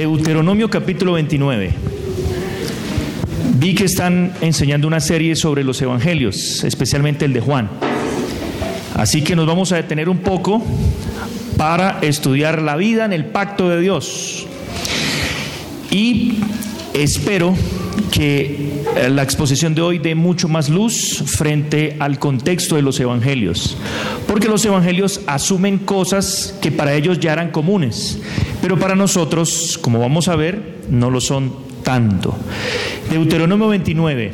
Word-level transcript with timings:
Deuteronomio 0.00 0.70
capítulo 0.70 1.12
29. 1.12 1.74
Vi 3.58 3.74
que 3.74 3.84
están 3.84 4.32
enseñando 4.40 4.88
una 4.88 4.98
serie 4.98 5.36
sobre 5.36 5.62
los 5.62 5.82
evangelios, 5.82 6.64
especialmente 6.64 7.26
el 7.26 7.34
de 7.34 7.40
Juan. 7.40 7.68
Así 8.94 9.22
que 9.22 9.36
nos 9.36 9.46
vamos 9.46 9.72
a 9.72 9.76
detener 9.76 10.08
un 10.08 10.18
poco 10.18 10.64
para 11.58 11.98
estudiar 12.00 12.62
la 12.62 12.76
vida 12.76 13.04
en 13.04 13.12
el 13.12 13.26
pacto 13.26 13.68
de 13.68 13.78
Dios. 13.82 14.46
Y 15.90 16.38
espero 16.94 17.54
que 18.10 18.82
la 19.10 19.22
exposición 19.22 19.74
de 19.74 19.82
hoy 19.82 19.98
dé 19.98 20.14
mucho 20.14 20.48
más 20.48 20.70
luz 20.70 21.22
frente 21.26 21.96
al 21.98 22.18
contexto 22.18 22.76
de 22.76 22.82
los 22.82 22.98
evangelios, 23.00 23.76
porque 24.26 24.48
los 24.48 24.64
evangelios 24.64 25.20
asumen 25.26 25.78
cosas 25.78 26.54
que 26.62 26.72
para 26.72 26.94
ellos 26.94 27.20
ya 27.20 27.34
eran 27.34 27.50
comunes, 27.50 28.18
pero 28.60 28.78
para 28.78 28.94
nosotros, 28.94 29.78
como 29.80 29.98
vamos 29.98 30.28
a 30.28 30.36
ver, 30.36 30.80
no 30.90 31.10
lo 31.10 31.20
son 31.20 31.52
tanto. 31.82 32.36
Deuteronomio 33.10 33.68
29, 33.68 34.32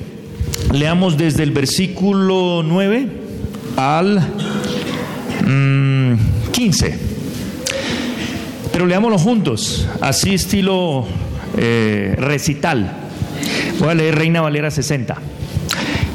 leamos 0.72 1.16
desde 1.16 1.42
el 1.42 1.52
versículo 1.52 2.62
9 2.64 3.08
al 3.76 4.26
15. 6.52 6.90
Mm, 6.90 6.96
pero 8.72 8.86
leámoslo 8.86 9.18
juntos, 9.18 9.88
así 10.00 10.34
estilo 10.34 11.06
eh, 11.56 12.14
recital. 12.18 12.92
Voy 13.78 13.88
a 13.88 13.94
leer 13.94 14.16
Reina 14.16 14.40
Valera 14.40 14.70
60. 14.70 15.16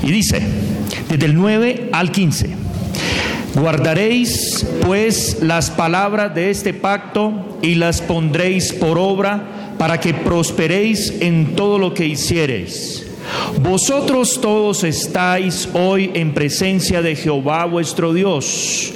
Y 0.04 0.12
dice, 0.12 0.42
desde 1.10 1.26
el 1.26 1.36
9 1.36 1.90
al 1.92 2.12
15, 2.12 2.61
guardaréis 3.56 4.66
pues 4.86 5.40
las 5.42 5.70
palabras 5.70 6.34
de 6.34 6.50
este 6.50 6.74
pacto 6.74 7.58
y 7.62 7.76
las 7.76 8.02
pondréis 8.02 8.74
por 8.74 8.98
obra 8.98 9.76
para 9.78 10.00
que 10.00 10.14
prosperéis 10.14 11.14
en 11.22 11.56
todo 11.56 11.78
lo 11.78 11.94
que 11.94 12.06
hiciereis. 12.06 13.08
Vosotros 13.62 14.40
todos 14.42 14.84
estáis 14.84 15.70
hoy 15.74 16.12
en 16.14 16.34
presencia 16.34 17.02
de 17.02 17.16
Jehová 17.16 17.66
vuestro 17.66 18.14
Dios, 18.14 18.94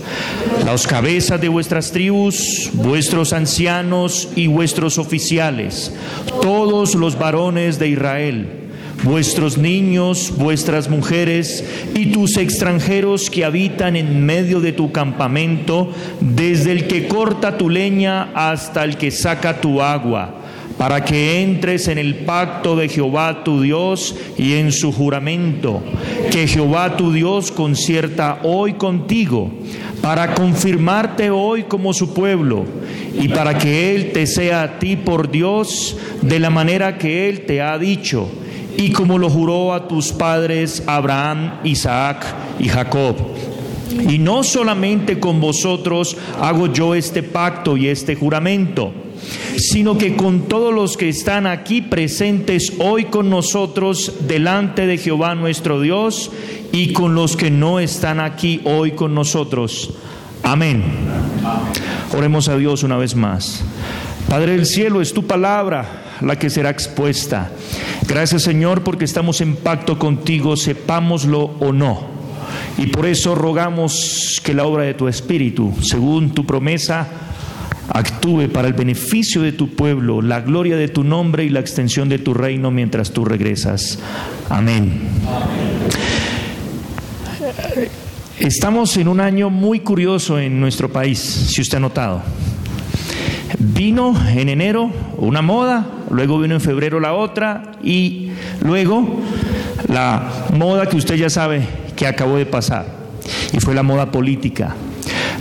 las 0.66 0.88
cabezas 0.88 1.40
de 1.40 1.48
vuestras 1.48 1.92
tribus, 1.92 2.70
vuestros 2.74 3.34
ancianos 3.34 4.30
y 4.36 4.48
vuestros 4.48 4.98
oficiales, 4.98 5.94
todos 6.42 6.96
los 6.96 7.18
varones 7.18 7.80
de 7.80 7.90
Israel, 7.90 8.65
vuestros 9.06 9.60
niños, 9.60 10.34
vuestras 10.36 10.90
mujeres 10.90 11.64
y 11.94 12.08
tus 12.08 12.38
extranjeros 12.38 13.30
que 13.30 13.46
habitan 13.46 13.96
en 13.96 14.26
medio 14.26 14.60
de 14.60 14.74
tu 14.74 14.92
campamento, 14.92 15.92
desde 16.20 16.72
el 16.72 16.88
que 16.88 17.08
corta 17.08 17.58
tu 17.58 17.70
leña 17.70 18.32
hasta 18.34 18.84
el 18.84 18.98
que 18.98 19.12
saca 19.12 19.62
tu 19.62 19.82
agua 19.82 20.42
para 20.78 21.06
que 21.06 21.42
entres 21.42 21.88
en 21.88 21.98
el 21.98 22.16
pacto 22.16 22.76
de 22.76 22.90
Jehová 22.90 23.44
tu 23.44 23.62
Dios 23.62 24.16
y 24.38 24.54
en 24.54 24.74
su 24.74 24.92
juramento, 24.92 25.82
que 26.32 26.48
Jehová 26.48 26.98
tu 26.98 27.14
Dios 27.14 27.52
concierta 27.52 28.40
hoy 28.44 28.74
contigo, 28.74 29.52
para 30.02 30.34
confirmarte 30.34 31.30
hoy 31.30 31.64
como 31.64 31.94
su 31.94 32.14
pueblo, 32.14 32.66
y 33.18 33.30
para 33.30 33.58
que 33.58 33.96
Él 33.96 34.12
te 34.12 34.28
sea 34.28 34.64
a 34.64 34.80
ti 34.80 34.98
por 34.98 35.32
Dios 35.32 35.96
de 36.22 36.40
la 36.40 36.50
manera 36.50 36.98
que 36.98 37.30
Él 37.30 37.46
te 37.46 37.62
ha 37.62 37.78
dicho, 37.78 38.30
y 38.78 38.92
como 38.92 39.18
lo 39.18 39.30
juró 39.30 39.74
a 39.74 39.88
tus 39.88 40.12
padres 40.12 40.84
Abraham, 40.88 41.60
Isaac 41.64 42.26
y 42.60 42.68
Jacob. 42.68 43.16
Y 44.10 44.18
no 44.18 44.44
solamente 44.44 45.20
con 45.20 45.40
vosotros 45.40 46.18
hago 46.42 46.72
yo 46.72 46.96
este 46.96 47.24
pacto 47.24 47.78
y 47.78 47.88
este 47.88 48.16
juramento, 48.16 48.92
sino 49.58 49.98
que 49.98 50.16
con 50.16 50.48
todos 50.48 50.74
los 50.74 50.98
que 50.98 51.10
están 51.10 51.48
aquí 51.48 51.82
presentes 51.82 52.74
hoy 52.80 53.06
con 53.06 53.30
nosotros 53.30 54.14
delante 54.28 54.86
de 54.86 54.98
Jehová 54.98 55.36
nuestro 55.36 55.80
Dios 55.80 56.32
y 56.72 56.94
con 56.94 57.16
los 57.16 57.38
que 57.38 57.52
no 57.52 57.80
están 57.80 58.20
aquí 58.20 58.62
hoy 58.66 58.92
con 58.92 59.14
nosotros. 59.16 59.94
Amén. 60.44 60.84
Oremos 62.16 62.50
a 62.50 62.58
Dios 62.58 62.84
una 62.84 62.98
vez 62.98 63.16
más. 63.16 63.64
Padre 64.30 64.54
del 64.54 64.66
cielo, 64.66 65.02
es 65.02 65.14
tu 65.14 65.26
palabra 65.26 66.05
la 66.22 66.38
que 66.38 66.50
será 66.50 66.70
expuesta. 66.70 67.52
Gracias 68.08 68.44
Señor 68.44 68.84
porque 68.84 69.06
estamos 69.06 69.42
en 69.42 69.56
pacto 69.56 70.00
contigo, 70.00 70.56
sepámoslo 70.58 71.56
o 71.60 71.72
no. 71.72 72.16
Y 72.78 72.88
por 72.88 73.06
eso 73.06 73.36
rogamos 73.36 74.42
que 74.44 74.54
la 74.54 74.66
obra 74.66 74.84
de 74.84 74.94
tu 74.94 75.08
Espíritu, 75.08 75.74
según 75.82 76.32
tu 76.32 76.46
promesa, 76.46 77.08
actúe 77.90 78.50
para 78.50 78.68
el 78.68 78.74
beneficio 78.74 79.42
de 79.42 79.52
tu 79.52 79.70
pueblo, 79.70 80.22
la 80.22 80.42
gloria 80.42 80.76
de 80.76 80.88
tu 80.88 81.04
nombre 81.04 81.46
y 81.46 81.50
la 81.50 81.60
extensión 81.60 82.10
de 82.10 82.20
tu 82.20 82.34
reino 82.34 82.72
mientras 82.72 83.12
tú 83.12 83.26
regresas. 83.26 84.00
Amén. 84.50 85.02
Estamos 88.40 88.98
en 88.98 89.08
un 89.08 89.22
año 89.22 89.50
muy 89.50 89.80
curioso 89.80 90.38
en 90.40 90.60
nuestro 90.60 90.92
país, 90.92 91.20
si 91.20 91.62
usted 91.62 91.78
ha 91.78 91.82
notado. 91.82 92.22
Vino 93.74 94.14
en 94.30 94.50
enero 94.50 94.92
una 95.18 95.42
moda, 95.42 95.88
luego 96.12 96.40
vino 96.40 96.54
en 96.54 96.62
febrero 96.62 97.00
la 97.00 97.14
otra 97.14 97.72
y 97.84 98.30
luego 98.62 99.22
la 99.88 100.30
moda 100.54 100.86
que 100.86 100.98
usted 100.98 101.16
ya 101.16 101.32
sabe 101.32 101.68
que 101.96 102.06
acabó 102.06 102.38
de 102.38 102.46
pasar 102.46 102.86
y 103.54 103.60
fue 103.60 103.74
la 103.74 103.82
moda 103.82 104.12
política. 104.12 104.76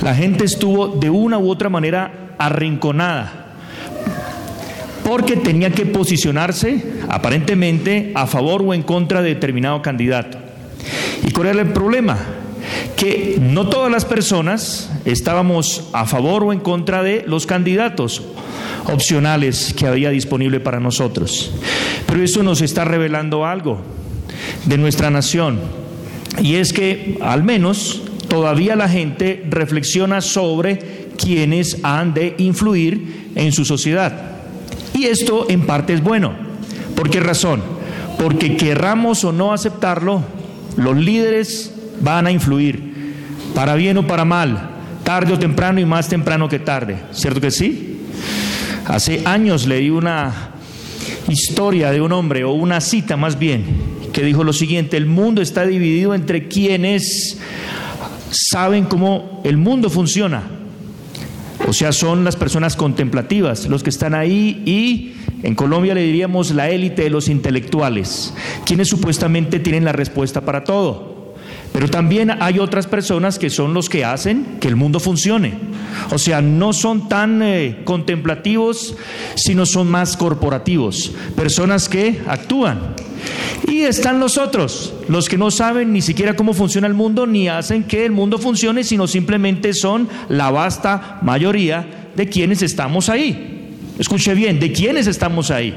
La 0.03 0.15
gente 0.15 0.45
estuvo 0.45 0.89
de 0.89 1.11
una 1.11 1.39
u 1.39 1.51
otra 1.51 1.69
manera 1.69 2.31
arrinconada 2.39 3.31
porque 5.05 5.37
tenía 5.37 5.69
que 5.69 5.85
posicionarse 5.85 6.83
aparentemente 7.11 8.13
a 8.15 8.27
favor 8.27 8.63
o 8.63 8.73
en 8.73 8.85
contra 8.85 9.21
de 9.21 9.35
determinado 9.35 9.83
candidato. 9.83 10.39
¿Y 11.27 11.31
cuál 11.31 11.49
era 11.49 11.61
el 11.61 11.73
problema? 11.73 12.17
Que 12.97 13.39
no 13.41 13.69
todas 13.69 13.91
las 13.91 14.05
personas 14.05 14.91
estábamos 15.05 15.89
a 15.93 16.07
favor 16.07 16.45
o 16.45 16.53
en 16.53 16.61
contra 16.61 17.03
de 17.03 17.25
los 17.27 17.47
candidatos 17.47 18.23
opcionales 18.87 19.75
que 19.77 19.87
había 19.87 20.11
disponible 20.11 20.61
para 20.61 20.81
nosotros. 20.81 21.53
Pero 22.07 22.23
eso 22.23 22.43
nos 22.43 22.61
está 22.61 22.85
revelando 22.85 23.45
algo 23.47 23.79
de 24.67 24.79
nuestra 24.79 25.11
nación. 25.11 25.61
Y 26.43 26.57
es 26.57 26.73
que 26.73 27.19
al 27.21 27.45
menos 27.45 28.03
todavía 28.29 28.77
la 28.77 28.89
gente 28.89 29.45
reflexiona 29.49 30.21
sobre 30.21 31.05
quienes 31.17 31.79
han 31.85 32.15
de 32.15 32.35
influir 32.39 33.31
en 33.35 33.53
su 33.53 33.65
sociedad. 33.65 34.33
Y 34.95 35.05
esto 35.07 35.47
en 35.49 35.67
parte 35.67 35.95
es 35.95 36.03
bueno. 36.03 36.33
¿Por 36.95 37.11
qué 37.11 37.21
razón? 37.21 37.63
Porque 38.19 38.57
querramos 38.57 39.25
o 39.25 39.33
no 39.33 39.53
aceptarlo, 39.53 40.23
los 40.77 40.97
líderes 40.97 41.74
van 42.05 42.27
a 42.27 42.31
influir, 42.31 42.95
para 43.55 43.75
bien 43.75 43.99
o 43.99 44.07
para 44.07 44.25
mal, 44.25 44.71
tarde 45.03 45.33
o 45.33 45.39
temprano 45.39 45.81
y 45.81 45.85
más 45.85 46.09
temprano 46.09 46.49
que 46.49 46.59
tarde. 46.59 46.99
¿Cierto 47.13 47.41
que 47.41 47.51
sí? 47.51 47.99
Hace 48.87 49.23
años 49.25 49.67
leí 49.67 49.91
una 49.91 50.53
historia 51.29 51.91
de 51.91 52.01
un 52.01 52.13
hombre, 52.13 52.45
o 52.45 52.53
una 52.53 52.81
cita 52.81 53.17
más 53.17 53.39
bien, 53.39 53.65
que 54.13 54.23
dijo 54.23 54.45
lo 54.45 54.53
siguiente, 54.53 54.97
el 54.97 55.07
mundo 55.07 55.43
está 55.43 55.67
dividido 55.67 56.15
entre 56.15 56.47
quienes 56.47 57.41
saben 58.31 58.85
cómo 58.85 59.41
el 59.45 59.57
mundo 59.57 59.91
funciona 59.91 60.43
o 61.67 61.73
sea, 61.73 61.93
son 61.93 62.25
las 62.25 62.37
personas 62.37 62.77
contemplativas, 62.77 63.67
los 63.67 63.83
que 63.83 63.91
están 63.91 64.15
ahí 64.15 64.63
y 64.67 65.15
en 65.43 65.55
Colombia 65.55 65.95
le 65.95 66.03
diríamos 66.03 66.51
la 66.51 66.69
élite 66.69 67.03
de 67.03 67.11
los 67.11 67.29
intelectuales, 67.29 68.35
quienes 68.67 68.89
supuestamente 68.89 69.61
tienen 69.61 69.85
la 69.85 69.93
respuesta 69.93 70.43
para 70.43 70.65
todo. 70.65 71.14
Pero 71.75 71.91
también 71.91 72.31
hay 72.41 72.61
otras 72.61 72.87
personas 72.87 73.37
que 73.37 73.51
son 73.51 73.75
los 73.75 73.89
que 73.89 74.05
hacen 74.05 74.59
que 74.61 74.69
el 74.69 74.77
mundo 74.77 75.01
funcione. 75.01 75.55
O 76.13 76.19
sea, 76.19 76.41
no 76.41 76.73
son 76.73 77.09
tan 77.09 77.43
eh, 77.43 77.81
contemplativos, 77.83 78.95
sino 79.35 79.67
son 79.67 79.89
más 79.89 80.17
corporativos. 80.17 81.11
Personas 81.35 81.89
que 81.89 82.23
actúan. 82.29 82.95
Y 83.67 83.81
están 83.81 84.21
los 84.21 84.39
otros, 84.39 84.95
los 85.09 85.29
que 85.29 85.37
no 85.37 85.51
saben 85.51 85.93
ni 85.93 86.01
siquiera 86.01 86.37
cómo 86.37 86.55
funciona 86.55 86.87
el 86.87 86.95
mundo, 86.95 87.27
ni 87.27 87.49
hacen 87.49 87.83
que 87.83 88.07
el 88.07 88.13
mundo 88.13 88.39
funcione, 88.39 88.85
sino 88.85 89.09
simplemente 89.09 89.73
son 89.73 90.09
la 90.29 90.53
vasta 90.53 91.19
mayoría 91.23 92.11
de 92.15 92.29
quienes 92.29 92.63
estamos 92.63 93.09
ahí. 93.09 93.54
Escuche 93.99 94.35
bien, 94.35 94.59
¿de 94.59 94.73
quiénes 94.73 95.07
estamos 95.07 95.53
ahí? 95.53 95.73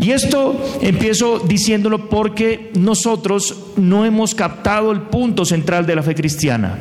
Y 0.00 0.10
esto 0.10 0.60
empiezo 0.80 1.38
diciéndolo 1.38 2.08
porque 2.08 2.72
nosotros 2.74 3.56
no 3.76 4.04
hemos 4.04 4.34
captado 4.34 4.90
el 4.90 5.02
punto 5.02 5.44
central 5.44 5.86
de 5.86 5.94
la 5.94 6.02
fe 6.02 6.16
cristiana. 6.16 6.78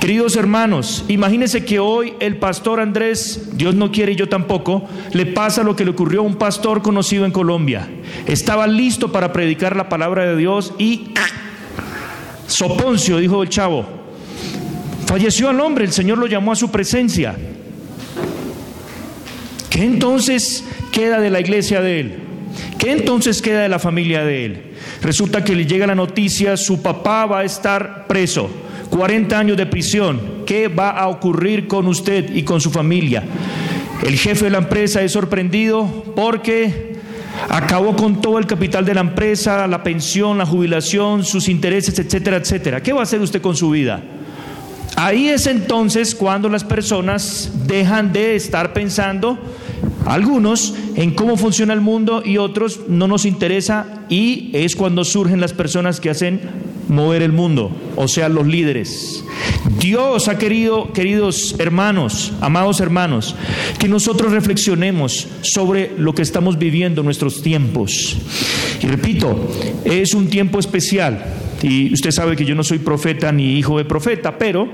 Queridos 0.00 0.36
hermanos, 0.36 1.04
imagínense 1.08 1.64
que 1.64 1.80
hoy 1.80 2.14
el 2.20 2.36
pastor 2.36 2.78
Andrés, 2.78 3.50
Dios 3.56 3.74
no 3.74 3.90
quiere 3.90 4.12
y 4.12 4.16
yo 4.16 4.28
tampoco, 4.28 4.88
le 5.12 5.26
pasa 5.26 5.64
lo 5.64 5.74
que 5.74 5.84
le 5.84 5.90
ocurrió 5.90 6.20
a 6.20 6.24
un 6.24 6.36
pastor 6.36 6.82
conocido 6.82 7.24
en 7.24 7.32
Colombia. 7.32 7.88
Estaba 8.26 8.68
listo 8.68 9.10
para 9.10 9.32
predicar 9.32 9.74
la 9.74 9.88
palabra 9.88 10.24
de 10.24 10.36
Dios 10.36 10.72
y 10.78 11.12
Soponcio, 12.46 13.18
dijo 13.18 13.42
el 13.42 13.48
chavo, 13.48 13.86
falleció 15.06 15.50
el 15.50 15.60
hombre, 15.60 15.84
el 15.84 15.92
Señor 15.92 16.18
lo 16.18 16.26
llamó 16.26 16.52
a 16.52 16.56
su 16.56 16.70
presencia 16.70 17.36
entonces, 19.78 20.64
queda 20.92 21.20
de 21.20 21.30
la 21.30 21.40
iglesia 21.40 21.80
de 21.80 22.00
él? 22.00 22.18
¿Qué 22.78 22.92
entonces 22.92 23.42
queda 23.42 23.62
de 23.62 23.68
la 23.68 23.78
familia 23.78 24.24
de 24.24 24.44
él? 24.44 24.62
Resulta 25.02 25.44
que 25.44 25.54
le 25.54 25.66
llega 25.66 25.86
la 25.86 25.94
noticia, 25.94 26.56
su 26.56 26.82
papá 26.82 27.26
va 27.26 27.40
a 27.40 27.44
estar 27.44 28.06
preso, 28.06 28.50
40 28.90 29.38
años 29.38 29.56
de 29.56 29.66
prisión. 29.66 30.42
¿Qué 30.46 30.68
va 30.68 30.90
a 30.90 31.08
ocurrir 31.08 31.68
con 31.68 31.86
usted 31.86 32.34
y 32.34 32.42
con 32.42 32.60
su 32.60 32.70
familia? 32.70 33.22
El 34.04 34.16
jefe 34.16 34.46
de 34.46 34.50
la 34.50 34.58
empresa 34.58 35.02
es 35.02 35.12
sorprendido 35.12 35.86
porque 36.16 36.96
acabó 37.48 37.94
con 37.96 38.20
todo 38.20 38.38
el 38.38 38.46
capital 38.46 38.84
de 38.84 38.94
la 38.94 39.02
empresa, 39.02 39.66
la 39.66 39.82
pensión, 39.82 40.38
la 40.38 40.46
jubilación, 40.46 41.24
sus 41.24 41.48
intereses, 41.48 41.98
etcétera, 41.98 42.38
etcétera. 42.38 42.82
¿Qué 42.82 42.92
va 42.92 43.00
a 43.00 43.02
hacer 43.04 43.20
usted 43.20 43.40
con 43.40 43.56
su 43.56 43.70
vida? 43.70 44.02
Ahí 45.02 45.30
es 45.30 45.46
entonces 45.46 46.14
cuando 46.14 46.50
las 46.50 46.62
personas 46.62 47.50
dejan 47.66 48.12
de 48.12 48.36
estar 48.36 48.74
pensando, 48.74 49.38
algunos, 50.06 50.74
en 50.96 51.14
cómo 51.14 51.36
funciona 51.36 51.72
el 51.72 51.80
mundo 51.80 52.22
y 52.24 52.38
otros 52.38 52.80
no 52.88 53.06
nos 53.06 53.24
interesa 53.24 54.04
y 54.08 54.50
es 54.52 54.76
cuando 54.76 55.04
surgen 55.04 55.40
las 55.40 55.52
personas 55.52 56.00
que 56.00 56.10
hacen 56.10 56.40
mover 56.88 57.22
el 57.22 57.32
mundo, 57.32 57.70
o 57.96 58.08
sea, 58.08 58.28
los 58.28 58.46
líderes. 58.46 59.24
Dios 59.78 60.28
ha 60.28 60.38
querido, 60.38 60.92
queridos 60.92 61.54
hermanos, 61.58 62.32
amados 62.40 62.80
hermanos, 62.80 63.36
que 63.78 63.88
nosotros 63.88 64.32
reflexionemos 64.32 65.28
sobre 65.42 65.92
lo 65.96 66.14
que 66.14 66.22
estamos 66.22 66.58
viviendo 66.58 67.02
en 67.02 67.04
nuestros 67.06 67.42
tiempos. 67.42 68.16
Y 68.82 68.86
repito, 68.86 69.48
es 69.84 70.14
un 70.14 70.28
tiempo 70.28 70.58
especial. 70.58 71.24
Y 71.62 71.92
usted 71.92 72.10
sabe 72.10 72.36
que 72.36 72.44
yo 72.44 72.54
no 72.54 72.64
soy 72.64 72.78
profeta 72.78 73.30
ni 73.30 73.58
hijo 73.58 73.78
de 73.78 73.84
profeta, 73.84 74.36
pero 74.38 74.68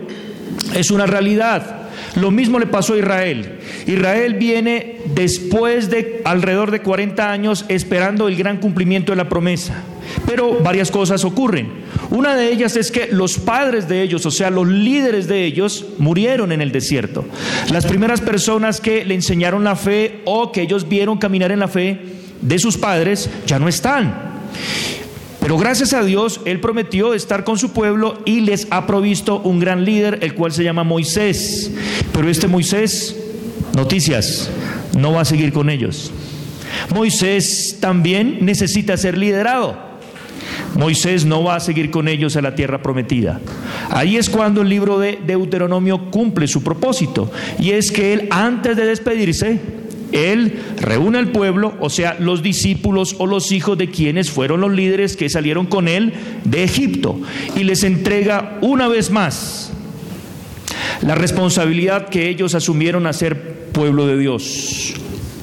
es 0.75 0.91
una 0.91 1.07
realidad. 1.07 1.86
Lo 2.17 2.31
mismo 2.31 2.59
le 2.59 2.67
pasó 2.67 2.95
a 2.95 2.99
Israel. 2.99 3.59
Israel 3.87 4.35
viene 4.35 5.01
después 5.15 5.91
de 5.91 6.23
alrededor 6.25 6.71
de 6.71 6.81
40 6.81 7.31
años 7.31 7.65
esperando 7.69 8.29
el 8.29 8.37
gran 8.37 8.59
cumplimiento 8.59 9.13
de 9.13 9.17
la 9.17 9.29
promesa. 9.29 9.83
Pero 10.25 10.61
varias 10.63 10.91
cosas 10.91 11.25
ocurren. 11.25 11.69
Una 12.11 12.37
de 12.37 12.51
ellas 12.51 12.77
es 12.77 12.91
que 12.91 13.09
los 13.11 13.39
padres 13.39 13.89
de 13.89 14.03
ellos, 14.03 14.25
o 14.25 14.31
sea, 14.31 14.51
los 14.51 14.67
líderes 14.67 15.29
de 15.29 15.45
ellos, 15.45 15.85
murieron 15.99 16.53
en 16.53 16.61
el 16.61 16.73
desierto. 16.73 17.25
Las 17.71 17.87
primeras 17.87 18.21
personas 18.21 18.81
que 18.81 19.05
le 19.05 19.15
enseñaron 19.15 19.65
la 19.65 19.77
fe 19.77 20.21
o 20.25 20.53
que 20.53 20.63
ellos 20.63 20.89
vieron 20.89 21.19
caminar 21.19 21.53
en 21.53 21.61
la 21.61 21.69
fe 21.69 21.99
de 22.41 22.59
sus 22.59 22.77
padres 22.77 23.29
ya 23.47 23.59
no 23.59 23.69
están. 23.69 24.37
Pero 25.47 25.59
gracias 25.59 25.93
a 25.93 26.03
Dios, 26.03 26.41
Él 26.45 26.59
prometió 26.59 27.15
estar 27.15 27.45
con 27.45 27.57
su 27.57 27.71
pueblo 27.71 28.19
y 28.25 28.41
les 28.41 28.67
ha 28.71 28.85
provisto 28.85 29.39
un 29.43 29.61
gran 29.61 29.85
líder, 29.85 30.19
el 30.23 30.35
cual 30.35 30.51
se 30.51 30.65
llama 30.65 30.83
Moisés. 30.83 31.71
Pero 32.13 32.29
este 32.29 32.49
Moisés, 32.49 33.17
noticias, 33.73 34.51
no 34.99 35.13
va 35.13 35.21
a 35.21 35.25
seguir 35.25 35.53
con 35.53 35.71
ellos. 35.71 36.11
Moisés 36.93 37.77
también 37.79 38.39
necesita 38.41 38.97
ser 38.97 39.17
liderado. 39.17 39.79
Moisés 40.75 41.25
no 41.25 41.45
va 41.45 41.55
a 41.55 41.61
seguir 41.61 41.93
con 41.93 42.09
ellos 42.09 42.35
a 42.35 42.43
la 42.43 42.57
tierra 42.57 42.83
prometida. 42.83 43.41
Ahí 43.91 44.17
es 44.17 44.29
cuando 44.29 44.63
el 44.63 44.69
libro 44.69 44.99
de 44.99 45.21
Deuteronomio 45.25 46.11
cumple 46.11 46.49
su 46.49 46.65
propósito. 46.65 47.31
Y 47.61 47.71
es 47.71 47.93
que 47.93 48.15
él, 48.15 48.27
antes 48.33 48.77
de 48.77 48.85
despedirse, 48.85 49.61
él 50.13 50.61
reúne 50.81 51.19
al 51.19 51.33
pueblo, 51.33 51.75
o 51.81 51.91
sea, 51.91 52.17
los 52.19 52.43
discípulos 52.43 53.17
o 53.19 53.27
los 53.27 53.53
hijos 53.53 53.77
de 53.77 53.91
quienes 53.91 54.31
fueron 54.31 54.61
los 54.61 54.73
líderes 54.73 55.17
que 55.17 55.29
salieron 55.29 55.67
con 55.67 55.89
él 55.89 56.13
de 56.45 56.65
Egipto, 56.65 57.21
y 57.55 57.65
les 57.65 57.85
entrega 57.85 58.59
una 58.61 58.89
vez 58.89 59.11
más 59.11 59.73
la 61.03 61.15
responsabilidad 61.15 62.09
que 62.09 62.29
ellos 62.29 62.55
asumieron 62.55 63.07
a 63.07 63.13
ser 63.13 63.69
pueblo 63.73 64.07
de 64.07 64.19
Dios. 64.19 64.95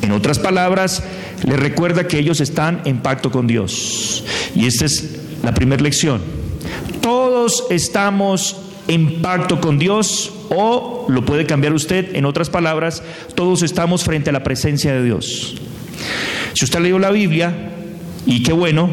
En 0.02 0.12
otras 0.12 0.40
palabras, 0.40 1.04
les 1.46 1.60
recuerda 1.60 2.08
que 2.08 2.20
ellos 2.20 2.42
están 2.42 2.82
en 2.86 2.98
pacto 2.98 3.32
con 3.32 3.48
Dios. 3.48 4.26
Y 4.56 4.66
esta 4.66 4.86
es 4.86 5.20
la 5.44 5.54
primera 5.54 5.82
lección. 5.82 6.22
Todos 7.02 7.66
estamos 7.70 8.58
en 8.88 9.22
pacto 9.22 9.62
con 9.62 9.78
Dios 9.80 10.32
o 10.56 11.06
lo 11.10 11.26
puede 11.26 11.46
cambiar 11.46 11.74
usted, 11.74 12.16
en 12.16 12.26
otras 12.26 12.50
palabras, 12.50 13.04
todos 13.36 13.64
estamos 13.64 14.04
frente 14.04 14.30
a 14.30 14.34
la 14.34 14.44
presencia 14.44 14.94
de 14.94 15.04
Dios. 15.04 15.56
Si 16.54 16.66
usted 16.66 16.80
leyó 16.80 17.00
la 17.00 17.12
Biblia, 17.12 17.72
y 18.26 18.42
qué 18.44 18.54
bueno, 18.54 18.90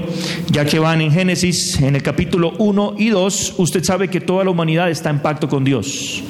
ya 0.50 0.64
que 0.64 0.78
van 0.78 1.00
en 1.00 1.12
Génesis, 1.12 1.80
en 1.80 1.94
el 1.94 2.02
capítulo 2.02 2.52
1 2.58 2.94
y 2.98 3.10
2, 3.10 3.54
usted 3.58 3.84
sabe 3.84 4.08
que 4.08 4.20
toda 4.20 4.44
la 4.44 4.50
humanidad 4.50 4.90
está 4.90 5.10
en 5.10 5.20
pacto 5.20 5.48
con 5.48 5.64
Dios. 5.64 6.22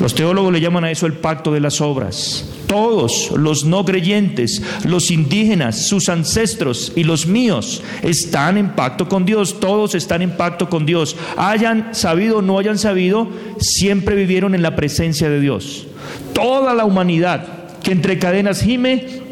Los 0.00 0.14
teólogos 0.14 0.52
le 0.52 0.60
llaman 0.60 0.84
a 0.84 0.90
eso 0.90 1.06
el 1.06 1.14
pacto 1.14 1.52
de 1.52 1.60
las 1.60 1.80
obras. 1.80 2.48
Todos 2.68 3.32
los 3.32 3.64
no 3.64 3.84
creyentes, 3.84 4.62
los 4.84 5.10
indígenas, 5.10 5.86
sus 5.86 6.08
ancestros 6.08 6.92
y 6.94 7.04
los 7.04 7.26
míos 7.26 7.82
están 8.02 8.56
en 8.56 8.70
pacto 8.70 9.08
con 9.08 9.24
Dios. 9.24 9.58
Todos 9.58 9.94
están 9.94 10.22
en 10.22 10.36
pacto 10.36 10.68
con 10.70 10.86
Dios. 10.86 11.16
Hayan 11.36 11.94
sabido 11.94 12.38
o 12.38 12.42
no 12.42 12.58
hayan 12.58 12.78
sabido, 12.78 13.28
siempre 13.58 14.14
vivieron 14.14 14.54
en 14.54 14.62
la 14.62 14.76
presencia 14.76 15.28
de 15.28 15.40
Dios. 15.40 15.86
Toda 16.32 16.74
la 16.74 16.84
humanidad 16.84 17.46
que 17.82 17.92
entre 17.92 18.18
cadenas 18.18 18.62
gime, 18.62 19.27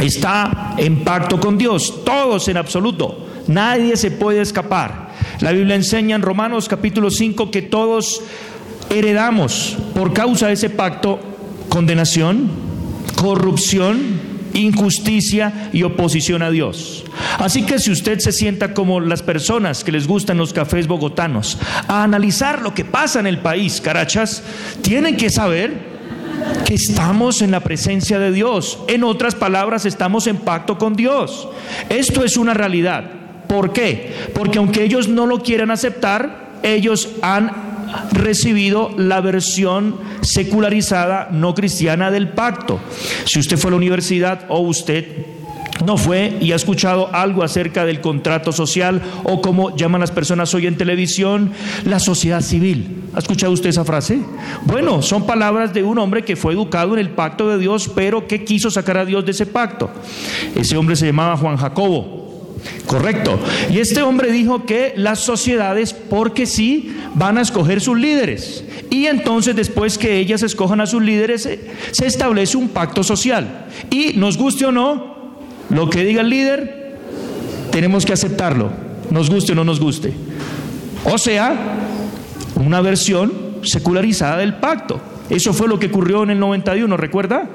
está 0.00 0.74
en 0.76 1.04
pacto 1.04 1.38
con 1.38 1.58
Dios, 1.58 2.04
todos 2.04 2.48
en 2.48 2.56
absoluto. 2.56 3.26
Nadie 3.46 3.96
se 3.96 4.10
puede 4.10 4.40
escapar. 4.40 5.12
La 5.40 5.52
Biblia 5.52 5.76
enseña 5.76 6.16
en 6.16 6.22
Romanos 6.22 6.68
capítulo 6.68 7.10
5 7.10 7.50
que 7.50 7.62
todos 7.62 8.22
heredamos 8.90 9.76
por 9.94 10.12
causa 10.12 10.46
de 10.46 10.54
ese 10.54 10.70
pacto 10.70 11.20
condenación, 11.68 12.50
corrupción, 13.16 14.34
injusticia 14.54 15.70
y 15.72 15.82
oposición 15.82 16.42
a 16.42 16.50
Dios. 16.50 17.04
Así 17.38 17.64
que 17.64 17.78
si 17.78 17.90
usted 17.90 18.20
se 18.20 18.32
sienta 18.32 18.72
como 18.72 19.00
las 19.00 19.22
personas 19.22 19.82
que 19.84 19.92
les 19.92 20.06
gustan 20.06 20.38
los 20.38 20.52
cafés 20.52 20.86
bogotanos, 20.86 21.58
a 21.88 22.04
analizar 22.04 22.62
lo 22.62 22.74
que 22.74 22.84
pasa 22.84 23.20
en 23.20 23.26
el 23.26 23.38
país, 23.38 23.80
carachas, 23.80 24.42
tienen 24.82 25.16
que 25.16 25.30
saber 25.30 25.93
que 26.64 26.74
estamos 26.74 27.42
en 27.42 27.50
la 27.50 27.60
presencia 27.60 28.18
de 28.18 28.32
Dios. 28.32 28.78
En 28.88 29.04
otras 29.04 29.34
palabras, 29.34 29.86
estamos 29.86 30.26
en 30.26 30.36
pacto 30.38 30.78
con 30.78 30.94
Dios. 30.94 31.48
Esto 31.88 32.24
es 32.24 32.36
una 32.36 32.54
realidad. 32.54 33.04
¿Por 33.48 33.72
qué? 33.72 34.12
Porque 34.34 34.58
aunque 34.58 34.82
ellos 34.82 35.08
no 35.08 35.26
lo 35.26 35.42
quieran 35.42 35.70
aceptar, 35.70 36.52
ellos 36.62 37.10
han 37.22 37.52
recibido 38.12 38.90
la 38.96 39.20
versión 39.20 39.98
secularizada 40.22 41.28
no 41.30 41.54
cristiana 41.54 42.10
del 42.10 42.30
pacto. 42.30 42.80
Si 43.24 43.38
usted 43.38 43.56
fue 43.56 43.68
a 43.68 43.72
la 43.72 43.76
universidad 43.76 44.46
o 44.48 44.60
usted 44.60 45.04
no 45.84 45.96
fue 45.96 46.36
y 46.40 46.52
ha 46.52 46.56
escuchado 46.56 47.10
algo 47.12 47.42
acerca 47.42 47.84
del 47.84 48.00
contrato 48.00 48.52
social 48.52 49.02
o 49.24 49.40
como 49.40 49.76
llaman 49.76 50.00
las 50.00 50.10
personas 50.10 50.54
hoy 50.54 50.66
en 50.66 50.76
televisión, 50.76 51.52
la 51.84 51.98
sociedad 51.98 52.40
civil. 52.40 53.02
¿Ha 53.14 53.18
escuchado 53.18 53.52
usted 53.52 53.70
esa 53.70 53.84
frase? 53.84 54.20
Bueno, 54.64 55.02
son 55.02 55.26
palabras 55.26 55.72
de 55.72 55.82
un 55.82 55.98
hombre 55.98 56.24
que 56.24 56.36
fue 56.36 56.52
educado 56.52 56.94
en 56.94 57.00
el 57.00 57.10
pacto 57.10 57.48
de 57.48 57.58
Dios, 57.58 57.90
pero 57.94 58.26
que 58.26 58.44
quiso 58.44 58.70
sacar 58.70 58.98
a 58.98 59.04
Dios 59.04 59.24
de 59.24 59.30
ese 59.32 59.46
pacto. 59.46 59.90
Ese 60.54 60.76
hombre 60.76 60.96
se 60.96 61.06
llamaba 61.06 61.36
Juan 61.36 61.56
Jacobo. 61.56 62.24
Correcto. 62.86 63.38
Y 63.70 63.78
este 63.78 64.02
hombre 64.02 64.32
dijo 64.32 64.64
que 64.64 64.94
las 64.96 65.20
sociedades, 65.20 65.92
porque 65.92 66.46
sí, 66.46 66.96
van 67.14 67.38
a 67.38 67.42
escoger 67.42 67.80
sus 67.80 67.98
líderes. 67.98 68.64
Y 68.90 69.06
entonces 69.06 69.56
después 69.56 69.98
que 69.98 70.18
ellas 70.18 70.42
escojan 70.42 70.80
a 70.80 70.86
sus 70.86 71.02
líderes, 71.02 71.48
se 71.92 72.06
establece 72.06 72.56
un 72.56 72.68
pacto 72.68 73.02
social. 73.02 73.66
Y 73.90 74.12
nos 74.14 74.36
guste 74.36 74.66
o 74.66 74.72
no, 74.72 75.13
lo 75.70 75.90
que 75.90 76.04
diga 76.04 76.20
el 76.20 76.28
líder, 76.28 76.96
tenemos 77.70 78.04
que 78.04 78.12
aceptarlo, 78.12 78.70
nos 79.10 79.30
guste 79.30 79.52
o 79.52 79.54
no 79.54 79.64
nos 79.64 79.80
guste. 79.80 80.12
O 81.04 81.18
sea, 81.18 81.54
una 82.56 82.80
versión 82.80 83.32
secularizada 83.62 84.38
del 84.38 84.54
pacto. 84.54 85.00
Eso 85.30 85.52
fue 85.52 85.68
lo 85.68 85.78
que 85.78 85.86
ocurrió 85.86 86.22
en 86.22 86.30
el 86.30 86.38
91, 86.38 86.96
¿recuerda? 86.96 87.48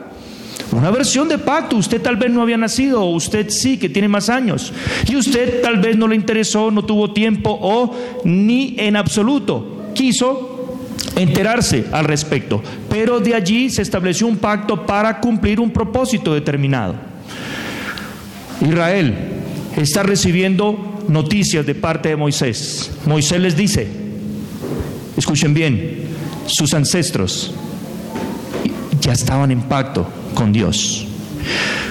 Una 0.71 0.91
versión 0.91 1.27
de 1.29 1.37
pacto. 1.37 1.77
Usted 1.77 2.01
tal 2.01 2.17
vez 2.17 2.31
no 2.31 2.41
había 2.41 2.57
nacido, 2.57 3.01
o 3.01 3.15
usted 3.15 3.49
sí, 3.49 3.77
que 3.77 3.89
tiene 3.89 4.07
más 4.07 4.29
años. 4.29 4.73
Y 5.07 5.15
usted 5.15 5.61
tal 5.61 5.77
vez 5.77 5.97
no 5.97 6.07
le 6.07 6.15
interesó, 6.15 6.71
no 6.71 6.83
tuvo 6.83 7.11
tiempo, 7.11 7.57
o 7.61 7.95
ni 8.23 8.75
en 8.77 8.95
absoluto 8.95 9.91
quiso 9.93 10.77
enterarse 11.15 11.85
al 11.91 12.05
respecto. 12.05 12.61
Pero 12.89 13.19
de 13.19 13.35
allí 13.35 13.69
se 13.69 13.81
estableció 13.81 14.27
un 14.27 14.37
pacto 14.37 14.85
para 14.85 15.19
cumplir 15.19 15.59
un 15.59 15.71
propósito 15.71 16.33
determinado. 16.33 17.08
Israel 18.61 19.15
está 19.77 20.03
recibiendo 20.03 21.03
noticias 21.07 21.65
de 21.65 21.75
parte 21.75 22.09
de 22.09 22.15
Moisés. 22.15 22.91
Moisés 23.05 23.39
les 23.39 23.55
dice, 23.55 23.87
escuchen 25.17 25.53
bien, 25.53 26.07
sus 26.45 26.73
ancestros 26.73 27.53
ya 29.01 29.13
estaban 29.13 29.51
en 29.51 29.61
pacto 29.61 30.07
con 30.33 30.51
Dios. 30.51 31.05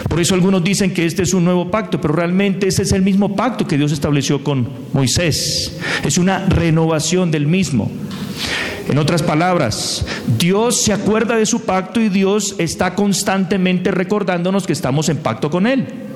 Por 0.09 0.21
eso 0.21 0.35
algunos 0.35 0.65
dicen 0.65 0.95
que 0.95 1.05
este 1.05 1.23
es 1.23 1.35
un 1.35 1.45
nuevo 1.45 1.71
pacto, 1.71 2.01
pero 2.01 2.15
realmente 2.15 2.69
ese 2.69 2.83
es 2.83 2.93
el 2.93 3.03
mismo 3.03 3.37
pacto 3.37 3.67
que 3.67 3.77
Dios 3.77 3.93
estableció 3.93 4.43
con 4.43 4.69
Moisés. 4.93 5.79
Es 6.05 6.19
una 6.19 6.47
renovación 6.47 7.31
del 7.31 7.47
mismo. 7.47 7.91
En 8.89 8.97
otras 8.97 9.23
palabras, 9.23 10.07
Dios 10.39 10.81
se 10.81 10.95
acuerda 10.95 11.37
de 11.37 11.45
su 11.45 11.61
pacto 11.61 12.01
y 12.01 12.09
Dios 12.09 12.55
está 12.59 12.95
constantemente 12.95 13.91
recordándonos 13.91 14.67
que 14.67 14.73
estamos 14.73 15.11
en 15.11 15.19
pacto 15.19 15.51
con 15.51 15.67
Él. 15.67 16.08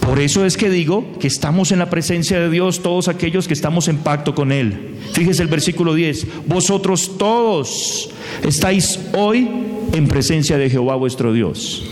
Por 0.00 0.20
eso 0.20 0.44
es 0.44 0.56
que 0.56 0.70
digo 0.70 1.04
que 1.18 1.26
estamos 1.26 1.72
en 1.72 1.80
la 1.80 1.90
presencia 1.90 2.38
de 2.38 2.48
Dios 2.48 2.80
todos 2.80 3.08
aquellos 3.08 3.48
que 3.48 3.54
estamos 3.54 3.88
en 3.88 3.98
pacto 3.98 4.36
con 4.36 4.52
Él. 4.52 4.94
Fíjese 5.12 5.42
el 5.42 5.48
versículo 5.48 5.94
10, 5.94 6.46
vosotros 6.46 7.18
todos 7.18 8.10
estáis 8.44 9.00
hoy 9.14 9.50
en 9.92 10.06
presencia 10.06 10.58
de 10.58 10.70
Jehová 10.70 10.94
vuestro 10.94 11.32
Dios. 11.32 11.84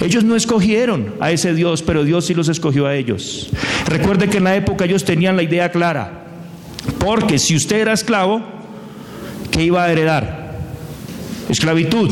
Ellos 0.00 0.22
no 0.22 0.36
escogieron 0.36 1.14
a 1.18 1.32
ese 1.32 1.54
Dios, 1.54 1.82
pero 1.82 2.04
Dios 2.04 2.26
sí 2.26 2.34
los 2.34 2.48
escogió 2.48 2.86
a 2.86 2.94
ellos. 2.94 3.48
Recuerde 3.86 4.28
que 4.28 4.36
en 4.38 4.44
la 4.44 4.54
época 4.54 4.84
ellos 4.84 5.04
tenían 5.04 5.36
la 5.36 5.42
idea 5.42 5.70
clara, 5.70 6.26
porque 6.98 7.38
si 7.38 7.56
usted 7.56 7.80
era 7.80 7.94
esclavo, 7.94 8.42
¿qué 9.50 9.64
iba 9.64 9.82
a 9.82 9.90
heredar? 9.90 10.41
Esclavitud. 11.48 12.10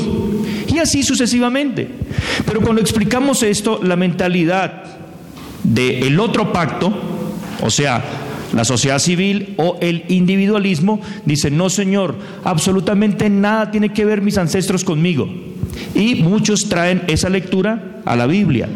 Y 0.69 0.79
así 0.79 1.03
sucesivamente. 1.03 1.89
Pero 2.47 2.61
cuando 2.61 2.81
explicamos 2.81 3.43
esto, 3.43 3.81
la 3.83 3.97
mentalidad 3.97 4.85
del 5.63 6.19
otro 6.21 6.53
pacto, 6.53 6.93
o 7.63 7.71
sea, 7.71 8.03
la 8.53 8.65
sociedad 8.65 8.99
civil 8.99 9.55
o 9.59 9.79
el 9.81 10.05
individualismo, 10.09 11.01
dice, 11.25 11.51
no 11.51 11.71
señor, 11.71 12.17
absolutamente 12.45 13.31
nada 13.31 13.71
tiene 13.71 13.93
que 13.93 14.05
ver 14.05 14.23
mis 14.23 14.39
ancestros 14.39 14.85
conmigo. 14.85 15.29
Y 15.95 16.17
muchos 16.17 16.69
traen 16.69 17.03
esa 17.09 17.29
lectura 17.29 18.01
a 18.05 18.17
la 18.17 18.27
Biblia. 18.27 18.69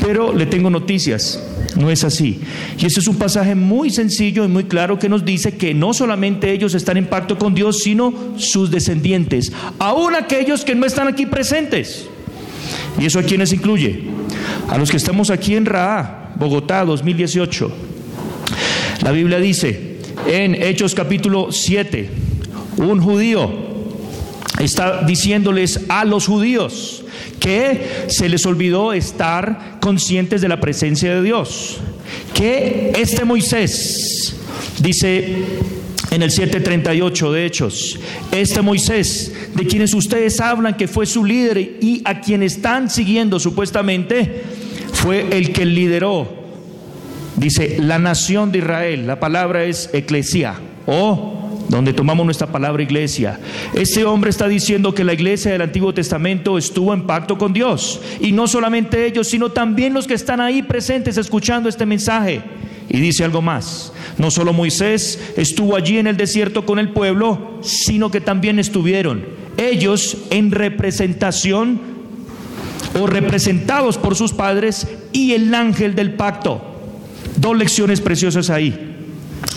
Pero 0.00 0.34
le 0.34 0.46
tengo 0.46 0.70
noticias, 0.70 1.42
no 1.76 1.90
es 1.90 2.04
así. 2.04 2.40
Y 2.78 2.86
ese 2.86 3.00
es 3.00 3.08
un 3.08 3.16
pasaje 3.16 3.54
muy 3.54 3.90
sencillo 3.90 4.44
y 4.44 4.48
muy 4.48 4.64
claro 4.64 4.98
que 4.98 5.08
nos 5.08 5.24
dice 5.24 5.56
que 5.56 5.74
no 5.74 5.92
solamente 5.94 6.52
ellos 6.52 6.74
están 6.74 6.96
en 6.96 7.06
pacto 7.06 7.38
con 7.38 7.54
Dios, 7.54 7.82
sino 7.82 8.12
sus 8.36 8.70
descendientes, 8.70 9.52
aún 9.78 10.14
aquellos 10.14 10.64
que 10.64 10.74
no 10.74 10.86
están 10.86 11.08
aquí 11.08 11.26
presentes. 11.26 12.08
¿Y 12.98 13.06
eso 13.06 13.18
a 13.18 13.22
quiénes 13.22 13.52
incluye? 13.52 14.04
A 14.68 14.78
los 14.78 14.90
que 14.90 14.96
estamos 14.96 15.30
aquí 15.30 15.54
en 15.54 15.66
Raá, 15.66 16.32
Bogotá, 16.38 16.84
2018. 16.84 17.70
La 19.02 19.12
Biblia 19.12 19.38
dice 19.38 19.96
en 20.26 20.54
Hechos 20.54 20.94
capítulo 20.94 21.52
7, 21.52 22.10
un 22.78 23.00
judío 23.00 23.66
está 24.58 25.02
diciéndoles 25.02 25.80
a 25.88 26.04
los 26.04 26.26
judíos 26.26 27.04
que 27.40 28.06
se 28.08 28.28
les 28.28 28.44
olvidó 28.46 28.92
estar 28.92 29.78
conscientes 29.80 30.40
de 30.40 30.48
la 30.48 30.60
presencia 30.60 31.14
de 31.14 31.22
Dios, 31.22 31.78
que 32.34 32.92
este 32.96 33.24
Moisés, 33.24 34.36
dice 34.80 35.44
en 36.10 36.22
el 36.22 36.30
738 36.30 37.32
de 37.32 37.46
Hechos, 37.46 37.98
este 38.32 38.62
Moisés, 38.62 39.32
de 39.54 39.66
quienes 39.66 39.94
ustedes 39.94 40.40
hablan 40.40 40.76
que 40.76 40.88
fue 40.88 41.06
su 41.06 41.24
líder 41.24 41.58
y 41.58 42.02
a 42.04 42.20
quien 42.20 42.42
están 42.42 42.90
siguiendo 42.90 43.38
supuestamente, 43.40 44.42
fue 44.92 45.26
el 45.30 45.52
que 45.52 45.66
lideró 45.66 46.46
Dice, 47.36 47.76
la 47.80 47.98
nación 47.98 48.50
de 48.50 48.58
Israel, 48.58 49.06
la 49.06 49.20
palabra 49.20 49.64
es 49.64 49.90
eclesia, 49.92 50.54
o 50.86 51.35
donde 51.68 51.92
tomamos 51.92 52.24
nuestra 52.24 52.46
palabra 52.46 52.82
iglesia. 52.82 53.38
Este 53.74 54.04
hombre 54.04 54.30
está 54.30 54.48
diciendo 54.48 54.94
que 54.94 55.04
la 55.04 55.14
iglesia 55.14 55.52
del 55.52 55.62
Antiguo 55.62 55.92
Testamento 55.92 56.58
estuvo 56.58 56.94
en 56.94 57.02
pacto 57.02 57.38
con 57.38 57.52
Dios. 57.52 58.00
Y 58.20 58.32
no 58.32 58.46
solamente 58.46 59.06
ellos, 59.06 59.28
sino 59.28 59.50
también 59.50 59.92
los 59.92 60.06
que 60.06 60.14
están 60.14 60.40
ahí 60.40 60.62
presentes 60.62 61.16
escuchando 61.16 61.68
este 61.68 61.86
mensaje. 61.86 62.42
Y 62.88 63.00
dice 63.00 63.24
algo 63.24 63.42
más, 63.42 63.92
no 64.16 64.30
solo 64.30 64.52
Moisés 64.52 65.32
estuvo 65.36 65.74
allí 65.74 65.98
en 65.98 66.06
el 66.06 66.16
desierto 66.16 66.64
con 66.64 66.78
el 66.78 66.90
pueblo, 66.90 67.58
sino 67.62 68.10
que 68.10 68.20
también 68.20 68.58
estuvieron 68.58 69.24
ellos 69.56 70.18
en 70.30 70.52
representación 70.52 71.80
o 73.00 73.06
representados 73.06 73.98
por 73.98 74.14
sus 74.14 74.32
padres 74.32 74.86
y 75.12 75.32
el 75.32 75.52
ángel 75.52 75.96
del 75.96 76.14
pacto. 76.14 76.62
Dos 77.36 77.56
lecciones 77.56 78.00
preciosas 78.00 78.50
ahí 78.50 78.95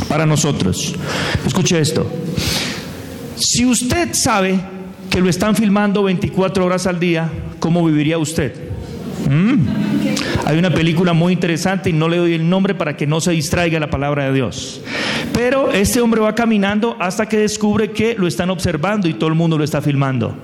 para 0.10 0.26
nosotros. 0.26 0.96
Escuche 1.46 1.80
esto. 1.80 2.06
Si 3.38 3.66
usted 3.66 4.14
sabe 4.14 4.60
que 5.10 5.22
lo 5.22 5.30
están 5.30 5.56
filmando 5.56 6.04
24 6.04 6.66
horas 6.66 6.88
al 6.88 7.00
día, 7.00 7.30
¿cómo 7.60 7.86
viviría 7.86 8.18
usted? 8.18 8.54
¿Mm? 9.30 9.68
Hay 10.46 10.58
una 10.58 10.72
película 10.72 11.14
muy 11.14 11.34
interesante 11.34 11.90
y 11.90 11.94
no 11.94 12.10
le 12.10 12.18
doy 12.18 12.34
el 12.34 12.50
nombre 12.50 12.74
para 12.74 12.98
que 12.98 13.06
no 13.08 13.22
se 13.22 13.32
distraiga 13.32 13.80
la 13.80 13.90
palabra 13.90 14.26
de 14.26 14.34
Dios. 14.34 14.82
Pero 15.34 15.72
este 15.72 16.02
hombre 16.02 16.22
va 16.22 16.36
caminando 16.36 16.98
hasta 17.00 17.28
que 17.28 17.38
descubre 17.38 17.92
que 17.92 18.16
lo 18.16 18.28
están 18.28 18.50
observando 18.50 19.08
y 19.08 19.14
todo 19.14 19.30
el 19.30 19.36
mundo 19.36 19.58
lo 19.58 19.64
está 19.64 19.82
filmando. 19.82 20.36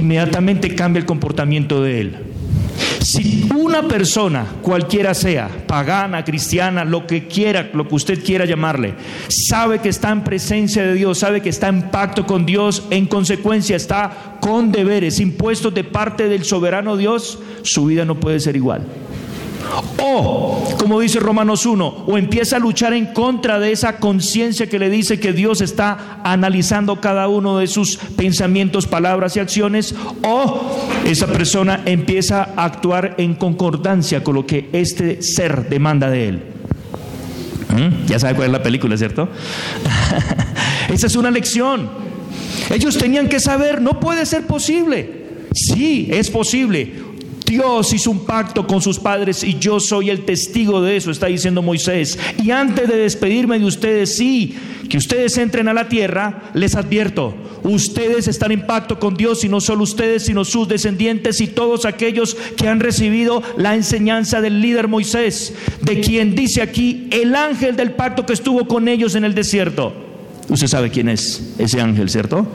Inmediatamente 0.00 0.74
cambia 0.74 0.98
el 0.98 1.06
comportamiento 1.06 1.82
de 1.82 2.00
él. 2.00 2.31
Si 3.02 3.48
una 3.52 3.88
persona, 3.88 4.46
cualquiera 4.62 5.12
sea, 5.12 5.48
pagana, 5.66 6.24
cristiana, 6.24 6.84
lo 6.84 7.04
que 7.06 7.26
quiera, 7.26 7.70
lo 7.74 7.88
que 7.88 7.96
usted 7.96 8.22
quiera 8.22 8.44
llamarle, 8.44 8.94
sabe 9.26 9.80
que 9.80 9.88
está 9.88 10.10
en 10.10 10.22
presencia 10.22 10.84
de 10.84 10.94
Dios, 10.94 11.18
sabe 11.18 11.40
que 11.42 11.48
está 11.48 11.66
en 11.66 11.90
pacto 11.90 12.26
con 12.26 12.46
Dios, 12.46 12.84
en 12.90 13.06
consecuencia 13.06 13.74
está 13.74 14.36
con 14.40 14.70
deberes 14.70 15.18
impuestos 15.18 15.74
de 15.74 15.82
parte 15.82 16.28
del 16.28 16.44
soberano 16.44 16.96
Dios, 16.96 17.40
su 17.62 17.86
vida 17.86 18.04
no 18.04 18.20
puede 18.20 18.38
ser 18.38 18.54
igual. 18.54 18.82
O, 19.98 20.76
como 20.78 21.00
dice 21.00 21.20
Romanos 21.20 21.64
1, 21.64 22.04
o 22.06 22.18
empieza 22.18 22.56
a 22.56 22.58
luchar 22.58 22.92
en 22.92 23.06
contra 23.06 23.58
de 23.58 23.72
esa 23.72 23.98
conciencia 23.98 24.68
que 24.68 24.78
le 24.78 24.90
dice 24.90 25.20
que 25.20 25.32
Dios 25.32 25.60
está 25.60 26.20
analizando 26.24 27.00
cada 27.00 27.28
uno 27.28 27.58
de 27.58 27.66
sus 27.66 27.96
pensamientos, 27.96 28.86
palabras 28.86 29.36
y 29.36 29.40
acciones, 29.40 29.94
o 30.24 30.60
esa 31.06 31.26
persona 31.26 31.82
empieza 31.84 32.48
a 32.56 32.64
actuar 32.64 33.14
en 33.18 33.34
concordancia 33.34 34.22
con 34.22 34.34
lo 34.34 34.46
que 34.46 34.68
este 34.72 35.22
ser 35.22 35.68
demanda 35.68 36.10
de 36.10 36.28
él. 36.28 36.42
¿Mm? 37.68 38.06
Ya 38.06 38.18
sabe 38.18 38.34
cuál 38.34 38.46
es 38.48 38.52
la 38.52 38.62
película, 38.62 38.96
¿cierto? 38.96 39.28
esa 40.92 41.06
es 41.06 41.16
una 41.16 41.30
lección. 41.30 41.88
Ellos 42.70 42.98
tenían 42.98 43.28
que 43.28 43.40
saber, 43.40 43.80
no 43.80 44.00
puede 44.00 44.26
ser 44.26 44.46
posible. 44.46 45.22
Sí, 45.54 46.08
es 46.10 46.30
posible. 46.30 47.11
Dios 47.52 47.92
hizo 47.92 48.10
un 48.10 48.24
pacto 48.24 48.66
con 48.66 48.80
sus 48.80 48.98
padres 48.98 49.44
y 49.44 49.58
yo 49.58 49.78
soy 49.78 50.08
el 50.08 50.24
testigo 50.24 50.80
de 50.80 50.96
eso, 50.96 51.10
está 51.10 51.26
diciendo 51.26 51.60
Moisés. 51.60 52.18
Y 52.42 52.50
antes 52.50 52.88
de 52.88 52.96
despedirme 52.96 53.58
de 53.58 53.66
ustedes, 53.66 54.16
sí, 54.16 54.56
que 54.88 54.96
ustedes 54.96 55.36
entren 55.36 55.68
a 55.68 55.74
la 55.74 55.86
tierra, 55.86 56.44
les 56.54 56.76
advierto, 56.76 57.34
ustedes 57.62 58.26
están 58.26 58.52
en 58.52 58.64
pacto 58.64 58.98
con 58.98 59.18
Dios 59.18 59.44
y 59.44 59.50
no 59.50 59.60
solo 59.60 59.82
ustedes, 59.82 60.24
sino 60.24 60.46
sus 60.46 60.66
descendientes 60.66 61.42
y 61.42 61.46
todos 61.46 61.84
aquellos 61.84 62.38
que 62.56 62.68
han 62.68 62.80
recibido 62.80 63.42
la 63.58 63.74
enseñanza 63.74 64.40
del 64.40 64.62
líder 64.62 64.88
Moisés, 64.88 65.52
de 65.82 66.00
quien 66.00 66.34
dice 66.34 66.62
aquí 66.62 67.06
el 67.10 67.34
ángel 67.34 67.76
del 67.76 67.92
pacto 67.92 68.24
que 68.24 68.32
estuvo 68.32 68.66
con 68.66 68.88
ellos 68.88 69.14
en 69.14 69.24
el 69.24 69.34
desierto. 69.34 70.11
Usted 70.48 70.66
sabe 70.66 70.90
quién 70.90 71.08
es 71.08 71.54
ese 71.58 71.80
ángel, 71.80 72.10
¿cierto? 72.10 72.46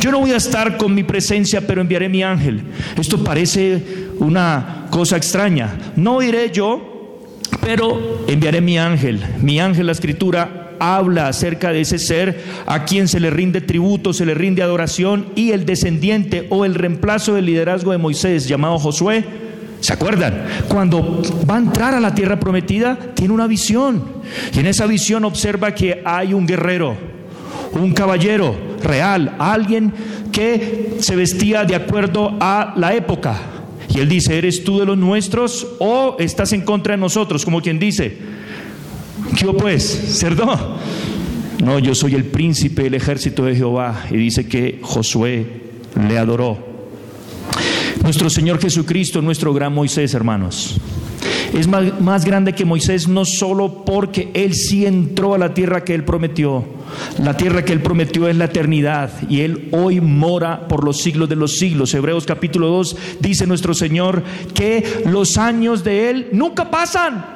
Yo 0.00 0.10
no 0.10 0.20
voy 0.20 0.32
a 0.32 0.36
estar 0.36 0.76
con 0.76 0.94
mi 0.94 1.02
presencia, 1.02 1.66
pero 1.66 1.80
enviaré 1.80 2.08
mi 2.08 2.22
ángel. 2.22 2.62
Esto 2.96 3.22
parece 3.22 3.82
una 4.18 4.86
cosa 4.90 5.16
extraña. 5.16 5.92
No 5.96 6.22
iré 6.22 6.50
yo, 6.50 7.20
pero 7.60 8.24
enviaré 8.28 8.60
mi 8.60 8.78
ángel. 8.78 9.20
Mi 9.42 9.60
ángel, 9.60 9.86
la 9.86 9.92
escritura, 9.92 10.66
habla 10.78 11.28
acerca 11.28 11.72
de 11.72 11.80
ese 11.80 11.98
ser 11.98 12.42
a 12.66 12.84
quien 12.84 13.08
se 13.08 13.20
le 13.20 13.30
rinde 13.30 13.60
tributo, 13.60 14.12
se 14.12 14.26
le 14.26 14.34
rinde 14.34 14.62
adoración 14.62 15.26
y 15.34 15.50
el 15.50 15.66
descendiente 15.66 16.46
o 16.50 16.64
el 16.64 16.74
reemplazo 16.74 17.34
del 17.34 17.46
liderazgo 17.46 17.92
de 17.92 17.98
Moisés 17.98 18.46
llamado 18.46 18.78
Josué. 18.78 19.24
¿Se 19.80 19.92
acuerdan? 19.92 20.44
Cuando 20.68 21.22
va 21.48 21.56
a 21.56 21.58
entrar 21.58 21.94
a 21.94 22.00
la 22.00 22.14
tierra 22.14 22.40
prometida, 22.40 22.98
tiene 23.14 23.34
una 23.34 23.46
visión. 23.46 24.02
Y 24.54 24.60
en 24.60 24.66
esa 24.66 24.86
visión 24.86 25.24
observa 25.24 25.74
que 25.74 26.02
hay 26.04 26.32
un 26.32 26.46
guerrero, 26.46 26.96
un 27.82 27.92
caballero 27.92 28.56
real, 28.82 29.36
alguien 29.38 29.92
que 30.32 30.96
se 31.00 31.16
vestía 31.16 31.64
de 31.64 31.74
acuerdo 31.74 32.36
a 32.40 32.74
la 32.76 32.94
época. 32.94 33.36
Y 33.94 34.00
él 34.00 34.08
dice, 34.08 34.36
¿eres 34.36 34.64
tú 34.64 34.78
de 34.78 34.86
los 34.86 34.98
nuestros 34.98 35.66
o 35.78 36.16
estás 36.18 36.52
en 36.52 36.62
contra 36.62 36.94
de 36.94 37.00
nosotros? 37.00 37.44
Como 37.44 37.62
quien 37.62 37.78
dice, 37.78 38.18
¿qué 39.36 39.46
pues, 39.46 40.18
cerdo? 40.18 40.78
No, 41.64 41.78
yo 41.78 41.94
soy 41.94 42.14
el 42.14 42.24
príncipe 42.24 42.82
del 42.82 42.94
ejército 42.94 43.44
de 43.44 43.56
Jehová. 43.56 44.04
Y 44.10 44.16
dice 44.16 44.46
que 44.46 44.80
Josué 44.82 45.46
le 46.08 46.18
adoró. 46.18 46.58
Nuestro 48.02 48.28
Señor 48.28 48.60
Jesucristo, 48.60 49.22
nuestro 49.22 49.54
gran 49.54 49.72
Moisés, 49.72 50.14
hermanos. 50.14 50.76
Es 51.54 51.66
más, 51.66 52.00
más, 52.00 52.24
grande 52.24 52.54
que 52.54 52.64
Moisés 52.64 53.08
no 53.08 53.24
solo 53.24 53.84
porque 53.84 54.30
Él 54.34 54.54
sí 54.54 54.84
entró 54.84 55.34
a 55.34 55.38
la 55.38 55.54
tierra 55.54 55.84
que 55.84 55.94
Él 55.94 56.04
prometió. 56.04 56.64
La 57.22 57.36
tierra 57.36 57.64
que 57.64 57.72
Él 57.72 57.82
prometió 57.82 58.28
es 58.28 58.36
la 58.36 58.46
eternidad 58.46 59.10
y 59.28 59.40
Él 59.40 59.68
hoy 59.72 60.00
mora 60.00 60.68
por 60.68 60.84
los 60.84 61.00
siglos 61.00 61.28
de 61.28 61.36
los 61.36 61.58
siglos. 61.58 61.94
Hebreos 61.94 62.26
capítulo 62.26 62.68
2 62.68 62.96
dice 63.20 63.46
nuestro 63.46 63.74
Señor 63.74 64.22
que 64.54 65.02
los 65.06 65.38
años 65.38 65.84
de 65.84 66.10
Él 66.10 66.28
nunca 66.32 66.70
pasan. 66.70 67.35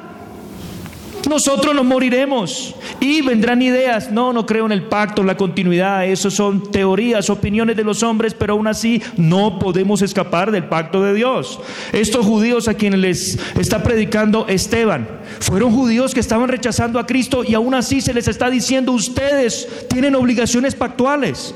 Nosotros 1.31 1.73
nos 1.73 1.85
moriremos 1.85 2.75
y 2.99 3.21
vendrán 3.21 3.61
ideas. 3.61 4.11
No, 4.11 4.33
no 4.33 4.45
creo 4.45 4.65
en 4.65 4.73
el 4.73 4.83
pacto, 4.83 5.23
la 5.23 5.37
continuidad. 5.37 6.05
Eso 6.05 6.29
son 6.29 6.71
teorías, 6.71 7.29
opiniones 7.29 7.77
de 7.77 7.85
los 7.85 8.03
hombres, 8.03 8.33
pero 8.33 8.53
aún 8.53 8.67
así 8.67 9.01
no 9.15 9.57
podemos 9.57 10.01
escapar 10.01 10.51
del 10.51 10.65
pacto 10.65 11.01
de 11.01 11.13
Dios. 11.13 11.59
Estos 11.93 12.25
judíos 12.25 12.67
a 12.67 12.73
quienes 12.73 12.99
les 12.99 13.39
está 13.57 13.81
predicando 13.81 14.45
Esteban 14.49 15.07
fueron 15.39 15.73
judíos 15.73 16.13
que 16.13 16.19
estaban 16.19 16.49
rechazando 16.49 16.99
a 16.99 17.05
Cristo 17.05 17.45
y 17.47 17.53
aún 17.53 17.73
así 17.75 18.01
se 18.01 18.13
les 18.13 18.27
está 18.27 18.49
diciendo, 18.49 18.91
ustedes 18.91 19.87
tienen 19.89 20.15
obligaciones 20.15 20.75
pactuales. 20.75 21.55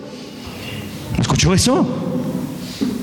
¿Escuchó 1.19 1.53
eso? 1.53 1.85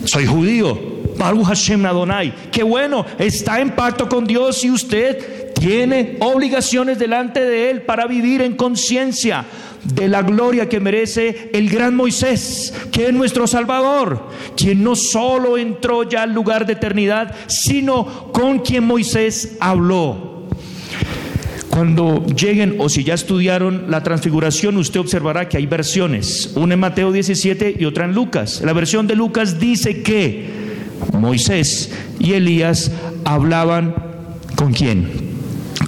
Soy 0.04 0.24
judío. 0.24 0.92
Baruch 1.16 1.44
Hashem 1.44 1.84
Adonai. 1.86 2.34
Qué 2.50 2.62
bueno, 2.62 3.04
está 3.18 3.60
en 3.60 3.70
pacto 3.76 4.08
con 4.08 4.24
Dios 4.24 4.64
y 4.64 4.70
usted 4.70 5.41
tiene 5.62 6.16
obligaciones 6.18 6.98
delante 6.98 7.40
de 7.40 7.70
Él 7.70 7.82
para 7.82 8.06
vivir 8.06 8.42
en 8.42 8.56
conciencia 8.56 9.44
de 9.84 10.08
la 10.08 10.22
gloria 10.22 10.68
que 10.68 10.80
merece 10.80 11.50
el 11.52 11.70
gran 11.70 11.94
Moisés, 11.94 12.74
que 12.90 13.06
es 13.06 13.12
nuestro 13.12 13.46
Salvador, 13.46 14.28
quien 14.56 14.82
no 14.82 14.96
solo 14.96 15.56
entró 15.56 16.02
ya 16.02 16.24
al 16.24 16.34
lugar 16.34 16.66
de 16.66 16.72
eternidad, 16.72 17.36
sino 17.46 18.32
con 18.32 18.58
quien 18.58 18.84
Moisés 18.84 19.56
habló. 19.60 20.48
Cuando 21.70 22.26
lleguen 22.26 22.76
o 22.80 22.88
si 22.88 23.04
ya 23.04 23.14
estudiaron 23.14 23.88
la 23.88 24.02
transfiguración, 24.02 24.76
usted 24.76 24.98
observará 24.98 25.48
que 25.48 25.58
hay 25.58 25.66
versiones, 25.66 26.52
una 26.56 26.74
en 26.74 26.80
Mateo 26.80 27.12
17 27.12 27.76
y 27.78 27.84
otra 27.84 28.04
en 28.04 28.14
Lucas. 28.14 28.62
La 28.64 28.72
versión 28.72 29.06
de 29.06 29.14
Lucas 29.14 29.60
dice 29.60 30.02
que 30.02 30.50
Moisés 31.12 31.92
y 32.18 32.32
Elías 32.32 32.90
hablaban 33.24 33.94
con 34.56 34.72
quién? 34.72 35.31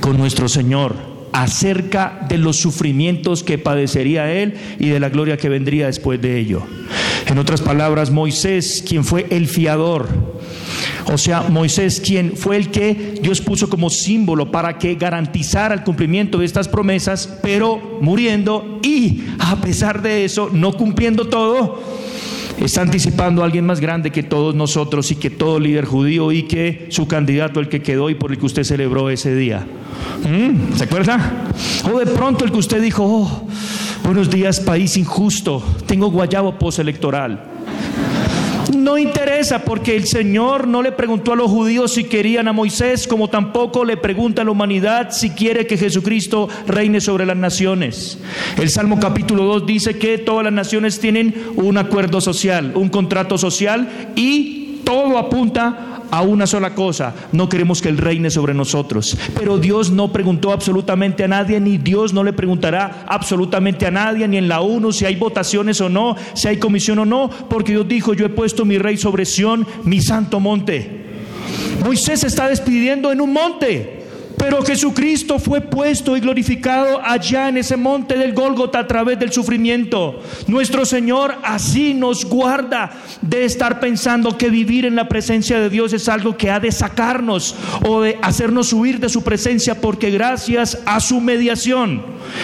Con 0.00 0.18
nuestro 0.18 0.48
Señor 0.48 0.94
acerca 1.32 2.24
de 2.28 2.38
los 2.38 2.56
sufrimientos 2.56 3.42
que 3.42 3.58
padecería 3.58 4.32
él 4.32 4.54
y 4.78 4.88
de 4.88 5.00
la 5.00 5.08
gloria 5.08 5.36
que 5.36 5.48
vendría 5.48 5.86
después 5.86 6.20
de 6.22 6.38
ello. 6.38 6.62
En 7.26 7.38
otras 7.38 7.60
palabras, 7.60 8.12
Moisés, 8.12 8.84
quien 8.86 9.04
fue 9.04 9.26
el 9.30 9.48
fiador, 9.48 10.08
o 11.12 11.18
sea, 11.18 11.42
Moisés, 11.42 12.00
quien 12.00 12.36
fue 12.36 12.56
el 12.56 12.70
que 12.70 13.18
Dios 13.20 13.40
puso 13.40 13.68
como 13.68 13.90
símbolo 13.90 14.50
para 14.50 14.78
que 14.78 14.94
garantizara 14.94 15.74
el 15.74 15.82
cumplimiento 15.82 16.38
de 16.38 16.46
estas 16.46 16.68
promesas, 16.68 17.38
pero 17.42 17.98
muriendo 18.00 18.78
y 18.82 19.24
a 19.38 19.56
pesar 19.56 20.02
de 20.02 20.24
eso, 20.24 20.50
no 20.52 20.72
cumpliendo 20.72 21.26
todo, 21.26 21.82
está 22.60 22.82
anticipando 22.82 23.42
a 23.42 23.46
alguien 23.46 23.66
más 23.66 23.80
grande 23.80 24.10
que 24.10 24.22
todos 24.22 24.54
nosotros 24.54 25.10
y 25.10 25.16
que 25.16 25.30
todo 25.30 25.58
líder 25.58 25.84
judío 25.84 26.32
y 26.32 26.44
que 26.44 26.86
su 26.90 27.06
candidato, 27.08 27.60
el 27.60 27.68
que 27.68 27.82
quedó 27.82 28.10
y 28.10 28.14
por 28.14 28.32
el 28.32 28.38
que 28.38 28.46
usted 28.46 28.64
celebró 28.64 29.10
ese 29.10 29.34
día. 29.34 29.66
¿Mm? 30.22 30.76
¿Se 30.76 30.84
acuerda? 30.84 31.48
O 31.92 31.98
de 31.98 32.06
pronto 32.06 32.44
el 32.44 32.52
que 32.52 32.58
usted 32.58 32.82
dijo, 32.82 33.04
oh, 33.04 33.48
buenos 34.04 34.30
días 34.30 34.60
país 34.60 34.96
injusto, 34.96 35.62
tengo 35.86 36.10
guayabo 36.10 36.58
postelectoral. 36.58 37.53
No 38.72 38.96
interesa 38.98 39.64
porque 39.64 39.94
el 39.94 40.06
Señor 40.06 40.66
no 40.66 40.82
le 40.82 40.92
preguntó 40.92 41.32
a 41.32 41.36
los 41.36 41.50
judíos 41.50 41.92
si 41.92 42.04
querían 42.04 42.48
a 42.48 42.52
Moisés, 42.52 43.06
como 43.06 43.28
tampoco 43.28 43.84
le 43.84 43.96
pregunta 43.96 44.42
a 44.42 44.44
la 44.44 44.50
humanidad 44.50 45.10
si 45.10 45.30
quiere 45.30 45.66
que 45.66 45.76
Jesucristo 45.76 46.48
reine 46.66 47.00
sobre 47.00 47.26
las 47.26 47.36
naciones. 47.36 48.18
El 48.58 48.70
Salmo 48.70 48.98
capítulo 48.98 49.44
2 49.44 49.66
dice 49.66 49.98
que 49.98 50.18
todas 50.18 50.44
las 50.44 50.52
naciones 50.52 50.98
tienen 50.98 51.34
un 51.56 51.76
acuerdo 51.76 52.20
social, 52.20 52.72
un 52.74 52.88
contrato 52.88 53.36
social 53.38 54.12
y 54.16 54.80
todo 54.84 55.18
apunta 55.18 55.93
a 56.14 56.22
una 56.22 56.46
sola 56.46 56.76
cosa, 56.76 57.12
no 57.32 57.48
queremos 57.48 57.82
que 57.82 57.88
Él 57.88 57.98
reine 57.98 58.30
sobre 58.30 58.54
nosotros. 58.54 59.18
Pero 59.34 59.58
Dios 59.58 59.90
no 59.90 60.12
preguntó 60.12 60.52
absolutamente 60.52 61.24
a 61.24 61.28
nadie, 61.28 61.58
ni 61.58 61.76
Dios 61.76 62.12
no 62.12 62.22
le 62.22 62.32
preguntará 62.32 63.04
absolutamente 63.08 63.84
a 63.84 63.90
nadie, 63.90 64.28
ni 64.28 64.36
en 64.36 64.46
la 64.46 64.60
ONU 64.60 64.92
si 64.92 65.06
hay 65.06 65.16
votaciones 65.16 65.80
o 65.80 65.88
no, 65.88 66.14
si 66.34 66.46
hay 66.46 66.58
comisión 66.58 67.00
o 67.00 67.04
no, 67.04 67.28
porque 67.50 67.72
Dios 67.72 67.88
dijo, 67.88 68.14
yo 68.14 68.26
he 68.26 68.28
puesto 68.28 68.64
mi 68.64 68.78
rey 68.78 68.96
sobre 68.96 69.24
Sión, 69.24 69.66
mi 69.82 70.00
santo 70.00 70.38
monte. 70.38 71.02
Moisés 71.82 72.20
se 72.20 72.28
está 72.28 72.48
despidiendo 72.48 73.10
en 73.10 73.20
un 73.20 73.32
monte. 73.32 73.93
Pero 74.44 74.62
Jesucristo 74.62 75.38
fue 75.38 75.62
puesto 75.62 76.18
y 76.18 76.20
glorificado 76.20 77.00
allá 77.02 77.48
en 77.48 77.56
ese 77.56 77.78
monte 77.78 78.18
del 78.18 78.34
Gólgota 78.34 78.80
a 78.80 78.86
través 78.86 79.18
del 79.18 79.32
sufrimiento. 79.32 80.20
Nuestro 80.48 80.84
Señor 80.84 81.36
así 81.42 81.94
nos 81.94 82.26
guarda 82.26 82.92
de 83.22 83.46
estar 83.46 83.80
pensando 83.80 84.36
que 84.36 84.50
vivir 84.50 84.84
en 84.84 84.96
la 84.96 85.08
presencia 85.08 85.58
de 85.58 85.70
Dios 85.70 85.94
es 85.94 86.10
algo 86.10 86.36
que 86.36 86.50
ha 86.50 86.60
de 86.60 86.72
sacarnos 86.72 87.56
o 87.86 88.02
de 88.02 88.18
hacernos 88.20 88.74
huir 88.74 89.00
de 89.00 89.08
su 89.08 89.24
presencia, 89.24 89.80
porque 89.80 90.10
gracias 90.10 90.78
a 90.84 91.00
su 91.00 91.22
mediación, 91.22 92.02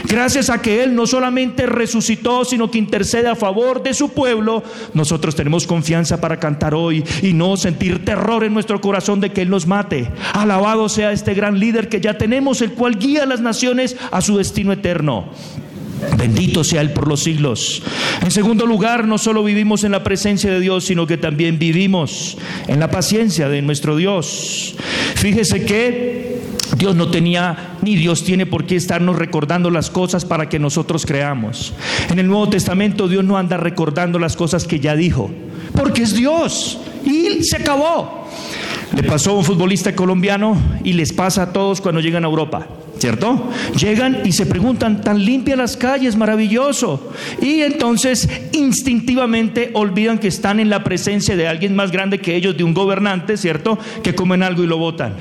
gracias 0.09 0.49
a 0.49 0.63
que 0.63 0.83
Él 0.83 0.95
no 0.95 1.07
solamente 1.07 1.67
resucitó, 1.67 2.47
sino 2.47 2.71
que 2.71 2.79
intercede 2.79 3.29
a 3.29 3.37
favor 3.37 3.83
de 3.83 3.93
su 3.93 4.09
pueblo, 4.09 4.63
nosotros 4.95 5.37
tenemos 5.37 5.67
confianza 5.67 6.19
para 6.19 6.41
cantar 6.41 6.75
hoy 6.75 7.05
y 7.21 7.35
no 7.35 7.59
sentir 7.59 8.07
terror 8.07 8.43
en 8.43 8.55
nuestro 8.55 8.81
corazón 8.81 9.21
de 9.21 9.35
que 9.35 9.43
Él 9.43 9.51
nos 9.51 9.67
mate. 9.67 10.11
Alabado 10.33 10.89
sea 10.89 11.13
este 11.13 11.35
gran 11.35 11.61
líder 11.61 11.90
que 11.91 12.01
ya 12.01 12.17
tenemos, 12.17 12.63
el 12.63 12.73
cual 12.73 12.99
guía 12.99 13.25
a 13.25 13.27
las 13.27 13.41
naciones 13.41 13.97
a 14.11 14.21
su 14.21 14.39
destino 14.39 14.73
eterno. 14.73 15.27
Bendito 16.17 16.65
sea 16.65 16.81
Él 16.81 16.93
por 16.93 17.07
los 17.07 17.21
siglos. 17.21 17.83
En 18.23 18.31
segundo 18.31 18.65
lugar, 18.65 19.07
no 19.07 19.19
solo 19.19 19.45
vivimos 19.45 19.85
en 19.85 19.93
la 19.93 20.03
presencia 20.03 20.51
de 20.51 20.61
Dios, 20.61 20.85
sino 20.85 21.07
que 21.07 21.19
también 21.19 21.59
vivimos 21.59 22.39
en 22.69 22.81
la 22.81 22.91
paciencia 22.91 23.49
de 23.49 23.61
nuestro 23.61 23.97
Dios. 23.97 24.77
Fíjese 25.17 25.65
que 25.65 26.41
Dios 26.79 26.97
no 26.97 27.11
tenía, 27.11 27.77
ni 27.83 27.97
Dios 27.97 28.25
tiene 28.25 28.47
por 28.47 28.65
qué 28.65 28.77
estarnos 28.77 29.17
recordando 29.17 29.71
las 29.71 29.91
cosas 29.91 30.25
para 30.25 30.49
que 30.49 30.59
nosotros 30.59 31.05
creamos. 31.05 31.75
En 32.09 32.19
el 32.19 32.27
Nuevo 32.27 32.49
Testamento 32.49 33.09
Dios 33.09 33.25
no 33.25 33.37
anda 33.37 33.57
recordando 33.57 34.19
las 34.19 34.37
cosas 34.37 34.67
que 34.67 34.81
ya 34.81 34.97
dijo, 34.97 35.31
porque 35.75 36.03
es 36.03 36.15
Dios 36.15 36.79
y 37.05 37.45
se 37.45 37.57
acabó. 37.57 38.20
Le 38.95 39.03
pasó 39.05 39.31
a 39.31 39.35
un 39.35 39.45
futbolista 39.45 39.95
colombiano 39.95 40.57
y 40.85 40.93
les 40.93 41.13
pasa 41.13 41.43
a 41.43 41.53
todos 41.53 41.81
cuando 41.81 42.01
llegan 42.01 42.25
a 42.25 42.29
Europa. 42.29 42.67
¿Cierto? 42.99 43.49
Llegan 43.79 44.19
y 44.27 44.33
se 44.33 44.45
preguntan, 44.45 45.01
tan 45.01 45.25
limpias 45.25 45.57
las 45.57 45.77
calles, 45.79 46.17
maravilloso. 46.17 47.13
Y 47.41 47.63
entonces 47.63 48.29
instintivamente 48.53 49.71
olvidan 49.73 50.19
que 50.19 50.29
están 50.29 50.61
en 50.61 50.69
la 50.69 50.85
presencia 50.85 51.35
de 51.35 51.49
alguien 51.49 51.75
más 51.75 51.93
grande 51.93 52.19
que 52.19 52.37
ellos, 52.37 52.59
de 52.59 52.65
un 52.65 52.75
gobernante, 52.75 53.39
¿cierto? 53.39 53.79
Que 54.03 54.15
comen 54.15 54.43
algo 54.43 54.63
y 54.65 54.67
lo 54.67 54.77
botan. 54.77 55.15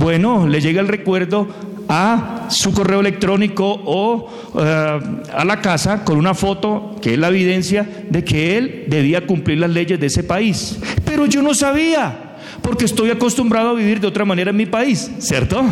Bueno, 0.00 0.48
le 0.48 0.60
llega 0.60 0.80
el 0.80 0.88
recuerdo 0.88 1.46
a 1.88 2.46
su 2.50 2.72
correo 2.72 3.00
electrónico 3.00 3.80
o 3.84 4.28
eh, 4.58 5.00
a 5.32 5.44
la 5.44 5.60
casa 5.60 6.04
con 6.04 6.18
una 6.18 6.34
foto 6.34 6.96
que 7.00 7.14
es 7.14 7.18
la 7.18 7.28
evidencia 7.28 7.88
de 8.10 8.24
que 8.24 8.58
él 8.58 8.84
debía 8.88 9.26
cumplir 9.26 9.58
las 9.58 9.70
leyes 9.70 9.98
de 9.98 10.06
ese 10.06 10.22
país. 10.22 10.78
Pero 11.04 11.26
yo 11.26 11.42
no 11.42 11.54
sabía 11.54 12.27
porque 12.62 12.84
estoy 12.84 13.10
acostumbrado 13.10 13.70
a 13.70 13.74
vivir 13.74 14.00
de 14.00 14.06
otra 14.06 14.24
manera 14.24 14.50
en 14.50 14.56
mi 14.56 14.66
país, 14.66 15.10
¿cierto? 15.18 15.62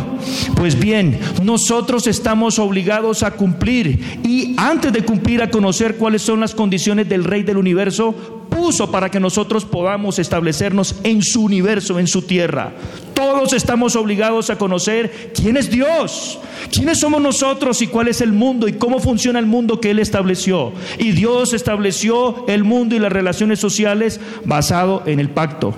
Pues 0.55 0.77
bien, 0.79 1.19
nosotros 1.43 2.07
estamos 2.07 2.59
obligados 2.59 3.23
a 3.23 3.31
cumplir 3.31 4.19
y 4.23 4.55
antes 4.57 4.91
de 4.93 5.03
cumplir 5.03 5.41
a 5.41 5.49
conocer 5.49 5.95
cuáles 5.97 6.21
son 6.21 6.39
las 6.39 6.55
condiciones 6.55 7.07
del 7.07 7.23
Rey 7.23 7.43
del 7.43 7.57
universo, 7.57 8.15
puso 8.49 8.89
para 8.89 9.11
que 9.11 9.19
nosotros 9.19 9.65
podamos 9.65 10.19
establecernos 10.19 10.95
en 11.03 11.21
su 11.21 11.43
universo, 11.43 11.99
en 11.99 12.07
su 12.07 12.23
tierra. 12.23 12.73
Todos 13.13 13.53
estamos 13.53 13.95
obligados 13.95 14.49
a 14.49 14.57
conocer 14.57 15.31
quién 15.35 15.57
es 15.57 15.69
Dios, 15.69 16.39
quiénes 16.71 16.99
somos 16.99 17.21
nosotros 17.21 17.81
y 17.81 17.87
cuál 17.87 18.07
es 18.07 18.21
el 18.21 18.31
mundo 18.33 18.67
y 18.67 18.73
cómo 18.73 18.99
funciona 18.99 19.39
el 19.39 19.45
mundo 19.45 19.79
que 19.79 19.91
Él 19.91 19.99
estableció. 19.99 20.73
Y 20.97 21.11
Dios 21.11 21.53
estableció 21.53 22.45
el 22.47 22.63
mundo 22.63 22.95
y 22.95 22.99
las 22.99 23.11
relaciones 23.11 23.59
sociales 23.59 24.19
basado 24.45 25.03
en 25.05 25.19
el 25.19 25.29
pacto 25.29 25.75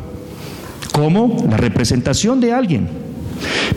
como 0.92 1.46
la 1.50 1.58
representación 1.58 2.40
de 2.40 2.54
alguien. 2.54 2.90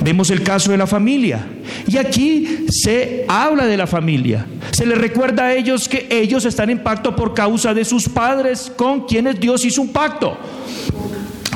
Vemos 0.02 0.30
el 0.30 0.42
caso 0.42 0.70
de 0.70 0.76
la 0.76 0.86
familia. 0.86 1.46
Y 1.86 1.96
aquí 1.96 2.66
se 2.68 3.24
habla 3.28 3.66
de 3.66 3.76
la 3.76 3.86
familia. 3.86 4.46
Se 4.72 4.86
les 4.86 4.98
recuerda 4.98 5.46
a 5.46 5.54
ellos 5.54 5.88
que 5.88 6.08
ellos 6.10 6.44
están 6.44 6.70
en 6.70 6.82
pacto 6.82 7.14
por 7.14 7.34
causa 7.34 7.74
de 7.74 7.84
sus 7.84 8.08
padres 8.08 8.72
con 8.74 9.06
quienes 9.06 9.38
Dios 9.38 9.64
hizo 9.64 9.82
un 9.82 9.92
pacto. 9.92 10.36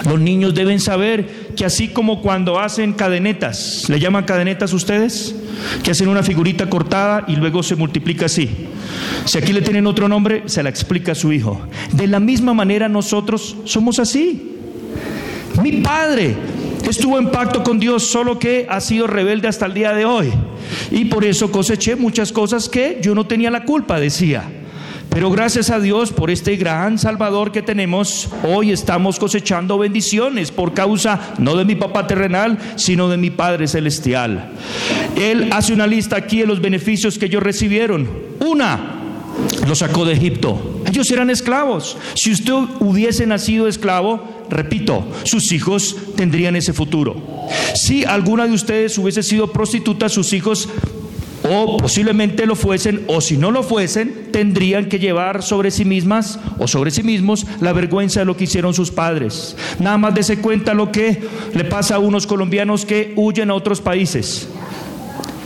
Los 0.05 0.21
niños 0.21 0.55
deben 0.55 0.79
saber 0.79 1.47
que 1.57 1.65
así 1.65 1.89
como 1.89 2.23
cuando 2.23 2.61
hacen 2.61 2.93
cadenetas, 2.93 3.89
¿le 3.89 3.99
llaman 3.99 4.25
cadenetas 4.25 4.73
ustedes? 4.73 5.35
Que 5.83 5.91
hacen 5.91 6.09
una 6.09 6.23
figurita 6.23 6.69
cortada 6.71 7.25
y 7.27 7.35
luego 7.35 7.63
se 7.63 7.75
multiplica 7.75 8.27
así. 8.27 8.49
Si 9.25 9.39
aquí 9.39 9.53
le 9.53 9.63
tienen 9.63 9.87
otro 9.87 10.07
nombre, 10.07 10.45
se 10.47 10.63
la 10.63 10.69
explica 10.69 11.13
a 11.13 11.15
su 11.17 11.33
hijo. 11.33 11.61
De 11.93 12.07
la 12.07 12.21
misma 12.21 12.55
manera 12.55 12.89
nosotros 12.89 13.57
somos 13.65 13.99
así. 13.99 14.53
Mi 15.63 15.73
padre 15.73 16.37
estuvo 16.89 17.19
en 17.19 17.31
pacto 17.31 17.63
con 17.63 17.79
Dios, 17.79 18.07
solo 18.07 18.39
que 18.39 18.67
ha 18.69 18.81
sido 18.81 19.07
rebelde 19.07 19.49
hasta 19.49 19.67
el 19.67 19.75
día 19.75 19.93
de 19.93 20.05
hoy. 20.05 20.33
Y 20.91 21.07
por 21.07 21.25
eso 21.25 21.51
coseché 21.51 21.97
muchas 21.97 22.33
cosas 22.33 22.69
que 22.69 22.99
yo 23.03 23.15
no 23.15 23.27
tenía 23.27 23.51
la 23.51 23.65
culpa, 23.65 23.99
decía. 23.99 24.45
Pero 25.17 25.31
gracias 25.31 25.71
a 25.71 25.81
Dios 25.81 26.13
por 26.13 26.31
este 26.31 26.57
gran 26.57 26.99
Salvador 26.99 27.51
que 27.51 27.63
tenemos, 27.63 28.29
hoy 28.43 28.71
estamos 28.71 29.19
cosechando 29.19 29.79
bendiciones 29.79 30.51
por 30.51 30.75
causa 30.75 31.33
no 31.39 31.57
de 31.57 31.65
mi 31.65 31.75
papá 31.75 32.07
terrenal, 32.07 32.59
sino 32.77 33.09
de 33.09 33.17
mi 33.17 33.31
Padre 33.31 33.67
celestial. 33.67 34.51
Él 35.17 35.49
hace 35.53 35.73
una 35.73 35.87
lista 35.87 36.17
aquí 36.17 36.41
de 36.41 36.47
los 36.47 36.61
beneficios 36.61 37.19
que 37.19 37.27
ellos 37.27 37.43
recibieron. 37.43 38.07
Una, 38.41 39.06
lo 39.67 39.75
sacó 39.75 40.05
de 40.05 40.15
Egipto. 40.15 40.83
Ellos 40.87 41.11
eran 41.11 41.31
esclavos. 41.31 41.97
Si 42.15 42.33
usted 42.33 42.53
hubiese 42.81 43.27
nacido 43.27 43.69
esclavo, 43.69 44.23
repito, 44.49 45.07
sus 45.25 45.53
hijos 45.53 45.97
tendrían 46.17 46.57
ese 46.57 46.73
futuro. 46.73 47.17
Si 47.75 48.05
alguna 48.05 48.47
de 48.47 48.53
ustedes 48.53 48.97
hubiese 48.99 49.23
sido 49.23 49.53
prostituta, 49.53 50.09
sus 50.09 50.33
hijos 50.33 50.69
o 51.49 51.77
posiblemente 51.77 52.47
lo 52.47 52.57
fuesen, 52.57 53.05
o 53.07 53.21
si 53.21 53.37
no 53.37 53.51
lo 53.51 53.63
fuesen, 53.63 54.29
tendrían 54.33 54.87
que 54.87 54.99
llevar 54.99 55.43
sobre 55.43 55.71
sí 55.71 55.85
mismas 55.85 56.39
o 56.59 56.67
sobre 56.67 56.91
sí 56.91 57.03
mismos 57.03 57.47
la 57.61 57.73
vergüenza 57.73 58.21
de 58.21 58.27
lo 58.27 58.37
que 58.37 58.45
hicieron 58.45 58.75
sus 58.75 58.91
padres. 58.91 59.57
Nada 59.79 59.99
más 59.99 60.15
dése 60.15 60.39
cuenta 60.39 60.75
lo 60.75 60.91
que 60.91 61.23
le 61.55 61.65
pasa 61.65 61.97
a 61.97 61.99
unos 61.99 62.27
colombianos 62.27 62.85
que 62.85 63.13
huyen 63.17 63.51
a 63.51 63.55
otros 63.55 63.81
países. 63.81 64.49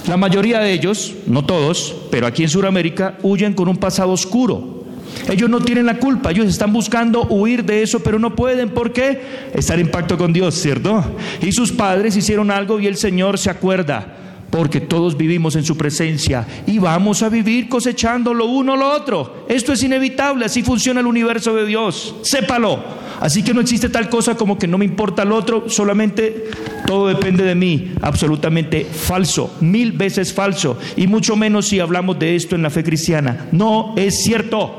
La 0.06 0.16
mayoría 0.16 0.60
de 0.60 0.72
ellos, 0.72 1.14
no 1.26 1.44
todos, 1.44 1.94
pero 2.10 2.26
aquí 2.26 2.42
en 2.42 2.48
Sudamérica, 2.48 3.18
huyen 3.22 3.54
con 3.54 3.68
un 3.68 3.76
pasado 3.76 4.10
oscuro. 4.12 4.80
Ellos 5.28 5.50
no 5.50 5.60
tienen 5.60 5.86
la 5.86 5.98
culpa, 5.98 6.30
ellos 6.30 6.46
están 6.46 6.72
buscando 6.72 7.24
huir 7.24 7.64
de 7.64 7.82
eso, 7.82 8.00
pero 8.00 8.18
no 8.18 8.34
pueden. 8.34 8.70
¿Por 8.70 8.92
qué? 8.92 9.20
Estar 9.54 9.78
en 9.78 9.90
pacto 9.90 10.16
con 10.16 10.32
Dios, 10.32 10.54
¿cierto? 10.54 11.04
Y 11.42 11.52
sus 11.52 11.72
padres 11.72 12.16
hicieron 12.16 12.50
algo 12.50 12.80
y 12.80 12.86
el 12.86 12.96
Señor 12.96 13.38
se 13.38 13.50
acuerda 13.50 14.19
porque 14.50 14.80
todos 14.80 15.16
vivimos 15.16 15.56
en 15.56 15.64
su 15.64 15.76
presencia 15.76 16.46
y 16.66 16.78
vamos 16.78 17.22
a 17.22 17.28
vivir 17.28 17.68
cosechando 17.68 18.34
lo 18.34 18.46
uno 18.46 18.74
o 18.74 18.76
lo 18.76 18.92
otro. 18.92 19.44
Esto 19.48 19.72
es 19.72 19.82
inevitable, 19.82 20.44
así 20.44 20.62
funciona 20.62 21.00
el 21.00 21.06
universo 21.06 21.54
de 21.54 21.66
Dios, 21.66 22.16
sépalo. 22.22 23.00
Así 23.20 23.42
que 23.42 23.54
no 23.54 23.60
existe 23.60 23.88
tal 23.90 24.08
cosa 24.08 24.34
como 24.34 24.58
que 24.58 24.66
no 24.66 24.78
me 24.78 24.84
importa 24.84 25.22
el 25.22 25.32
otro, 25.32 25.68
solamente 25.68 26.48
todo 26.86 27.08
depende 27.08 27.44
de 27.44 27.54
mí, 27.54 27.92
absolutamente 28.00 28.84
falso, 28.84 29.56
mil 29.60 29.92
veces 29.92 30.32
falso, 30.32 30.78
y 30.96 31.06
mucho 31.06 31.36
menos 31.36 31.68
si 31.68 31.80
hablamos 31.80 32.18
de 32.18 32.34
esto 32.34 32.56
en 32.56 32.62
la 32.62 32.70
fe 32.70 32.82
cristiana. 32.82 33.48
No 33.52 33.94
es 33.96 34.22
cierto. 34.22 34.74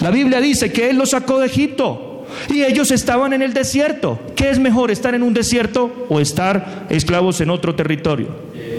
La 0.00 0.10
Biblia 0.10 0.40
dice 0.40 0.72
que 0.72 0.90
Él 0.90 0.96
los 0.96 1.10
sacó 1.10 1.38
de 1.38 1.46
Egipto. 1.46 2.06
Y 2.48 2.62
ellos 2.62 2.90
estaban 2.90 3.32
en 3.32 3.42
el 3.42 3.52
desierto. 3.52 4.18
¿Qué 4.36 4.50
es 4.50 4.58
mejor, 4.58 4.90
estar 4.90 5.14
en 5.14 5.22
un 5.22 5.34
desierto 5.34 6.06
o 6.08 6.20
estar 6.20 6.86
esclavos 6.88 7.40
en 7.40 7.50
otro 7.50 7.74
territorio? 7.74 8.28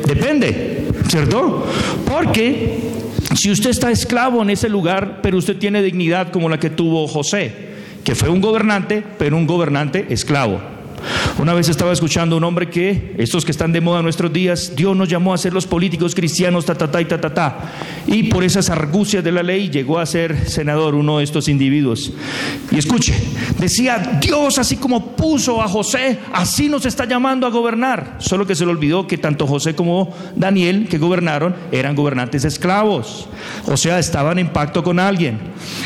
Depende, 0.06 0.88
¿cierto? 1.08 1.66
Porque 2.06 2.80
si 3.36 3.52
usted 3.52 3.70
está 3.70 3.92
esclavo 3.92 4.42
en 4.42 4.50
ese 4.50 4.70
lugar, 4.70 5.20
pero 5.22 5.38
usted 5.38 5.58
tiene 5.58 5.82
dignidad 5.82 6.32
como 6.32 6.50
la 6.50 6.60
que 6.60 6.70
tuvo 6.70 7.08
José, 7.08 7.54
que 8.04 8.16
fue 8.16 8.30
un 8.30 8.42
gobernante, 8.42 9.04
pero 9.18 9.38
un 9.38 9.48
gobernante 9.48 10.08
esclavo. 10.10 10.60
Una 11.40 11.54
vez 11.54 11.70
estaba 11.70 11.92
escuchando 11.92 12.36
a 12.36 12.38
un 12.38 12.44
hombre 12.44 12.70
que, 12.70 13.16
estos 13.18 13.46
que 13.46 13.52
están 13.52 13.72
de 13.72 13.82
moda 13.82 14.00
en 14.00 14.04
nuestros 14.04 14.32
días, 14.32 14.74
Dios 14.76 14.96
nos 14.96 15.10
llamó 15.10 15.34
a 15.34 15.38
ser 15.38 15.54
los 15.54 15.66
políticos 15.66 16.14
cristianos, 16.14 16.66
ta, 16.66 16.76
ta, 16.76 17.02
y 17.02 17.06
ta. 17.06 17.72
Y 18.08 18.24
por 18.24 18.44
esas 18.44 18.70
argucias 18.70 19.24
de 19.24 19.32
la 19.32 19.44
ley 19.44 19.70
llegó 19.70 20.00
a 20.00 20.06
ser 20.06 20.50
senador 20.50 20.96
uno 20.96 21.18
de 21.18 21.24
estos 21.24 21.48
individuos. 21.48 22.14
Y 22.70 22.78
escuche, 22.78 23.14
decía, 23.58 24.20
Dios 24.22 24.58
así 24.60 24.78
como 24.78 25.16
puso 25.16 25.62
a 25.62 25.68
José, 25.68 26.20
así 26.34 26.70
nos 26.70 26.86
está 26.86 27.06
llamando 27.06 27.48
a 27.48 27.50
gobernar. 27.50 28.18
Solo 28.20 28.46
que 28.46 28.56
se 28.56 28.66
le 28.66 28.72
olvidó 28.72 29.08
que 29.08 29.18
tanto 29.18 29.48
José 29.48 29.76
como 29.76 30.14
Daniel, 30.36 30.88
que 30.90 30.98
gobernaron, 30.98 31.56
eran 31.72 31.96
gobernantes 31.96 32.46
esclavos. 32.46 33.28
O 33.66 33.78
sea, 33.78 34.00
estaban 34.00 34.40
en 34.40 34.50
pacto 34.50 34.84
con 34.84 35.00
alguien. 35.00 35.40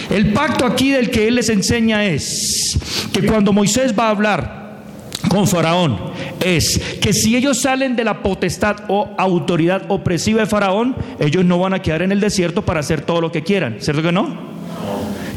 El 0.09 0.33
pacto 0.33 0.65
aquí 0.65 0.91
del 0.91 1.09
que 1.09 1.27
él 1.27 1.35
les 1.35 1.49
enseña 1.49 2.05
es 2.05 2.77
que 3.13 3.25
cuando 3.25 3.53
Moisés 3.53 3.93
va 3.97 4.07
a 4.07 4.11
hablar, 4.11 4.64
con 5.35 5.49
Faraón 5.49 5.97
es 6.39 6.79
que 7.01 7.11
si 7.11 7.35
ellos 7.35 7.59
salen 7.59 7.97
de 7.97 8.05
la 8.05 8.23
potestad 8.23 8.77
o 8.87 9.13
autoridad 9.17 9.83
opresiva 9.89 10.39
de 10.39 10.45
Faraón, 10.45 10.95
ellos 11.19 11.43
no 11.43 11.59
van 11.59 11.73
a 11.73 11.81
quedar 11.81 12.03
en 12.03 12.13
el 12.13 12.21
desierto 12.21 12.61
para 12.61 12.79
hacer 12.79 13.01
todo 13.01 13.19
lo 13.19 13.33
que 13.33 13.43
quieran, 13.43 13.75
¿cierto 13.81 14.01
que 14.01 14.13
no? 14.13 14.33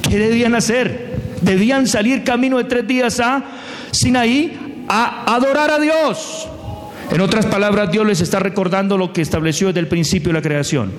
¿Qué 0.09 0.21
debían 0.21 0.55
hacer? 0.55 1.19
Debían 1.43 1.89
salir 1.89 2.23
camino 2.23 2.59
de 2.59 2.65
tres 2.65 2.87
días 2.87 3.19
a 3.19 3.43
Sinaí 3.91 4.85
a 4.87 5.35
adorar 5.35 5.73
a 5.73 5.81
Dios. 5.81 6.47
En 7.11 7.21
otras 7.21 7.47
palabras, 7.47 7.91
Dios 7.91 8.07
les 8.07 8.21
está 8.21 8.39
recordando 8.39 8.97
lo 8.97 9.13
que 9.13 9.21
estableció 9.21 9.67
desde 9.67 9.81
el 9.81 9.89
principio 9.89 10.29
de 10.29 10.35
la 10.35 10.43
creación. 10.43 10.93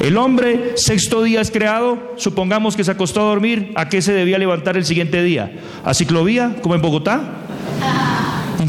El 0.00 0.18
hombre, 0.18 0.72
sexto 0.76 1.22
día 1.22 1.40
es 1.40 1.50
creado, 1.50 2.12
supongamos 2.16 2.76
que 2.76 2.84
se 2.84 2.90
acostó 2.90 3.22
a 3.22 3.30
dormir, 3.30 3.72
¿a 3.74 3.88
qué 3.88 4.02
se 4.02 4.12
debía 4.12 4.36
levantar 4.36 4.76
el 4.76 4.84
siguiente 4.84 5.22
día? 5.22 5.50
¿A 5.82 5.94
ciclovía, 5.94 6.56
como 6.60 6.74
en 6.74 6.82
Bogotá? 6.82 7.22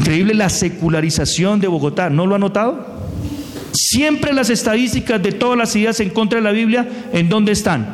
Increíble 0.00 0.32
la 0.32 0.48
secularización 0.48 1.60
de 1.60 1.68
Bogotá, 1.68 2.08
¿no 2.08 2.26
lo 2.26 2.34
ha 2.34 2.38
notado? 2.38 2.86
Siempre 3.72 4.32
las 4.32 4.48
estadísticas 4.48 5.22
de 5.22 5.32
todas 5.32 5.58
las 5.58 5.76
ideas 5.76 6.00
en 6.00 6.08
contra 6.08 6.38
de 6.38 6.42
la 6.42 6.52
Biblia, 6.52 6.88
¿en 7.12 7.28
dónde 7.28 7.52
están? 7.52 7.86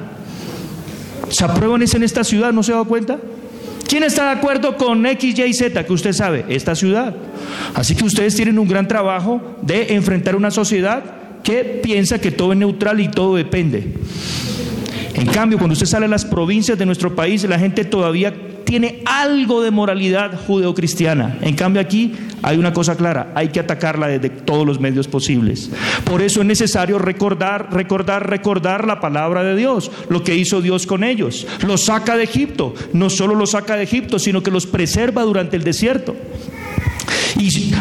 ¿Se 1.28 1.44
aprueban 1.44 1.82
eso 1.82 1.96
en 1.96 2.04
esta 2.04 2.22
ciudad? 2.22 2.52
¿No 2.52 2.62
se 2.62 2.70
ha 2.70 2.76
dado 2.76 2.86
cuenta? 2.86 3.18
¿Quién 3.88 4.04
está 4.04 4.26
de 4.26 4.38
acuerdo 4.38 4.76
con 4.76 5.04
X, 5.04 5.36
Y, 5.36 5.52
Z? 5.52 5.84
Que 5.84 5.92
usted 5.92 6.12
sabe, 6.12 6.44
esta 6.48 6.76
ciudad. 6.76 7.12
Así 7.74 7.96
que 7.96 8.04
ustedes 8.04 8.36
tienen 8.36 8.60
un 8.60 8.68
gran 8.68 8.86
trabajo 8.86 9.56
de 9.62 9.94
enfrentar 9.94 10.36
una 10.36 10.52
sociedad 10.52 11.02
que 11.42 11.80
piensa 11.82 12.20
que 12.20 12.30
todo 12.30 12.52
es 12.52 12.58
neutral 12.58 13.00
y 13.00 13.08
todo 13.08 13.34
depende. 13.34 13.94
En 15.16 15.26
cambio, 15.26 15.58
cuando 15.58 15.72
usted 15.72 15.86
sale 15.86 16.04
a 16.04 16.08
las 16.08 16.26
provincias 16.26 16.78
de 16.78 16.84
nuestro 16.84 17.14
país, 17.14 17.42
la 17.44 17.58
gente 17.58 17.84
todavía 17.84 18.34
tiene 18.66 19.00
algo 19.06 19.62
de 19.62 19.70
moralidad 19.70 20.38
judeocristiana. 20.46 21.38
En 21.40 21.54
cambio 21.54 21.80
aquí 21.80 22.12
hay 22.42 22.58
una 22.58 22.74
cosa 22.74 22.96
clara, 22.96 23.32
hay 23.34 23.48
que 23.48 23.60
atacarla 23.60 24.08
desde 24.08 24.28
todos 24.28 24.66
los 24.66 24.78
medios 24.78 25.08
posibles. 25.08 25.70
Por 26.04 26.20
eso 26.20 26.40
es 26.40 26.46
necesario 26.46 26.98
recordar, 26.98 27.72
recordar, 27.72 28.28
recordar 28.28 28.86
la 28.86 29.00
palabra 29.00 29.42
de 29.42 29.56
Dios, 29.56 29.90
lo 30.10 30.22
que 30.22 30.34
hizo 30.34 30.60
Dios 30.60 30.86
con 30.86 31.02
ellos. 31.02 31.46
Los 31.66 31.84
saca 31.84 32.16
de 32.16 32.24
Egipto, 32.24 32.74
no 32.92 33.08
solo 33.08 33.34
los 33.34 33.52
saca 33.52 33.76
de 33.76 33.84
Egipto, 33.84 34.18
sino 34.18 34.42
que 34.42 34.50
los 34.50 34.66
preserva 34.66 35.22
durante 35.22 35.56
el 35.56 35.64
desierto. 35.64 36.14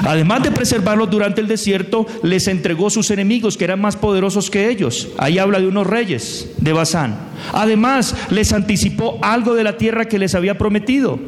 Además 0.04 0.44
de 0.44 0.52
preservarlos 0.52 1.10
durante 1.10 1.42
el 1.42 1.48
desierto, 1.48 2.06
les 2.24 2.48
entregó 2.48 2.90
sus 2.90 3.12
enemigos 3.12 3.58
que 3.58 3.64
eran 3.64 3.82
más 3.82 3.96
poderosos 3.96 4.50
que 4.50 4.70
ellos. 4.70 5.10
Ahí 5.18 5.38
habla 5.38 5.60
de 5.60 5.68
unos 5.68 5.88
reyes 5.88 6.50
de 6.58 6.74
Basán. 6.74 7.18
Además, 7.54 8.16
les 8.30 8.54
anticipó 8.54 9.20
algo 9.22 9.56
de 9.56 9.64
la 9.64 9.78
tierra 9.78 10.06
que 10.06 10.20
les 10.20 10.36
había 10.36 10.58
prometido. 10.58 11.20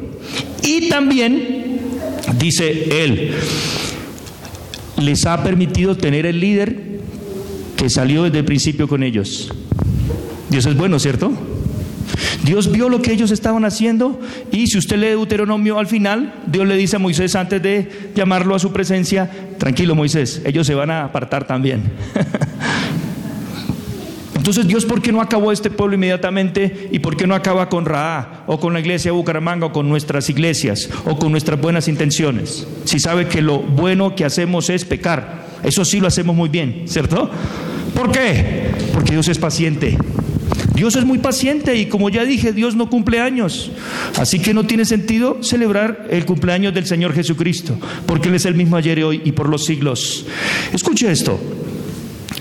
Y 0.62 0.88
también, 0.88 1.80
dice 2.38 3.04
él, 3.04 3.34
les 5.00 5.26
ha 5.26 5.42
permitido 5.42 5.96
tener 5.96 6.26
el 6.26 6.40
líder 6.40 7.00
que 7.76 7.88
salió 7.88 8.24
desde 8.24 8.40
el 8.40 8.44
principio 8.44 8.88
con 8.88 9.02
ellos. 9.02 9.52
Dios 10.50 10.66
es 10.66 10.76
bueno, 10.76 10.98
¿cierto? 10.98 11.32
Dios 12.44 12.70
vio 12.70 12.88
lo 12.88 13.02
que 13.02 13.12
ellos 13.12 13.30
estaban 13.30 13.64
haciendo 13.64 14.20
y 14.50 14.66
si 14.66 14.78
usted 14.78 14.96
lee 14.96 15.08
Deuteronomio 15.08 15.78
al 15.78 15.86
final, 15.86 16.34
Dios 16.46 16.66
le 16.66 16.76
dice 16.76 16.96
a 16.96 16.98
Moisés 16.98 17.34
antes 17.36 17.62
de 17.62 18.10
llamarlo 18.14 18.54
a 18.54 18.58
su 18.58 18.72
presencia, 18.72 19.30
tranquilo 19.58 19.94
Moisés, 19.94 20.42
ellos 20.44 20.66
se 20.66 20.74
van 20.74 20.90
a 20.90 21.04
apartar 21.04 21.46
también. 21.46 21.82
Entonces 24.34 24.66
Dios, 24.66 24.86
¿por 24.86 25.02
qué 25.02 25.12
no 25.12 25.20
acabó 25.20 25.52
este 25.52 25.68
pueblo 25.68 25.96
inmediatamente? 25.96 26.88
¿Y 26.90 27.00
por 27.00 27.18
qué 27.18 27.26
no 27.26 27.34
acaba 27.34 27.68
con 27.68 27.84
Raá 27.84 28.44
o 28.46 28.58
con 28.58 28.72
la 28.72 28.80
iglesia 28.80 29.10
de 29.10 29.16
Bucaramanga 29.16 29.66
o 29.66 29.72
con 29.72 29.88
nuestras 29.90 30.30
iglesias 30.30 30.88
o 31.04 31.18
con 31.18 31.32
nuestras 31.32 31.60
buenas 31.60 31.86
intenciones? 31.86 32.66
Si 32.84 32.98
sabe 32.98 33.26
que 33.26 33.42
lo 33.42 33.58
bueno 33.58 34.14
que 34.14 34.24
hacemos 34.24 34.70
es 34.70 34.86
pecar, 34.86 35.44
eso 35.62 35.84
sí 35.84 36.00
lo 36.00 36.06
hacemos 36.06 36.34
muy 36.34 36.48
bien, 36.48 36.84
¿cierto? 36.86 37.30
¿Por 37.94 38.10
qué? 38.10 38.70
Porque 38.94 39.12
Dios 39.12 39.28
es 39.28 39.38
paciente. 39.38 39.98
Dios 40.78 40.94
es 40.94 41.04
muy 41.04 41.18
paciente 41.18 41.74
y 41.74 41.86
como 41.86 42.08
ya 42.08 42.24
dije, 42.24 42.52
Dios 42.52 42.76
no 42.76 42.88
cumple 42.88 43.18
años. 43.18 43.72
Así 44.16 44.38
que 44.38 44.54
no 44.54 44.64
tiene 44.64 44.84
sentido 44.84 45.42
celebrar 45.42 46.06
el 46.08 46.24
cumpleaños 46.24 46.72
del 46.72 46.86
Señor 46.86 47.12
Jesucristo, 47.14 47.76
porque 48.06 48.28
Él 48.28 48.36
es 48.36 48.44
el 48.44 48.54
mismo 48.54 48.76
ayer 48.76 49.00
y 49.00 49.02
hoy 49.02 49.22
y 49.24 49.32
por 49.32 49.48
los 49.48 49.64
siglos. 49.64 50.24
Escuche 50.72 51.10
esto, 51.10 51.36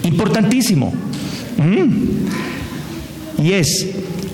importantísimo. 0.04 0.94
Mm. 1.58 3.44
Y 3.44 3.54
es 3.54 3.88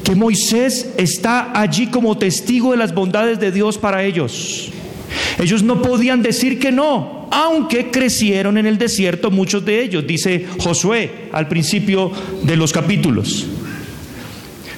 que 0.04 0.16
Moisés 0.16 0.90
está 0.98 1.58
allí 1.58 1.88
como 1.88 2.18
testigo 2.18 2.72
de 2.72 2.78
las 2.78 2.94
bondades 2.94 3.40
de 3.40 3.54
Dios 3.54 3.78
para 3.78 4.04
ellos. 4.04 4.70
Ellos 5.40 5.64
no 5.64 5.82
podían 5.82 6.22
decir 6.22 6.60
que 6.60 6.74
no, 6.74 7.30
aunque 7.32 7.90
crecieron 7.90 8.58
en 8.58 8.66
el 8.66 8.78
desierto 8.78 9.32
muchos 9.32 9.64
de 9.64 9.82
ellos, 9.82 10.06
dice 10.06 10.46
Josué 10.60 11.30
al 11.32 11.48
principio 11.48 12.12
de 12.44 12.58
los 12.58 12.74
capítulos. 12.74 13.48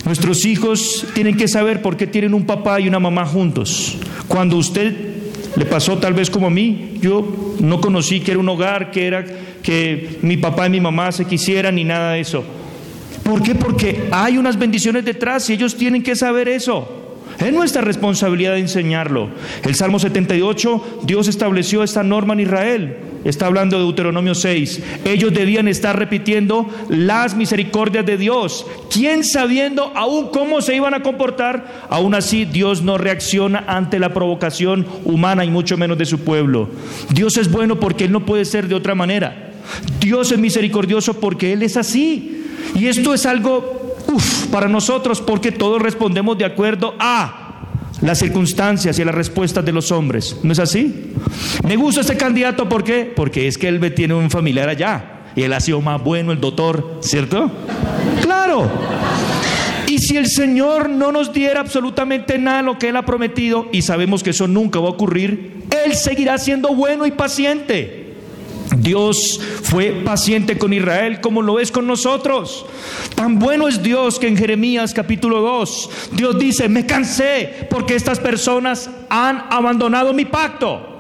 Nuestros 0.06 0.46
hijos 0.46 1.08
tienen 1.16 1.36
que 1.36 1.48
saber 1.48 1.82
por 1.82 1.98
qué 1.98 2.06
tienen 2.06 2.36
un 2.36 2.46
papá 2.46 2.80
y 2.80 2.88
una 2.88 3.00
mamá 3.00 3.26
juntos. 3.26 3.98
Cuando 4.28 4.56
usted 4.56 4.94
le 5.56 5.66
pasó 5.66 5.98
tal 5.98 6.14
vez 6.14 6.30
como 6.30 6.48
a 6.48 6.52
mí, 6.52 6.92
yo 7.02 7.56
no 7.60 7.82
conocí 7.82 8.20
que 8.20 8.32
era 8.32 8.40
un 8.40 8.48
hogar, 8.48 8.92
que 8.92 9.08
era 9.08 9.26
que 9.64 10.20
mi 10.22 10.38
papá 10.38 10.68
y 10.68 10.70
mi 10.70 10.80
mamá 10.80 11.12
se 11.12 11.26
quisieran 11.26 11.76
ni 11.76 11.84
nada 11.84 12.12
de 12.12 12.20
eso. 12.20 12.44
¿Por 13.24 13.42
qué? 13.42 13.56
Porque 13.56 14.08
hay 14.12 14.38
unas 14.38 14.60
bendiciones 14.60 15.04
detrás 15.04 15.50
y 15.50 15.54
ellos 15.54 15.76
tienen 15.76 16.04
que 16.04 16.16
saber 16.16 16.48
eso. 16.50 16.95
Es 17.40 17.54
nuestra 17.54 17.82
responsabilidad 17.82 18.58
enseñarlo. 18.58 19.30
El 19.64 19.76
Salmo 19.76 20.00
78, 20.00 21.02
Dios 21.04 21.28
estableció 21.28 21.84
esta 21.84 22.04
norma 22.04 22.34
en 22.34 22.42
Israel. 22.42 22.98
Está 23.26 23.48
hablando 23.48 23.78
de 23.78 23.84
Deuteronomio 23.84 24.36
6. 24.36 24.82
Ellos 25.04 25.34
debían 25.34 25.68
estar 25.68 25.98
repitiendo 25.98 26.70
las 26.90 27.36
misericordias 27.36 28.06
de 28.06 28.18
Dios. 28.18 28.68
¿Quién 28.92 29.24
sabiendo 29.24 29.92
aún 29.96 30.30
cómo 30.30 30.62
se 30.62 30.76
iban 30.76 30.94
a 30.94 31.02
comportar? 31.02 31.88
Aún 31.90 32.14
así 32.14 32.46
Dios 32.46 32.84
no 32.84 33.00
reacciona 33.00 33.64
ante 33.68 33.98
la 33.98 34.14
provocación 34.14 34.86
humana 35.06 35.44
y 35.44 35.50
mucho 35.50 35.76
menos 35.76 35.98
de 35.98 36.06
su 36.06 36.20
pueblo. 36.20 36.70
Dios 37.10 37.38
es 37.38 37.52
bueno 37.52 37.80
porque 37.80 38.06
Él 38.06 38.12
no 38.12 38.26
puede 38.26 38.46
ser 38.46 38.68
de 38.68 38.76
otra 38.76 38.94
manera. 38.94 39.54
Dios 40.00 40.32
es 40.32 40.38
misericordioso 40.38 41.20
porque 41.20 41.52
Él 41.52 41.64
es 41.64 41.78
así. 41.78 42.44
Y 42.76 42.88
esto 42.88 43.14
es 43.14 43.26
algo 43.26 43.85
para 44.52 44.68
nosotros 44.68 45.22
porque 45.22 45.52
todos 45.52 45.82
respondemos 45.82 46.38
de 46.38 46.46
acuerdo 46.46 46.96
a 47.00 47.42
las 48.02 48.20
circunstancias 48.20 49.00
y 49.00 49.04
las 49.04 49.16
respuestas 49.16 49.64
de 49.64 49.72
los 49.72 49.92
hombres. 49.92 50.38
¿No 50.44 50.52
es 50.54 50.60
así? 50.60 51.14
Me 51.64 51.76
gusta 51.76 52.02
este 52.02 52.18
candidato, 52.18 52.68
¿por 52.68 52.84
qué? 52.84 53.12
Porque 53.16 53.48
es 53.48 53.58
que 53.58 53.68
él 53.68 53.94
tiene 53.94 54.14
un 54.14 54.30
familiar 54.30 54.70
allá 54.70 55.24
y 55.36 55.44
él 55.44 55.54
ha 55.54 55.60
sido 55.60 55.82
más 55.82 56.04
bueno, 56.04 56.32
el 56.32 56.40
doctor, 56.40 57.00
¿cierto? 57.02 57.52
Claro. 58.22 58.70
Y 59.88 60.00
si 60.00 60.18
el 60.18 60.28
Señor 60.28 60.90
no 60.90 61.12
nos 61.12 61.32
diera 61.32 61.60
absolutamente 61.60 62.38
nada 62.38 62.62
lo 62.62 62.80
que 62.80 62.90
Él 62.90 62.96
ha 62.96 63.06
prometido, 63.06 63.68
y 63.72 63.82
sabemos 63.82 64.24
que 64.24 64.32
eso 64.32 64.48
nunca 64.48 64.80
va 64.80 64.88
a 64.88 64.92
ocurrir, 64.92 65.64
Él 65.86 65.94
seguirá 65.96 66.38
siendo 66.38 66.74
bueno 66.74 67.06
y 67.06 67.12
paciente. 67.12 68.05
Dios 68.78 69.40
fue 69.64 70.02
paciente 70.04 70.58
con 70.58 70.74
Israel 70.74 71.22
como 71.22 71.42
lo 71.42 71.60
es 71.60 71.72
con 71.72 71.88
nosotros. 71.88 72.66
Tan 73.16 73.40
bueno 73.40 73.68
es 73.68 73.82
Dios 73.82 74.20
que 74.20 74.28
en 74.28 74.38
Jeremías 74.38 74.94
capítulo 74.94 75.42
2 75.42 75.90
Dios 76.14 76.38
dice, 76.40 76.70
me 76.70 76.86
cansé 76.86 77.68
porque 77.70 77.96
estas 77.96 78.20
personas 78.20 78.90
han 79.10 79.46
abandonado 79.50 80.14
mi 80.14 80.26
pacto. 80.26 80.92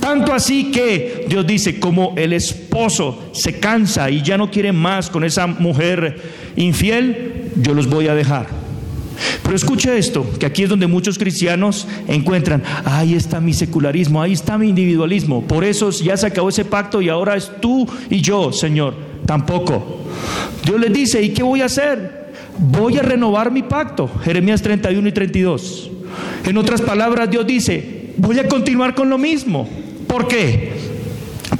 Tanto 0.00 0.32
así 0.32 0.70
que 0.70 1.26
Dios 1.28 1.46
dice, 1.46 1.80
como 1.80 2.14
el 2.16 2.32
esposo 2.32 3.30
se 3.32 3.58
cansa 3.58 4.10
y 4.10 4.22
ya 4.22 4.38
no 4.38 4.50
quiere 4.50 4.72
más 4.72 5.10
con 5.10 5.24
esa 5.24 5.46
mujer 5.46 6.20
infiel, 6.56 7.50
yo 7.56 7.74
los 7.74 7.88
voy 7.88 8.06
a 8.06 8.14
dejar. 8.14 8.67
Pero 9.42 9.56
escuche 9.56 9.96
esto, 9.96 10.26
que 10.38 10.46
aquí 10.46 10.62
es 10.64 10.68
donde 10.68 10.86
muchos 10.86 11.18
cristianos 11.18 11.86
encuentran, 12.06 12.62
ahí 12.84 13.14
está 13.14 13.40
mi 13.40 13.52
secularismo, 13.52 14.20
ahí 14.22 14.32
está 14.32 14.58
mi 14.58 14.68
individualismo, 14.68 15.42
por 15.42 15.64
eso 15.64 15.90
ya 15.90 16.16
se 16.16 16.26
acabó 16.26 16.48
ese 16.48 16.64
pacto 16.64 17.00
y 17.02 17.08
ahora 17.08 17.36
es 17.36 17.50
tú 17.60 17.86
y 18.10 18.20
yo, 18.20 18.52
Señor. 18.52 19.08
Tampoco. 19.26 19.98
Dios 20.64 20.80
les 20.80 20.90
dice, 20.90 21.20
¿y 21.22 21.34
qué 21.34 21.42
voy 21.42 21.60
a 21.60 21.66
hacer? 21.66 22.32
Voy 22.58 22.96
a 22.96 23.02
renovar 23.02 23.50
mi 23.50 23.62
pacto. 23.62 24.08
Jeremías 24.24 24.62
31 24.62 25.06
y 25.06 25.12
32. 25.12 25.90
En 26.46 26.56
otras 26.56 26.80
palabras, 26.80 27.30
Dios 27.30 27.46
dice, 27.46 28.12
voy 28.16 28.38
a 28.38 28.48
continuar 28.48 28.94
con 28.94 29.10
lo 29.10 29.18
mismo. 29.18 29.68
¿Por 30.06 30.26
qué? 30.28 30.77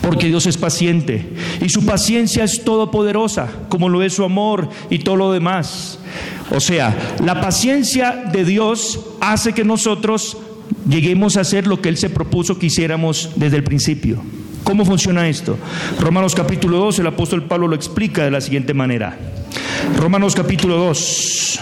Porque 0.00 0.26
Dios 0.26 0.46
es 0.46 0.56
paciente 0.56 1.32
y 1.60 1.68
su 1.68 1.84
paciencia 1.86 2.44
es 2.44 2.64
todopoderosa, 2.64 3.48
como 3.68 3.88
lo 3.88 4.02
es 4.02 4.14
su 4.14 4.24
amor 4.24 4.68
y 4.90 4.98
todo 4.98 5.16
lo 5.16 5.32
demás. 5.32 5.98
O 6.50 6.60
sea, 6.60 7.16
la 7.24 7.40
paciencia 7.40 8.12
de 8.32 8.44
Dios 8.44 9.00
hace 9.20 9.52
que 9.52 9.64
nosotros 9.64 10.36
lleguemos 10.88 11.36
a 11.36 11.42
hacer 11.42 11.66
lo 11.66 11.80
que 11.80 11.88
Él 11.88 11.96
se 11.96 12.10
propuso 12.10 12.58
que 12.58 12.66
hiciéramos 12.66 13.30
desde 13.36 13.56
el 13.56 13.64
principio. 13.64 14.22
¿Cómo 14.64 14.84
funciona 14.84 15.28
esto? 15.28 15.56
Romanos 15.98 16.34
capítulo 16.34 16.78
2, 16.78 16.98
el 16.98 17.06
apóstol 17.06 17.44
Pablo 17.44 17.68
lo 17.68 17.74
explica 17.74 18.24
de 18.24 18.30
la 18.30 18.40
siguiente 18.40 18.74
manera. 18.74 19.18
Romanos 19.96 20.34
capítulo 20.34 20.76
2. 20.76 21.60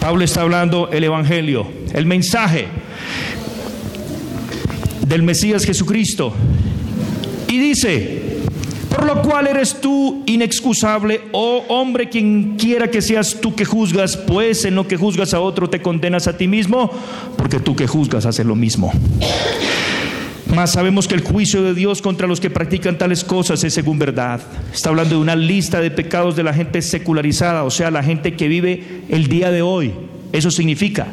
Pablo 0.00 0.24
está 0.24 0.42
hablando 0.42 0.88
el 0.92 1.04
Evangelio, 1.04 1.66
el 1.92 2.06
mensaje 2.06 2.68
del 5.10 5.24
Mesías 5.24 5.64
Jesucristo. 5.64 6.32
Y 7.48 7.58
dice, 7.58 8.22
por 8.88 9.04
lo 9.04 9.20
cual 9.22 9.48
eres 9.48 9.80
tú 9.80 10.22
inexcusable, 10.26 11.22
oh 11.32 11.64
hombre, 11.68 12.08
quien 12.08 12.56
quiera 12.56 12.88
que 12.88 13.02
seas 13.02 13.38
tú 13.40 13.56
que 13.56 13.64
juzgas, 13.64 14.16
pues 14.16 14.64
en 14.64 14.76
lo 14.76 14.86
que 14.86 14.96
juzgas 14.96 15.34
a 15.34 15.40
otro 15.40 15.68
te 15.68 15.82
condenas 15.82 16.28
a 16.28 16.36
ti 16.36 16.46
mismo, 16.46 16.92
porque 17.36 17.58
tú 17.58 17.74
que 17.74 17.88
juzgas 17.88 18.24
haces 18.24 18.46
lo 18.46 18.54
mismo. 18.54 18.92
Mas 20.54 20.72
sabemos 20.72 21.08
que 21.08 21.16
el 21.16 21.22
juicio 21.22 21.62
de 21.62 21.74
Dios 21.74 22.02
contra 22.02 22.28
los 22.28 22.40
que 22.40 22.50
practican 22.50 22.96
tales 22.96 23.24
cosas 23.24 23.62
es 23.64 23.74
según 23.74 23.98
verdad. 23.98 24.40
Está 24.72 24.90
hablando 24.90 25.16
de 25.16 25.22
una 25.22 25.34
lista 25.34 25.80
de 25.80 25.90
pecados 25.90 26.36
de 26.36 26.44
la 26.44 26.54
gente 26.54 26.82
secularizada, 26.82 27.64
o 27.64 27.70
sea, 27.70 27.90
la 27.90 28.04
gente 28.04 28.34
que 28.34 28.46
vive 28.46 29.02
el 29.08 29.26
día 29.26 29.50
de 29.50 29.62
hoy. 29.62 29.92
Eso 30.32 30.52
significa 30.52 31.08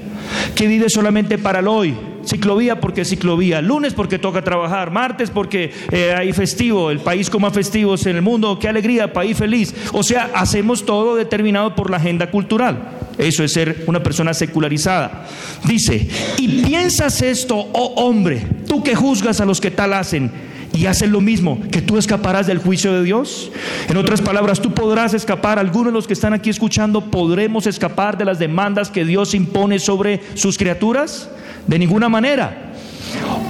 que 0.54 0.68
vive 0.68 0.90
solamente 0.90 1.40
para 1.40 1.60
el 1.60 1.68
hoy, 1.68 1.96
Ciclovía 2.28 2.82
porque 2.82 3.06
ciclovía, 3.06 3.62
lunes 3.62 3.94
porque 3.94 4.20
toca 4.20 4.44
trabajar, 4.44 4.92
martes 4.92 5.30
porque 5.30 5.72
eh, 5.92 6.14
hay 6.14 6.34
festivo, 6.34 6.92
el 6.92 7.00
país 7.00 7.30
como 7.30 7.50
festivos 7.52 8.06
en 8.06 8.18
el 8.18 8.22
mundo, 8.22 8.60
qué 8.60 8.68
alegría, 8.68 9.14
país 9.14 9.38
feliz. 9.38 9.74
O 9.94 10.04
sea, 10.04 10.32
hacemos 10.34 10.86
todo 10.86 11.16
determinado 11.16 11.74
por 11.74 11.90
la 11.90 11.98
agenda 11.98 12.30
cultural. 12.30 12.92
Eso 13.18 13.46
es 13.46 13.54
ser 13.54 13.86
una 13.88 14.04
persona 14.04 14.34
secularizada. 14.34 15.26
Dice, 15.64 16.06
y 16.38 16.64
piensas 16.64 17.22
esto, 17.22 17.56
oh 17.58 17.94
hombre, 17.96 18.46
tú 18.68 18.84
que 18.84 18.94
juzgas 18.94 19.40
a 19.40 19.46
los 19.46 19.62
que 19.62 19.72
tal 19.72 19.94
hacen 19.94 20.30
y 20.74 20.86
hacen 20.86 21.14
lo 21.14 21.22
mismo, 21.22 21.62
que 21.72 21.82
tú 21.82 21.98
escaparás 21.98 22.46
del 22.46 22.58
juicio 22.58 22.92
de 22.92 23.04
Dios. 23.04 23.52
En 23.88 23.96
otras 23.96 24.22
palabras, 24.22 24.62
tú 24.62 24.74
podrás 24.74 25.14
escapar, 25.14 25.60
algunos 25.60 25.88
de 25.88 25.94
los 25.94 26.08
que 26.08 26.14
están 26.14 26.34
aquí 26.34 26.50
escuchando, 26.50 27.10
podremos 27.10 27.68
escapar 27.68 28.18
de 28.18 28.26
las 28.26 28.38
demandas 28.38 28.92
que 28.92 29.06
Dios 29.06 29.34
impone 29.34 29.80
sobre 29.80 30.20
sus 30.36 30.58
criaturas. 30.58 31.30
De 31.68 31.78
ninguna 31.78 32.10
manera. 32.10 32.74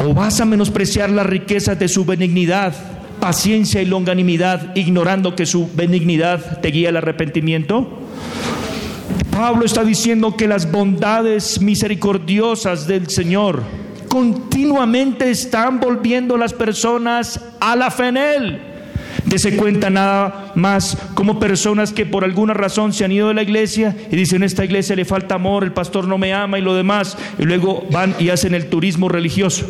O 0.06 0.14
vas 0.14 0.42
a 0.42 0.46
menospreciar 0.46 1.10
las 1.10 1.26
riquezas 1.26 1.80
de 1.80 1.88
su 1.88 2.06
benignidad, 2.06 2.74
paciencia 3.20 3.82
y 3.82 3.86
longanimidad, 3.86 4.76
ignorando 4.76 5.36
que 5.36 5.46
su 5.46 5.70
benignidad 5.74 6.60
te 6.62 6.70
guía 6.70 6.90
al 6.90 6.98
arrepentimiento. 6.98 8.00
Pablo 9.32 9.66
está 9.66 9.84
diciendo 9.84 10.36
que 10.36 10.48
las 10.48 10.72
bondades 10.72 11.62
misericordiosas 11.62 12.88
del 12.88 13.08
Señor 13.10 13.62
continuamente 14.08 15.30
están 15.30 15.80
volviendo 15.80 16.38
las 16.38 16.54
personas 16.54 17.40
a 17.60 17.76
la 17.76 17.92
fe 17.92 18.08
en 18.08 18.18
Él. 18.18 18.77
Dese 19.26 19.56
cuenta 19.58 19.90
nada 19.90 20.52
más 20.56 20.98
como 21.14 21.40
personas 21.40 21.92
que 21.92 22.06
por 22.06 22.24
alguna 22.24 22.54
razón 22.54 22.94
se 22.94 23.06
han 23.06 23.12
ido 23.12 23.30
de 23.30 23.34
la 23.34 23.44
iglesia 23.44 23.96
y 24.12 24.16
dicen, 24.16 24.44
esta 24.44 24.64
iglesia 24.64 24.96
le 24.96 25.06
falta 25.06 25.36
amor, 25.36 25.64
el 25.64 25.74
pastor 25.74 26.08
no 26.08 26.18
me 26.18 26.34
ama 26.34 26.60
y 26.60 26.62
lo 26.62 26.76
demás, 26.76 27.18
y 27.38 27.44
luego 27.44 27.86
van 27.92 28.16
y 28.20 28.30
hacen 28.30 28.54
el 28.54 28.68
turismo 28.68 29.10
religioso 29.10 29.66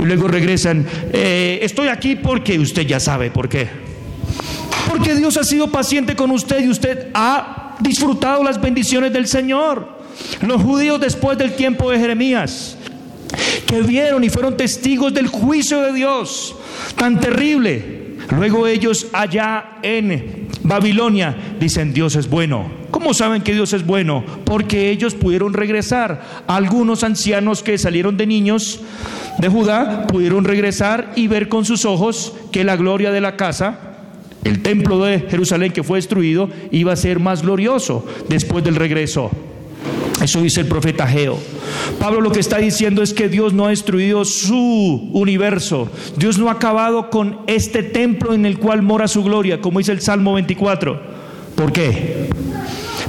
y 0.00 0.02
luego 0.02 0.28
regresan, 0.28 0.86
eh, 1.12 1.60
estoy 1.62 1.88
aquí 1.88 2.16
porque 2.16 2.58
usted 2.58 2.86
ya 2.86 2.98
sabe 3.00 3.30
por 3.30 3.48
qué. 3.48 3.68
Porque 4.88 5.14
Dios 5.14 5.36
ha 5.36 5.44
sido 5.44 5.68
paciente 5.68 6.16
con 6.16 6.30
usted 6.30 6.64
y 6.64 6.68
usted 6.68 7.08
ha 7.14 7.76
disfrutado 7.80 8.42
las 8.42 8.60
bendiciones 8.60 9.12
del 9.12 9.26
Señor. 9.26 10.00
Los 10.40 10.62
judíos 10.62 11.00
después 11.00 11.38
del 11.38 11.52
tiempo 11.52 11.90
de 11.90 11.98
Jeremías, 11.98 12.76
que 13.66 13.82
vieron 13.82 14.24
y 14.24 14.30
fueron 14.30 14.56
testigos 14.56 15.12
del 15.14 15.28
juicio 15.28 15.80
de 15.80 15.92
Dios 15.92 16.56
tan 16.96 17.20
terrible, 17.20 17.99
Luego 18.30 18.66
ellos 18.66 19.08
allá 19.12 19.78
en 19.82 20.48
Babilonia 20.62 21.36
dicen 21.58 21.92
Dios 21.92 22.14
es 22.14 22.30
bueno. 22.30 22.70
¿Cómo 22.90 23.12
saben 23.12 23.42
que 23.42 23.54
Dios 23.54 23.72
es 23.72 23.84
bueno? 23.84 24.24
Porque 24.44 24.90
ellos 24.90 25.14
pudieron 25.14 25.52
regresar. 25.52 26.22
Algunos 26.46 27.02
ancianos 27.02 27.62
que 27.62 27.78
salieron 27.78 28.16
de 28.16 28.26
niños 28.26 28.80
de 29.38 29.48
Judá 29.48 30.06
pudieron 30.06 30.44
regresar 30.44 31.12
y 31.16 31.26
ver 31.28 31.48
con 31.48 31.64
sus 31.64 31.84
ojos 31.84 32.34
que 32.52 32.64
la 32.64 32.76
gloria 32.76 33.10
de 33.10 33.20
la 33.20 33.36
casa, 33.36 33.78
el 34.44 34.62
templo 34.62 35.02
de 35.02 35.20
Jerusalén 35.20 35.72
que 35.72 35.82
fue 35.82 35.98
destruido, 35.98 36.50
iba 36.70 36.92
a 36.92 36.96
ser 36.96 37.18
más 37.18 37.42
glorioso 37.42 38.06
después 38.28 38.62
del 38.62 38.76
regreso. 38.76 39.30
Eso 40.20 40.42
dice 40.42 40.60
el 40.60 40.66
profeta 40.66 41.06
Geo. 41.06 41.38
Pablo 41.98 42.20
lo 42.20 42.30
que 42.30 42.40
está 42.40 42.58
diciendo 42.58 43.02
es 43.02 43.14
que 43.14 43.28
Dios 43.28 43.54
no 43.54 43.66
ha 43.66 43.70
destruido 43.70 44.24
su 44.24 45.08
universo. 45.12 45.90
Dios 46.16 46.38
no 46.38 46.48
ha 46.48 46.52
acabado 46.52 47.08
con 47.08 47.38
este 47.46 47.82
templo 47.82 48.34
en 48.34 48.44
el 48.44 48.58
cual 48.58 48.82
mora 48.82 49.08
su 49.08 49.24
gloria, 49.24 49.60
como 49.60 49.78
dice 49.78 49.92
el 49.92 50.00
Salmo 50.00 50.34
24. 50.34 51.00
¿Por 51.54 51.72
qué? 51.72 52.28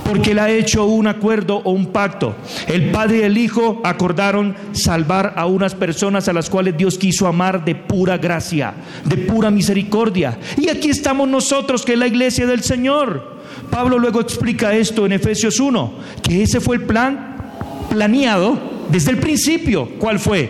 Porque 0.05 0.31
él 0.31 0.39
ha 0.39 0.49
hecho 0.49 0.85
un 0.85 1.07
acuerdo 1.07 1.61
o 1.63 1.71
un 1.71 1.87
pacto. 1.87 2.35
El 2.67 2.91
Padre 2.91 3.19
y 3.19 3.21
el 3.23 3.37
Hijo 3.37 3.81
acordaron 3.83 4.55
salvar 4.71 5.33
a 5.35 5.45
unas 5.45 5.75
personas 5.75 6.27
a 6.27 6.33
las 6.33 6.49
cuales 6.49 6.77
Dios 6.77 6.97
quiso 6.97 7.27
amar 7.27 7.65
de 7.65 7.75
pura 7.75 8.17
gracia, 8.17 8.73
de 9.05 9.17
pura 9.17 9.51
misericordia. 9.51 10.39
Y 10.57 10.69
aquí 10.69 10.89
estamos 10.89 11.27
nosotros, 11.27 11.83
que 11.83 11.93
es 11.93 11.99
la 11.99 12.07
iglesia 12.07 12.45
del 12.45 12.61
Señor. 12.63 13.40
Pablo 13.69 13.99
luego 13.99 14.21
explica 14.21 14.73
esto 14.73 15.05
en 15.05 15.13
Efesios 15.13 15.59
1, 15.59 15.93
que 16.21 16.43
ese 16.43 16.59
fue 16.59 16.77
el 16.77 16.83
plan 16.83 17.37
planeado 17.89 18.71
desde 18.89 19.11
el 19.11 19.17
principio. 19.17 19.89
¿Cuál 19.97 20.19
fue? 20.19 20.49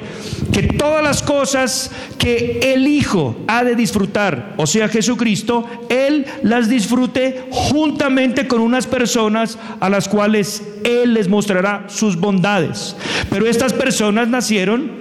Que 0.51 0.63
todas 0.63 1.03
las 1.03 1.21
cosas 1.21 1.91
que 2.17 2.59
el 2.73 2.87
Hijo 2.87 3.35
ha 3.47 3.63
de 3.63 3.75
disfrutar, 3.75 4.53
o 4.57 4.67
sea 4.67 4.87
Jesucristo, 4.87 5.65
Él 5.89 6.25
las 6.43 6.69
disfrute 6.69 7.47
juntamente 7.51 8.47
con 8.47 8.61
unas 8.61 8.87
personas 8.87 9.57
a 9.79 9.89
las 9.89 10.07
cuales 10.07 10.63
Él 10.83 11.13
les 11.13 11.27
mostrará 11.27 11.85
sus 11.87 12.15
bondades. 12.15 12.95
Pero 13.29 13.47
estas 13.47 13.73
personas 13.73 14.27
nacieron 14.27 15.00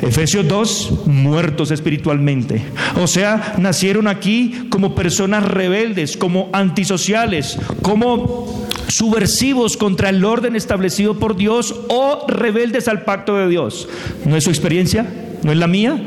Efesios 0.00 0.46
2, 0.46 1.06
muertos 1.06 1.70
espiritualmente. 1.70 2.62
O 3.00 3.06
sea, 3.06 3.54
nacieron 3.58 4.06
aquí 4.06 4.68
como 4.70 4.94
personas 4.94 5.44
rebeldes, 5.44 6.16
como 6.16 6.48
antisociales, 6.52 7.58
como 7.82 8.68
subversivos 8.88 9.76
contra 9.76 10.08
el 10.08 10.24
orden 10.24 10.56
establecido 10.56 11.18
por 11.18 11.36
Dios 11.36 11.74
o 11.88 12.26
rebeldes 12.28 12.88
al 12.88 13.02
pacto 13.02 13.36
de 13.36 13.48
Dios. 13.48 13.88
¿No 14.24 14.36
es 14.36 14.44
su 14.44 14.50
experiencia? 14.50 15.06
¿No 15.42 15.52
es 15.52 15.58
la 15.58 15.66
mía? 15.66 16.00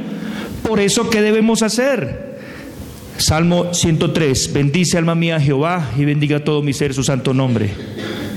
Por 0.68 0.80
eso, 0.80 1.10
¿qué 1.10 1.22
debemos 1.22 1.62
hacer? 1.62 2.32
Salmo 3.18 3.74
103, 3.74 4.54
bendice 4.54 4.98
alma 4.98 5.16
mía 5.16 5.40
Jehová 5.40 5.92
y 5.98 6.06
bendiga 6.06 6.44
todo 6.44 6.64
mi 6.64 6.74
ser 6.74 6.94
su 6.94 7.04
santo 7.04 7.34
nombre. 7.34 7.70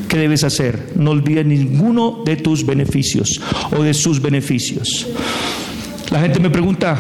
¿Qué 0.09 0.19
debes 0.19 0.45
hacer? 0.45 0.93
No 0.97 1.11
olvides 1.11 1.47
ninguno 1.47 2.23
de 2.25 2.37
tus 2.37 2.65
beneficios 2.65 3.41
o 3.77 3.83
de 3.83 3.95
sus 3.95 4.21
beneficios. 4.21 5.09
La 6.11 6.21
gente 6.21 6.39
me 6.41 6.51
pregunta, 6.51 6.99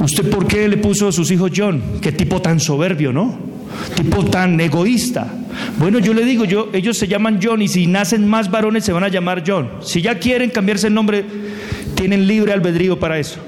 ¿usted 0.00 0.28
por 0.30 0.46
qué 0.46 0.68
le 0.68 0.76
puso 0.76 1.08
a 1.08 1.12
sus 1.12 1.30
hijos 1.30 1.50
John? 1.54 1.82
Qué 2.00 2.12
tipo 2.12 2.40
tan 2.40 2.60
soberbio, 2.60 3.12
¿no? 3.12 3.38
Tipo 3.96 4.24
tan 4.24 4.60
egoísta. 4.60 5.26
Bueno, 5.78 5.98
yo 5.98 6.14
le 6.14 6.24
digo, 6.24 6.44
ellos 6.72 6.96
se 6.96 7.08
llaman 7.08 7.40
John 7.42 7.62
y 7.62 7.68
si 7.68 7.86
nacen 7.86 8.28
más 8.28 8.50
varones 8.50 8.84
se 8.84 8.92
van 8.92 9.04
a 9.04 9.08
llamar 9.08 9.42
John. 9.46 9.70
Si 9.82 10.02
ya 10.02 10.18
quieren 10.18 10.50
cambiarse 10.50 10.88
el 10.88 10.94
nombre, 10.94 11.24
tienen 11.94 12.26
libre 12.26 12.52
albedrío 12.52 12.98
para 12.98 13.18
eso. 13.18 13.38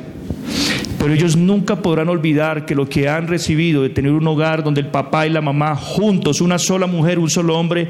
Pero 0.98 1.12
ellos 1.12 1.36
nunca 1.36 1.76
podrán 1.76 2.08
olvidar 2.08 2.66
que 2.66 2.74
lo 2.74 2.88
que 2.88 3.08
han 3.08 3.28
recibido 3.28 3.82
de 3.82 3.90
tener 3.90 4.12
un 4.12 4.26
hogar 4.26 4.62
donde 4.62 4.80
el 4.80 4.88
papá 4.88 5.26
y 5.26 5.30
la 5.30 5.40
mamá 5.40 5.76
juntos, 5.76 6.40
una 6.40 6.58
sola 6.58 6.86
mujer, 6.86 7.18
un 7.18 7.30
solo 7.30 7.58
hombre, 7.58 7.88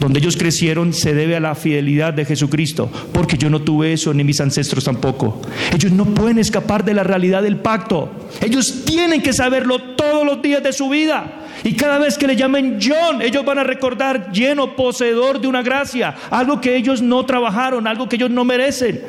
donde 0.00 0.18
ellos 0.18 0.36
crecieron, 0.36 0.92
se 0.92 1.14
debe 1.14 1.36
a 1.36 1.40
la 1.40 1.54
fidelidad 1.54 2.14
de 2.14 2.24
Jesucristo. 2.24 2.90
Porque 3.12 3.36
yo 3.36 3.50
no 3.50 3.60
tuve 3.60 3.92
eso, 3.92 4.12
ni 4.14 4.24
mis 4.24 4.40
ancestros 4.40 4.84
tampoco. 4.84 5.40
Ellos 5.72 5.92
no 5.92 6.06
pueden 6.06 6.38
escapar 6.38 6.84
de 6.84 6.94
la 6.94 7.04
realidad 7.04 7.42
del 7.42 7.56
pacto. 7.56 8.10
Ellos 8.40 8.84
tienen 8.84 9.22
que 9.22 9.32
saberlo 9.32 9.78
todos 9.96 10.24
los 10.24 10.42
días 10.42 10.62
de 10.62 10.72
su 10.72 10.88
vida. 10.88 11.45
Y 11.64 11.74
cada 11.74 11.98
vez 11.98 12.18
que 12.18 12.26
le 12.26 12.36
llamen 12.36 12.78
John, 12.80 13.22
ellos 13.22 13.44
van 13.44 13.58
a 13.58 13.64
recordar 13.64 14.30
lleno, 14.32 14.76
poseedor 14.76 15.40
de 15.40 15.48
una 15.48 15.62
gracia, 15.62 16.14
algo 16.30 16.60
que 16.60 16.76
ellos 16.76 17.02
no 17.02 17.24
trabajaron, 17.24 17.86
algo 17.86 18.08
que 18.08 18.16
ellos 18.16 18.30
no 18.30 18.44
merecen. 18.44 19.02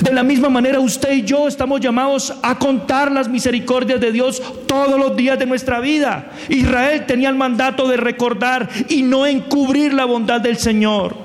De 0.00 0.12
la 0.12 0.22
misma 0.22 0.48
manera, 0.48 0.80
usted 0.80 1.12
y 1.12 1.22
yo 1.22 1.48
estamos 1.48 1.80
llamados 1.80 2.34
a 2.42 2.58
contar 2.58 3.10
las 3.12 3.28
misericordias 3.28 4.00
de 4.00 4.12
Dios 4.12 4.42
todos 4.66 4.98
los 4.98 5.16
días 5.16 5.38
de 5.38 5.46
nuestra 5.46 5.80
vida. 5.80 6.30
Israel 6.48 7.04
tenía 7.06 7.28
el 7.28 7.36
mandato 7.36 7.88
de 7.88 7.96
recordar 7.96 8.68
y 8.88 9.02
no 9.02 9.26
encubrir 9.26 9.94
la 9.94 10.04
bondad 10.04 10.40
del 10.40 10.58
Señor. 10.58 11.16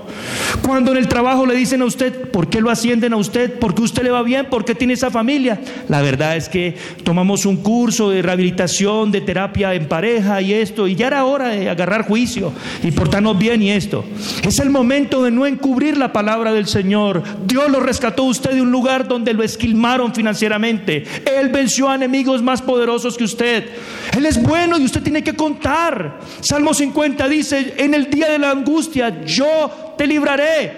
Cuando 0.62 0.92
en 0.92 0.98
el 0.98 1.08
trabajo 1.08 1.46
le 1.46 1.56
dicen 1.56 1.82
a 1.82 1.86
usted, 1.86 2.30
¿por 2.30 2.50
qué 2.50 2.62
lo 2.62 2.70
ascienden 2.70 3.14
a 3.14 3.18
usted? 3.18 3.58
¿Por 3.60 3.74
qué 3.74 3.82
usted 3.82 4.04
le 4.04 4.12
va 4.12 4.22
bien? 4.22 4.48
¿Por 4.48 4.66
qué 4.66 4.76
tiene 4.76 4.94
esa 4.94 5.10
familia? 5.10 5.60
La 5.88 6.02
verdad 6.02 6.36
es 6.36 6.50
que 6.50 6.76
tomamos 7.04 7.46
un 7.46 7.58
curso 7.58 8.10
de 8.10 8.22
rehabilitación, 8.22 9.12
de 9.12 9.22
terapia 9.22 9.74
en 9.74 9.88
pareja 9.88 10.42
y 10.42 10.54
esto, 10.54 10.88
y 10.88 10.96
ya 10.96 11.08
era 11.08 11.26
hora 11.26 11.50
de 11.50 11.70
agarrar 11.70 12.08
juicio 12.08 12.52
y 12.84 12.92
portarnos 12.92 13.38
bien 13.38 13.62
y 13.62 13.72
esto. 13.72 14.04
Es 14.44 14.60
el 14.60 14.70
momento 14.70 15.24
de 15.24 15.32
no 15.32 15.46
encubrir 15.46 15.98
la 15.98 16.12
palabra 16.12 16.54
del 16.54 16.68
Señor. 16.68 17.24
Dios 17.46 17.70
lo 17.70 17.80
rescató 17.80 18.24
a 18.24 18.28
usted 18.28 18.52
de 18.52 18.62
un 18.62 18.72
lugar 18.72 19.08
donde 19.08 19.34
lo 19.34 19.44
esquilmaron 19.44 20.14
financieramente. 20.14 21.04
Él 21.26 21.50
venció 21.50 21.90
a 21.90 21.96
enemigos 21.96 22.42
más 22.42 22.62
poderosos 22.62 23.18
que 23.18 23.24
usted. 23.24 23.70
Él 24.16 24.26
es 24.26 24.42
bueno 24.42 24.78
y 24.78 24.86
usted 24.86 25.02
tiene 25.02 25.24
que 25.24 25.34
contar. 25.34 26.20
Salmo 26.42 26.74
50 26.74 27.28
dice, 27.28 27.76
en 27.78 27.94
el 27.94 28.10
día 28.10 28.30
de 28.30 28.40
la 28.40 28.52
angustia 28.52 29.24
yo 29.26 29.87
te 29.98 30.08
libraré, 30.08 30.72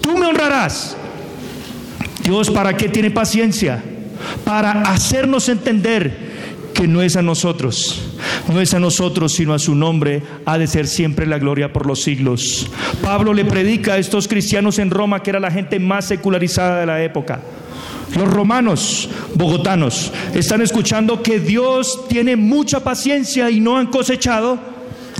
tú 0.00 0.16
me 0.16 0.26
honrarás. 0.26 0.96
Dios, 2.22 2.50
¿para 2.50 2.76
qué 2.76 2.88
tiene 2.88 3.10
paciencia? 3.10 3.82
Para 4.44 4.82
hacernos 4.82 5.48
entender 5.48 6.30
que 6.74 6.86
no 6.86 7.02
es 7.02 7.16
a 7.16 7.22
nosotros, 7.22 8.12
no 8.52 8.60
es 8.60 8.74
a 8.74 8.80
nosotros, 8.80 9.32
sino 9.32 9.54
a 9.54 9.58
su 9.58 9.74
nombre, 9.74 10.22
ha 10.44 10.58
de 10.58 10.66
ser 10.66 10.86
siempre 10.86 11.26
la 11.26 11.38
gloria 11.38 11.72
por 11.72 11.86
los 11.86 12.02
siglos. 12.02 12.70
Pablo 13.02 13.32
le 13.34 13.44
predica 13.44 13.94
a 13.94 13.98
estos 13.98 14.28
cristianos 14.28 14.78
en 14.78 14.90
Roma, 14.90 15.22
que 15.22 15.30
era 15.30 15.40
la 15.40 15.50
gente 15.50 15.78
más 15.78 16.06
secularizada 16.06 16.80
de 16.80 16.86
la 16.86 17.02
época. 17.02 17.40
Los 18.16 18.28
romanos 18.28 19.08
bogotanos 19.34 20.12
están 20.34 20.62
escuchando 20.62 21.22
que 21.22 21.38
Dios 21.38 22.08
tiene 22.08 22.34
mucha 22.36 22.80
paciencia 22.80 23.50
y 23.50 23.60
no 23.60 23.76
han 23.76 23.86
cosechado 23.86 24.58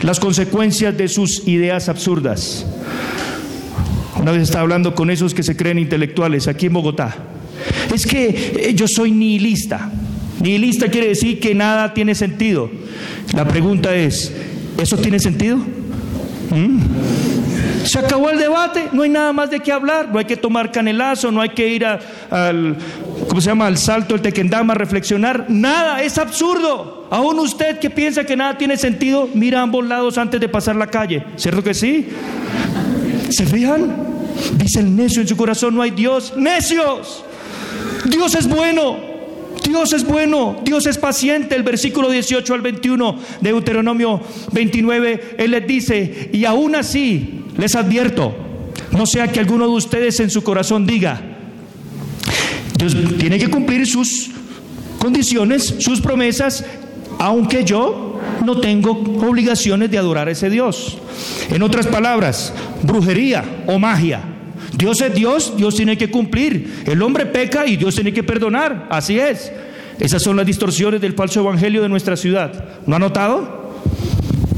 las 0.02 0.20
consecuencias 0.20 0.96
de 0.96 1.08
sus 1.08 1.46
ideas 1.46 1.88
absurdas. 1.88 2.66
Una 4.20 4.32
vez 4.32 4.42
estaba 4.42 4.62
hablando 4.62 4.94
con 4.94 5.10
esos 5.10 5.34
que 5.34 5.42
se 5.42 5.56
creen 5.56 5.78
intelectuales 5.78 6.48
aquí 6.48 6.66
en 6.66 6.74
Bogotá. 6.74 7.16
Es 7.92 8.06
que 8.06 8.28
eh, 8.68 8.74
yo 8.74 8.86
soy 8.86 9.12
nihilista. 9.12 9.90
Nihilista 10.40 10.88
quiere 10.88 11.08
decir 11.08 11.40
que 11.40 11.54
nada 11.54 11.92
tiene 11.94 12.14
sentido. 12.14 12.70
La 13.34 13.46
pregunta 13.46 13.94
es, 13.94 14.32
¿eso 14.78 14.96
tiene 14.96 15.18
sentido? 15.18 15.58
¿Mm? 16.50 16.80
Se 17.84 17.98
acabó 17.98 18.30
el 18.30 18.38
debate, 18.38 18.88
no 18.92 19.02
hay 19.02 19.10
nada 19.10 19.32
más 19.32 19.50
de 19.50 19.60
qué 19.60 19.72
hablar, 19.72 20.10
no 20.12 20.18
hay 20.18 20.24
que 20.24 20.36
tomar 20.36 20.70
canelazo, 20.70 21.30
no 21.30 21.40
hay 21.40 21.50
que 21.50 21.68
ir 21.68 21.84
al, 21.84 22.76
¿cómo 23.28 23.40
se 23.40 23.48
llama?, 23.48 23.66
al 23.66 23.78
salto 23.78 24.14
del 24.14 24.22
tequendama 24.22 24.74
a 24.74 24.76
reflexionar, 24.76 25.46
nada, 25.48 26.02
es 26.02 26.18
absurdo. 26.18 26.99
Aún 27.10 27.40
usted 27.40 27.78
que 27.80 27.90
piensa 27.90 28.24
que 28.24 28.36
nada 28.36 28.56
tiene 28.56 28.76
sentido, 28.76 29.28
mira 29.34 29.58
a 29.58 29.62
ambos 29.62 29.84
lados 29.84 30.16
antes 30.16 30.40
de 30.40 30.48
pasar 30.48 30.76
la 30.76 30.86
calle, 30.86 31.24
¿cierto 31.36 31.62
que 31.62 31.74
sí? 31.74 32.08
¿Se 33.30 33.46
fijan? 33.46 34.10
Dice 34.56 34.80
el 34.80 34.94
necio 34.94 35.20
en 35.20 35.28
su 35.28 35.36
corazón, 35.36 35.74
no 35.74 35.82
hay 35.82 35.90
Dios. 35.90 36.32
Necios. 36.36 37.24
Dios 38.04 38.34
es 38.34 38.48
bueno. 38.48 39.10
Dios 39.64 39.92
es 39.92 40.04
bueno, 40.04 40.60
Dios 40.64 40.86
es 40.86 40.98
paciente. 40.98 41.54
El 41.54 41.62
versículo 41.62 42.10
18 42.10 42.54
al 42.54 42.60
21 42.60 43.18
de 43.40 43.50
Deuteronomio 43.50 44.20
29, 44.52 45.36
Él 45.38 45.50
les 45.50 45.66
dice, 45.66 46.30
y 46.32 46.44
aún 46.44 46.74
así 46.74 47.42
les 47.56 47.74
advierto, 47.74 48.34
no 48.92 49.06
sea 49.06 49.28
que 49.28 49.38
alguno 49.38 49.66
de 49.66 49.74
ustedes 49.74 50.18
en 50.20 50.30
su 50.30 50.42
corazón 50.42 50.86
diga, 50.86 51.20
Dios 52.78 52.96
tiene 53.18 53.38
que 53.38 53.48
cumplir 53.48 53.86
sus 53.86 54.30
condiciones, 54.98 55.74
sus 55.78 56.00
promesas, 56.00 56.64
aunque 57.20 57.64
yo 57.64 58.18
no 58.44 58.60
tengo 58.60 58.92
obligaciones 58.92 59.90
de 59.90 59.98
adorar 59.98 60.28
a 60.28 60.30
ese 60.30 60.48
Dios. 60.48 60.96
En 61.50 61.62
otras 61.62 61.86
palabras, 61.86 62.52
brujería 62.82 63.44
o 63.66 63.78
magia. 63.78 64.22
Dios 64.76 65.02
es 65.02 65.14
Dios, 65.14 65.54
Dios 65.54 65.76
tiene 65.76 65.98
que 65.98 66.10
cumplir. 66.10 66.82
El 66.86 67.02
hombre 67.02 67.26
peca 67.26 67.66
y 67.66 67.76
Dios 67.76 67.94
tiene 67.94 68.14
que 68.14 68.22
perdonar. 68.22 68.86
Así 68.90 69.18
es. 69.18 69.52
Esas 69.98 70.22
son 70.22 70.34
las 70.34 70.46
distorsiones 70.46 71.02
del 71.02 71.12
falso 71.12 71.40
evangelio 71.40 71.82
de 71.82 71.90
nuestra 71.90 72.16
ciudad. 72.16 72.80
¿No 72.86 72.96
ha 72.96 72.98
notado? 72.98 73.70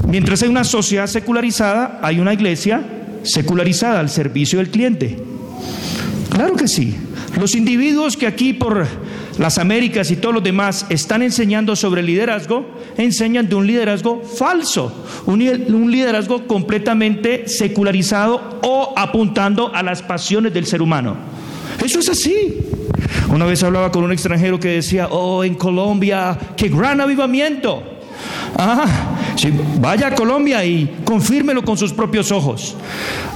Mientras 0.07 0.40
hay 0.44 0.48
una 0.48 0.62
sociedad 0.62 1.09
secularizada, 1.09 1.98
hay 2.01 2.20
una 2.20 2.33
iglesia 2.33 2.85
secularizada 3.25 3.98
al 3.98 4.09
servicio 4.09 4.61
del 4.61 4.70
cliente. 4.70 5.18
Claro 6.31 6.55
que 6.55 6.68
sí. 6.68 6.96
Los 7.40 7.57
individuos 7.57 8.16
que 8.16 8.29
aquí 8.29 8.53
por 8.53 8.87
las 9.38 9.59
Américas 9.59 10.11
y 10.11 10.16
todos 10.16 10.35
los 10.35 10.45
demás 10.45 10.87
están 10.88 11.23
enseñando 11.23 11.77
sobre 11.77 12.03
liderazgo, 12.03 12.66
enseñan 12.97 13.49
de 13.49 13.55
un 13.55 13.66
liderazgo 13.66 14.23
falso, 14.23 14.92
un, 15.27 15.38
liderazgo 15.90 16.47
completamente 16.47 17.49
secularizado 17.49 18.61
o 18.62 18.92
apuntando 18.97 19.75
a 19.75 19.83
las 19.83 20.03
pasiones 20.03 20.53
del 20.53 20.66
ser 20.66 20.83
humano. 20.83 21.16
Eso 21.85 22.01
es 22.01 22.09
así. 22.09 22.59
Una 23.31 23.47
vez 23.47 23.62
hablaba 23.62 23.90
con 23.90 24.05
un 24.05 24.12
extranjero 24.12 24.61
que 24.61 24.68
decía, 24.68 25.09
oh, 25.09 25.45
en 25.45 25.55
Colombia, 25.55 26.38
qué 26.57 26.68
gran 26.68 27.01
avivamiento. 27.01 27.91
Ah, 28.57 28.85
vaya 29.81 30.09
a 30.09 30.14
Colombia 30.14 30.64
y 30.64 30.98
confírmelo 31.05 31.64
con 31.64 31.77
sus 31.77 31.92
propios 31.92 32.31
ojos. 32.31 32.77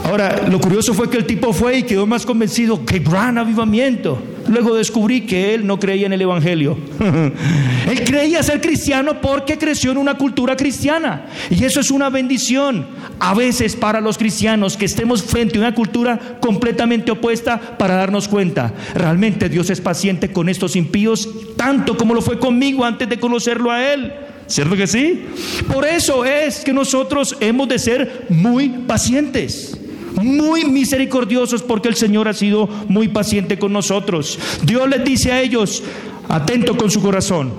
Ahora, 0.05 0.47
lo 0.49 0.61
curioso 0.61 0.95
fue 0.95 1.11
que 1.11 1.17
el 1.17 1.27
tipo 1.27 1.53
fue 1.53 1.79
y 1.79 1.83
quedó 1.83 2.07
más 2.07 2.25
convencido, 2.25 2.85
qué 2.85 3.01
gran 3.01 3.39
avivamiento. 3.39 4.23
Luego 4.49 4.77
descubrí 4.77 5.23
que 5.23 5.55
él 5.55 5.67
no 5.67 5.81
creía 5.81 6.07
en 6.07 6.13
el 6.13 6.23
Evangelio. 6.23 6.79
él 7.91 8.05
creía 8.05 8.43
ser 8.43 8.61
cristiano 8.61 9.21
porque 9.21 9.59
creció 9.59 9.91
en 9.91 9.99
una 9.99 10.17
cultura 10.17 10.57
cristiana. 10.57 11.27
Y 11.51 11.65
eso 11.65 11.81
es 11.81 11.91
una 11.91 12.11
bendición. 12.11 12.87
A 13.19 13.35
veces 13.35 13.75
para 13.75 14.01
los 14.01 14.19
cristianos 14.19 14.77
que 14.77 14.85
estemos 14.85 15.23
frente 15.23 15.57
a 15.57 15.63
una 15.63 15.75
cultura 15.75 16.39
completamente 16.41 17.11
opuesta 17.11 17.61
para 17.77 17.97
darnos 17.97 18.29
cuenta. 18.29 18.73
Realmente 18.95 19.49
Dios 19.49 19.71
es 19.71 19.81
paciente 19.81 20.31
con 20.31 20.49
estos 20.49 20.77
impíos 20.77 21.29
tanto 21.57 21.97
como 21.97 22.15
lo 22.15 22.23
fue 22.23 22.39
conmigo 22.39 22.85
antes 22.85 23.09
de 23.09 23.19
conocerlo 23.19 23.71
a 23.71 23.93
Él. 23.93 24.13
¿Cierto 24.47 24.77
que 24.77 24.87
sí? 24.87 25.27
Por 25.73 25.85
eso 25.85 26.25
es 26.25 26.61
que 26.61 26.73
nosotros 26.73 27.37
hemos 27.41 27.69
de 27.69 27.79
ser 27.79 28.27
muy 28.29 28.69
pacientes 28.69 29.79
muy 30.23 30.65
misericordiosos 30.65 31.63
porque 31.63 31.89
el 31.89 31.95
Señor 31.95 32.29
ha 32.29 32.33
sido 32.33 32.69
muy 32.89 33.09
paciente 33.09 33.59
con 33.59 33.73
nosotros. 33.73 34.39
Dios 34.63 34.89
les 34.89 35.05
dice 35.05 35.33
a 35.33 35.43
ellos, 35.43 35.83
atento 36.29 36.77
con 36.77 36.91
su 36.91 37.03
corazón. 37.03 37.53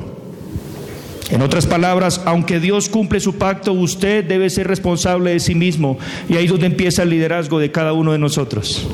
En 1.30 1.42
otras 1.42 1.66
palabras, 1.66 2.22
aunque 2.26 2.60
Dios 2.60 2.88
cumple 2.88 3.20
su 3.20 3.36
pacto, 3.36 3.74
usted 3.74 4.24
debe 4.24 4.50
ser 4.50 4.68
responsable 4.68 5.32
de 5.32 5.40
sí 5.40 5.56
mismo. 5.56 5.98
Y 6.30 6.36
ahí 6.38 6.46
es 6.46 6.52
donde 6.52 6.68
empieza 6.68 7.04
el 7.04 7.10
liderazgo 7.10 7.60
de 7.60 7.72
cada 7.72 7.92
uno 7.94 8.14
de 8.14 8.18
nosotros. 8.18 8.88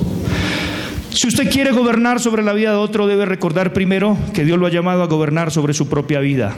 Si 1.13 1.27
usted 1.27 1.51
quiere 1.51 1.71
gobernar 1.71 2.19
sobre 2.19 2.41
la 2.41 2.53
vida 2.53 2.71
de 2.71 2.77
otro, 2.77 3.05
debe 3.05 3.25
recordar 3.25 3.71
primero 3.71 4.17
que 4.33 4.43
Dios 4.43 4.57
lo 4.57 4.65
ha 4.65 4.71
llamado 4.71 5.03
a 5.03 5.07
gobernar 5.07 5.51
sobre 5.51 5.75
su 5.75 5.87
propia 5.87 6.19
vida. 6.19 6.55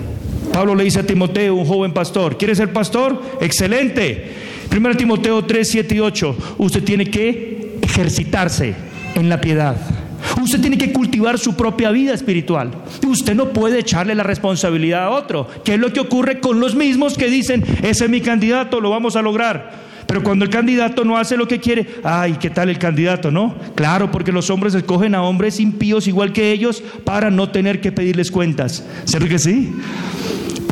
Pablo 0.54 0.76
le 0.76 0.86
dice 0.86 1.00
a 1.00 1.06
Timoteo, 1.06 1.56
un 1.56 1.66
joven 1.66 1.92
pastor, 1.92 2.38
¿quiere 2.38 2.56
ser 2.56 2.72
pastor? 2.72 3.22
Excelente. 3.42 4.32
Primero 4.70 4.96
Timoteo 4.96 5.44
3, 5.44 5.68
7 5.68 5.96
y 5.96 6.00
8, 6.00 6.38
usted 6.60 6.84
tiene 6.86 7.06
que 7.06 7.80
ejercitarse 7.82 8.74
en 9.16 9.28
la 9.28 9.42
piedad. 9.42 9.76
Usted 10.42 10.62
tiene 10.62 10.78
que 10.78 10.94
cultivar 10.94 11.38
su 11.38 11.56
propia 11.58 11.92
vida 11.92 12.14
espiritual. 12.14 12.72
Usted 13.06 13.36
no 13.36 13.50
puede 13.50 13.80
echarle 13.80 14.16
la 14.16 14.24
responsabilidad 14.24 15.04
a 15.04 15.10
otro, 15.10 15.50
que 15.66 15.74
es 15.74 15.80
lo 15.80 15.92
que 15.92 16.00
ocurre 16.00 16.40
con 16.40 16.62
los 16.62 16.76
mismos 16.76 17.18
que 17.18 17.30
dicen, 17.30 17.62
ese 17.84 18.06
es 18.06 18.10
mi 18.10 18.22
candidato, 18.22 18.80
lo 18.80 18.90
vamos 18.90 19.18
a 19.18 19.22
lograr. 19.22 19.85
Pero 20.08 20.24
cuando 20.24 20.46
el 20.46 20.52
candidato 20.52 21.04
no 21.04 21.18
hace 21.18 21.38
lo 21.38 21.48
que 21.48 21.60
quiere, 21.60 21.88
ay, 22.04 22.38
¿qué 22.40 22.50
tal 22.50 22.70
el 22.70 22.78
candidato, 22.78 23.32
no? 23.32 23.56
Claro, 23.76 24.12
porque 24.12 24.32
los 24.32 24.50
hombres 24.50 24.76
escogen 24.76 25.16
a 25.16 25.24
hombres 25.24 25.60
impíos 25.60 26.08
igual 26.08 26.32
que 26.32 26.52
ellos 26.52 26.84
para 27.04 27.32
no 27.32 27.50
tener 27.50 27.82
que 27.82 27.92
pedirles 27.92 28.32
cuentas. 28.32 28.86
¿Cierto 29.06 29.28
que 29.28 29.40
sí? 29.40 29.74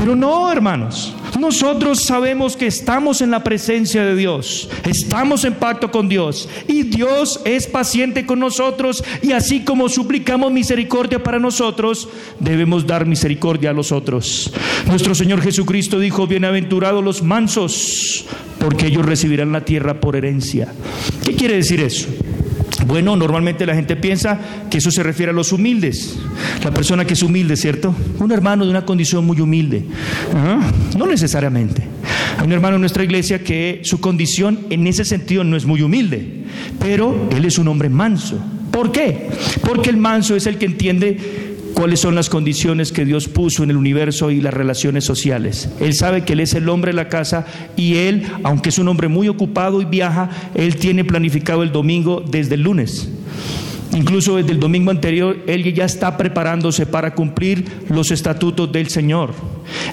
Pero 0.04 0.18
no, 0.18 0.52
hermanos. 0.52 1.16
Nosotros 1.40 2.02
sabemos 2.02 2.58
que 2.58 2.68
estamos 2.68 3.22
en 3.22 3.32
la 3.32 3.42
presencia 3.42 4.04
de 4.04 4.18
Dios, 4.18 4.70
estamos 4.86 5.46
en 5.46 5.54
pacto 5.54 5.92
con 5.92 6.10
Dios 6.10 6.50
y 6.68 6.84
Dios 6.84 7.40
es 7.46 7.68
paciente 7.68 8.26
con 8.26 8.38
nosotros 8.38 9.02
y 9.22 9.32
así 9.32 9.64
como 9.64 9.88
suplicamos 9.88 10.52
misericordia 10.52 11.24
para 11.24 11.40
nosotros, 11.40 12.10
debemos 12.42 12.86
dar 12.86 13.06
misericordia 13.06 13.70
a 13.70 13.74
los 13.74 13.94
otros. 13.94 14.54
Nuestro 14.88 15.16
Señor 15.16 15.42
Jesucristo 15.42 15.98
dijo, 16.00 16.28
bienaventurados 16.28 17.02
los 17.02 17.24
mansos, 17.24 18.26
porque 18.60 18.88
ellos 18.88 19.06
recibirán 19.06 19.54
la 19.54 19.64
tierra 19.64 20.02
por 20.02 20.18
herencia. 20.18 20.74
¿Qué 21.24 21.34
quiere 21.34 21.56
decir 21.56 21.80
eso? 21.80 22.10
Bueno, 22.86 23.16
normalmente 23.16 23.66
la 23.66 23.76
gente 23.76 23.96
piensa 23.96 24.40
que 24.70 24.80
eso 24.80 24.92
se 24.92 25.04
refiere 25.04 25.32
a 25.32 25.34
los 25.34 25.52
humildes. 25.52 26.18
La 26.64 26.72
persona 26.72 27.06
que 27.06 27.14
es 27.14 27.24
humilde, 27.24 27.56
¿cierto? 27.56 27.96
Un 28.20 28.32
hermano 28.32 28.66
de 28.66 28.72
una 28.72 28.86
condición 28.86 29.26
muy 29.26 29.40
humilde. 29.40 29.86
No 30.98 31.06
necesariamente. 31.08 31.84
Hay 32.38 32.46
un 32.46 32.52
hermano 32.52 32.76
en 32.76 32.82
nuestra 32.82 33.04
iglesia 33.04 33.44
que 33.44 33.82
su 33.84 34.00
condición 34.00 34.60
en 34.70 34.88
ese 34.88 35.06
sentido 35.06 35.44
no 35.44 35.56
es 35.56 35.66
muy 35.66 35.82
humilde, 35.82 36.44
pero 36.80 37.30
él 37.32 37.46
es 37.46 37.58
un 37.58 37.68
hombre 37.68 37.90
manso. 37.90 38.40
¿Por 38.72 38.92
qué? 38.92 39.30
Porque 39.62 39.90
el 39.90 39.98
manso 39.98 40.36
es 40.36 40.48
el 40.48 40.58
que 40.58 40.66
entiende 40.66 41.53
cuáles 41.74 42.00
son 42.00 42.16
las 42.16 42.30
condiciones 42.30 42.92
que 42.92 43.06
Dios 43.06 43.28
puso 43.28 43.64
en 43.64 43.72
el 43.72 43.78
universo 43.78 44.32
y 44.32 44.42
las 44.42 44.54
relaciones 44.54 45.04
sociales. 45.04 45.70
Él 45.80 45.94
sabe 45.94 46.24
que 46.24 46.34
Él 46.34 46.40
es 46.40 46.54
el 46.54 46.70
hombre 46.70 46.92
de 46.92 46.96
la 46.96 47.10
casa 47.10 47.46
y 47.76 47.96
Él, 47.96 48.24
aunque 48.44 48.70
es 48.70 48.80
un 48.80 48.88
hombre 48.88 49.08
muy 49.08 49.28
ocupado 49.28 49.82
y 49.82 49.86
viaja, 49.86 50.30
Él 50.56 50.76
tiene 50.76 51.04
planificado 51.04 51.64
el 51.64 51.72
domingo 51.72 52.24
desde 52.26 52.56
el 52.56 52.62
lunes. 52.62 53.10
Incluso 53.94 54.38
desde 54.38 54.52
el 54.52 54.60
domingo 54.60 54.92
anterior, 54.92 55.38
Él 55.46 55.72
ya 55.74 55.86
está 55.86 56.18
preparándose 56.18 56.86
para 56.86 57.14
cumplir 57.14 57.66
los 57.90 58.12
estatutos 58.12 58.72
del 58.72 58.88
Señor. 58.88 59.34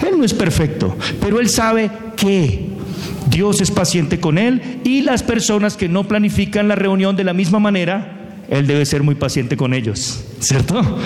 Él 0.07 0.19
no 0.19 0.25
es 0.25 0.33
perfecto, 0.33 0.97
pero 1.21 1.41
Él 1.41 1.49
sabe 1.49 1.91
que 2.17 2.67
Dios 3.29 3.61
es 3.61 3.71
paciente 3.71 4.19
con 4.19 4.39
Él 4.39 4.81
y 4.85 5.03
las 5.03 5.23
personas 5.23 5.77
que 5.77 5.89
no 5.89 6.05
planifican 6.05 6.69
la 6.69 6.75
reunión 6.75 7.15
de 7.17 7.25
la 7.25 7.35
misma 7.35 7.59
manera, 7.59 8.39
Él 8.49 8.67
debe 8.67 8.87
ser 8.87 9.03
muy 9.03 9.15
paciente 9.15 9.57
con 9.57 9.75
ellos, 9.75 10.25
¿cierto? 10.41 10.99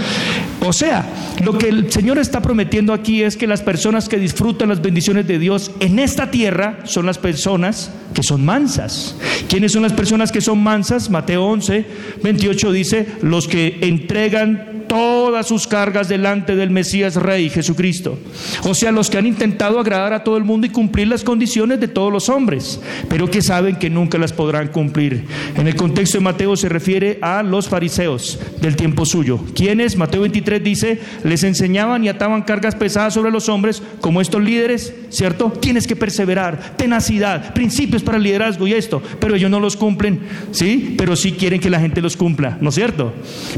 O 0.61 0.73
sea, 0.73 1.07
lo 1.45 1.59
que 1.59 1.69
el 1.69 1.93
Señor 1.93 2.19
está 2.19 2.41
prometiendo 2.41 2.93
aquí 2.93 3.23
es 3.23 3.37
que 3.37 3.47
las 3.47 3.63
personas 3.63 4.09
que 4.09 4.17
disfrutan 4.17 4.69
las 4.69 4.81
bendiciones 4.81 5.27
de 5.27 5.39
Dios 5.39 5.71
en 5.81 5.99
esta 5.99 6.31
tierra 6.31 6.79
son 6.85 7.07
las 7.07 7.19
personas 7.19 7.91
que 8.15 8.23
son 8.23 8.45
mansas. 8.45 9.17
¿Quiénes 9.49 9.73
son 9.73 9.83
las 9.83 9.93
personas 9.93 10.33
que 10.33 10.41
son 10.41 10.63
mansas? 10.63 11.11
Mateo 11.11 11.45
11, 11.45 11.85
28 12.23 12.73
dice, 12.73 13.07
los 13.23 13.49
que 13.49 13.79
entregan 13.83 14.75
todas 14.89 15.49
sus 15.49 15.67
cargas 15.67 16.09
delante 16.09 16.57
del 16.57 16.71
Mesías 16.71 17.17
Rey 17.17 17.51
Jesucristo. 17.51 18.19
O 18.63 18.75
sea, 18.75 18.93
los 18.93 19.11
que 19.11 19.19
han 19.19 19.27
intentado 19.27 19.81
agradar 19.81 20.13
a 20.13 20.23
todo 20.25 20.37
el 20.37 20.45
mundo 20.45 20.67
y 20.67 20.71
cumplir 20.71 21.09
las 21.09 21.25
condiciones 21.25 21.81
de 21.81 21.89
todos 21.89 22.13
los 22.13 22.29
hombres, 22.29 22.81
pero 23.09 23.31
que 23.31 23.43
saben 23.43 23.77
que 23.77 23.91
nunca 23.91 24.19
las 24.19 24.33
podrán 24.33 24.69
cumplir. 24.69 25.25
En 25.57 25.67
el 25.67 25.75
contexto 25.75 26.19
de 26.19 26.25
Mateo 26.25 26.57
se 26.57 26.69
refiere 26.69 27.19
a 27.23 27.43
los 27.43 27.69
fariseos 27.69 28.39
del 28.61 28.77
tiempo 28.77 29.05
suyo. 29.05 29.24
¿Quiénes? 29.55 29.97
Mateo 29.97 30.23
23 30.23 30.63
dice, 30.63 31.01
les 31.25 31.43
enseñaban 31.43 32.05
y 32.05 32.09
ataban 32.09 32.43
cargas 32.43 32.75
pesadas 32.75 33.15
sobre 33.15 33.31
los 33.31 33.49
hombres 33.49 33.83
como 34.01 34.21
estos 34.21 34.43
líderes, 34.43 34.95
¿cierto? 35.11 35.51
Tienes 35.61 35.87
que 35.87 35.97
perseverar, 35.97 36.77
tenacidad, 36.77 37.55
principios 37.55 38.03
para 38.03 38.19
el 38.19 38.25
liderazgo 38.25 38.67
y 38.67 38.75
esto, 38.75 39.03
pero 39.21 39.35
ellos 39.35 39.51
no 39.51 39.61
los 39.61 39.77
cumplen, 39.77 40.21
¿sí? 40.51 40.95
Pero 40.99 41.17
sí 41.17 41.33
quieren 41.33 41.61
que 41.61 41.71
la 41.71 41.81
gente 41.81 42.01
los 42.01 42.17
cumpla, 42.17 42.59
¿no 42.61 42.69
es 42.69 42.75
cierto? 42.75 43.13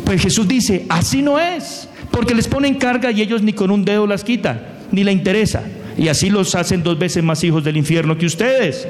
Pues 0.04 0.22
Jesús 0.22 0.46
dice, 0.46 0.86
así 0.88 1.22
no 1.22 1.38
es, 1.38 1.88
porque 2.10 2.34
les 2.34 2.48
ponen 2.48 2.74
carga 2.74 3.10
y 3.10 3.20
ellos 3.20 3.42
ni 3.42 3.52
con 3.52 3.70
un 3.70 3.84
dedo 3.84 4.06
las 4.06 4.24
quitan, 4.24 4.62
ni 4.92 5.04
le 5.04 5.12
interesa. 5.12 5.62
Y 5.98 6.08
así 6.08 6.28
los 6.28 6.54
hacen 6.54 6.82
dos 6.82 6.98
veces 6.98 7.24
más 7.24 7.42
hijos 7.42 7.64
del 7.64 7.76
infierno 7.76 8.18
que 8.18 8.26
ustedes. 8.26 8.86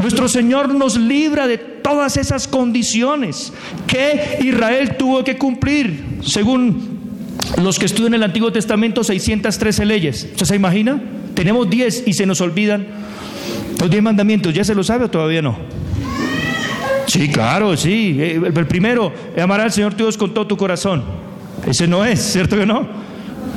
Nuestro 0.00 0.28
Señor 0.28 0.72
nos 0.74 0.96
libra 0.96 1.46
de 1.46 1.58
todas 1.58 2.16
esas 2.16 2.46
condiciones 2.46 3.52
que 3.86 4.38
Israel 4.42 4.96
tuvo 4.96 5.24
que 5.24 5.36
cumplir, 5.36 6.20
según 6.22 6.98
los 7.62 7.78
que 7.78 7.86
estudian 7.86 8.14
el 8.14 8.22
Antiguo 8.22 8.52
Testamento, 8.52 9.02
613 9.02 9.84
leyes. 9.84 10.28
¿Usted 10.32 10.46
se 10.46 10.56
imagina? 10.56 11.02
Tenemos 11.34 11.68
10 11.68 12.04
y 12.06 12.12
se 12.12 12.26
nos 12.26 12.40
olvidan 12.40 12.86
los 13.80 13.90
10 13.90 14.02
mandamientos. 14.02 14.54
¿Ya 14.54 14.64
se 14.64 14.74
lo 14.74 14.84
sabe 14.84 15.06
o 15.06 15.10
todavía 15.10 15.42
no? 15.42 15.56
Sí, 17.06 17.28
claro, 17.28 17.76
sí. 17.76 18.16
Eh, 18.20 18.40
el 18.44 18.66
primero, 18.66 19.12
amar 19.40 19.60
al 19.60 19.72
Señor 19.72 19.96
Dios 19.96 20.16
con 20.16 20.34
todo 20.34 20.46
tu 20.46 20.56
corazón. 20.56 21.02
Ese 21.66 21.88
no 21.88 22.04
es, 22.04 22.20
¿cierto 22.20 22.56
que 22.56 22.66
no? 22.66 23.07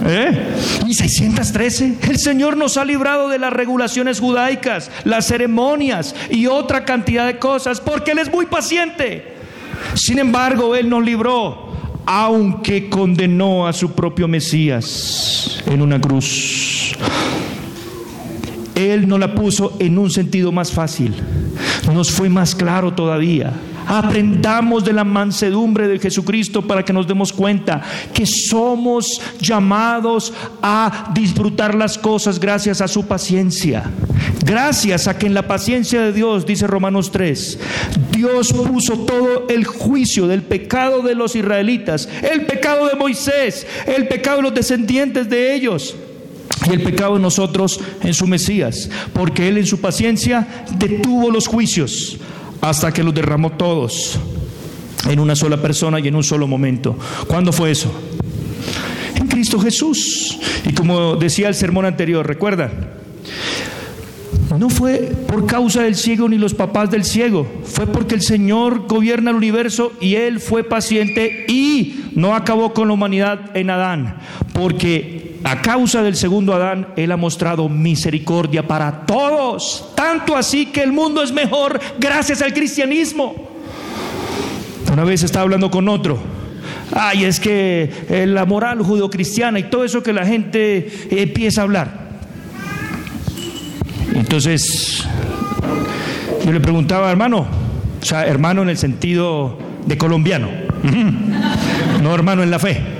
¿Eh? 0.05 0.55
Y 0.87 0.93
613. 0.93 1.97
El 2.09 2.17
Señor 2.17 2.57
nos 2.57 2.77
ha 2.77 2.85
librado 2.85 3.29
de 3.29 3.39
las 3.39 3.53
regulaciones 3.53 4.19
judaicas, 4.19 4.89
las 5.03 5.27
ceremonias 5.27 6.15
y 6.29 6.47
otra 6.47 6.85
cantidad 6.85 7.25
de 7.25 7.37
cosas, 7.39 7.79
porque 7.79 8.11
Él 8.11 8.19
es 8.19 8.31
muy 8.31 8.45
paciente. 8.47 9.35
Sin 9.93 10.19
embargo, 10.19 10.75
Él 10.75 10.89
nos 10.89 11.03
libró 11.03 11.71
aunque 12.05 12.89
condenó 12.89 13.67
a 13.67 13.73
su 13.73 13.91
propio 13.91 14.27
Mesías 14.27 15.63
en 15.65 15.81
una 15.81 16.01
cruz. 16.01 16.93
Él 18.75 19.07
no 19.07 19.17
la 19.17 19.35
puso 19.35 19.77
en 19.79 19.97
un 19.97 20.09
sentido 20.09 20.51
más 20.51 20.71
fácil, 20.71 21.13
nos 21.93 22.11
fue 22.11 22.29
más 22.29 22.55
claro 22.55 22.93
todavía. 22.93 23.53
Aprendamos 23.87 24.83
de 24.83 24.93
la 24.93 25.03
mansedumbre 25.03 25.87
de 25.87 25.99
Jesucristo 25.99 26.61
para 26.61 26.83
que 26.83 26.93
nos 26.93 27.07
demos 27.07 27.33
cuenta 27.33 27.81
que 28.13 28.25
somos 28.25 29.21
llamados 29.39 30.33
a 30.61 31.11
disfrutar 31.13 31.75
las 31.75 31.97
cosas 31.97 32.39
gracias 32.39 32.81
a 32.81 32.87
su 32.87 33.05
paciencia. 33.05 33.83
Gracias 34.45 35.07
a 35.07 35.17
que 35.17 35.27
en 35.27 35.33
la 35.33 35.47
paciencia 35.47 36.01
de 36.01 36.13
Dios, 36.13 36.45
dice 36.45 36.67
Romanos 36.67 37.11
3, 37.11 37.59
Dios 38.11 38.53
puso 38.53 38.99
todo 38.99 39.47
el 39.49 39.65
juicio 39.65 40.27
del 40.27 40.43
pecado 40.43 41.01
de 41.01 41.15
los 41.15 41.35
israelitas, 41.35 42.09
el 42.21 42.45
pecado 42.45 42.87
de 42.87 42.95
Moisés, 42.95 43.65
el 43.85 44.07
pecado 44.07 44.37
de 44.37 44.43
los 44.43 44.53
descendientes 44.53 45.29
de 45.29 45.55
ellos 45.55 45.95
y 46.69 46.73
el 46.73 46.83
pecado 46.83 47.15
de 47.15 47.21
nosotros 47.21 47.79
en 48.01 48.13
su 48.13 48.27
Mesías, 48.27 48.89
porque 49.13 49.47
Él 49.47 49.57
en 49.57 49.65
su 49.65 49.79
paciencia 49.79 50.47
detuvo 50.77 51.31
los 51.31 51.47
juicios 51.47 52.17
hasta 52.61 52.93
que 52.93 53.03
los 53.03 53.13
derramó 53.13 53.51
todos 53.51 54.19
en 55.09 55.19
una 55.19 55.35
sola 55.35 55.57
persona 55.61 55.99
y 55.99 56.07
en 56.07 56.15
un 56.15 56.23
solo 56.23 56.47
momento. 56.47 56.95
¿Cuándo 57.27 57.51
fue 57.51 57.71
eso? 57.71 57.91
En 59.15 59.27
Cristo 59.27 59.59
Jesús. 59.59 60.39
Y 60.65 60.73
como 60.73 61.15
decía 61.15 61.47
el 61.47 61.55
sermón 61.55 61.85
anterior, 61.85 62.25
¿recuerdan? 62.25 63.01
No 64.57 64.69
fue 64.69 65.11
por 65.27 65.45
causa 65.45 65.81
del 65.81 65.95
ciego 65.95 66.27
ni 66.27 66.37
los 66.37 66.53
papás 66.53 66.91
del 66.91 67.05
ciego, 67.05 67.47
fue 67.63 67.87
porque 67.87 68.15
el 68.15 68.21
Señor 68.21 68.85
gobierna 68.87 69.31
el 69.31 69.37
universo 69.37 69.93
y 70.01 70.15
Él 70.15 70.39
fue 70.39 70.63
paciente 70.63 71.45
y 71.47 72.01
no 72.15 72.35
acabó 72.35 72.73
con 72.73 72.89
la 72.89 72.93
humanidad 72.93 73.55
en 73.55 73.69
Adán, 73.69 74.17
porque 74.53 75.30
a 75.43 75.61
causa 75.61 76.03
del 76.03 76.15
segundo 76.15 76.53
Adán 76.53 76.87
Él 76.95 77.11
ha 77.11 77.17
mostrado 77.17 77.67
misericordia 77.69 78.67
para 78.67 79.05
todos, 79.05 79.91
tanto 79.95 80.35
así 80.35 80.67
que 80.67 80.83
el 80.83 80.91
mundo 80.91 81.23
es 81.23 81.31
mejor 81.31 81.79
gracias 81.99 82.41
al 82.41 82.53
cristianismo. 82.53 83.49
Una 84.91 85.03
vez 85.03 85.23
estaba 85.23 85.43
hablando 85.43 85.71
con 85.71 85.87
otro, 85.87 86.19
ay, 86.93 87.23
es 87.23 87.39
que 87.39 87.89
eh, 88.09 88.25
la 88.27 88.45
moral 88.45 88.81
judio-cristiana 88.81 89.59
y 89.59 89.63
todo 89.63 89.85
eso 89.85 90.03
que 90.03 90.13
la 90.13 90.25
gente 90.25 90.89
empieza 91.09 91.61
a 91.61 91.63
hablar. 91.63 92.11
Entonces, 94.13 95.07
yo 96.45 96.51
le 96.51 96.59
preguntaba, 96.59 97.09
hermano, 97.09 97.47
O 98.01 98.05
sea, 98.05 98.25
hermano 98.25 98.63
en 98.63 98.69
el 98.69 98.77
sentido 98.77 99.57
de 99.85 99.97
colombiano, 99.97 100.49
no 102.01 102.13
hermano 102.13 102.43
en 102.43 102.51
la 102.51 102.59
fe. 102.59 102.90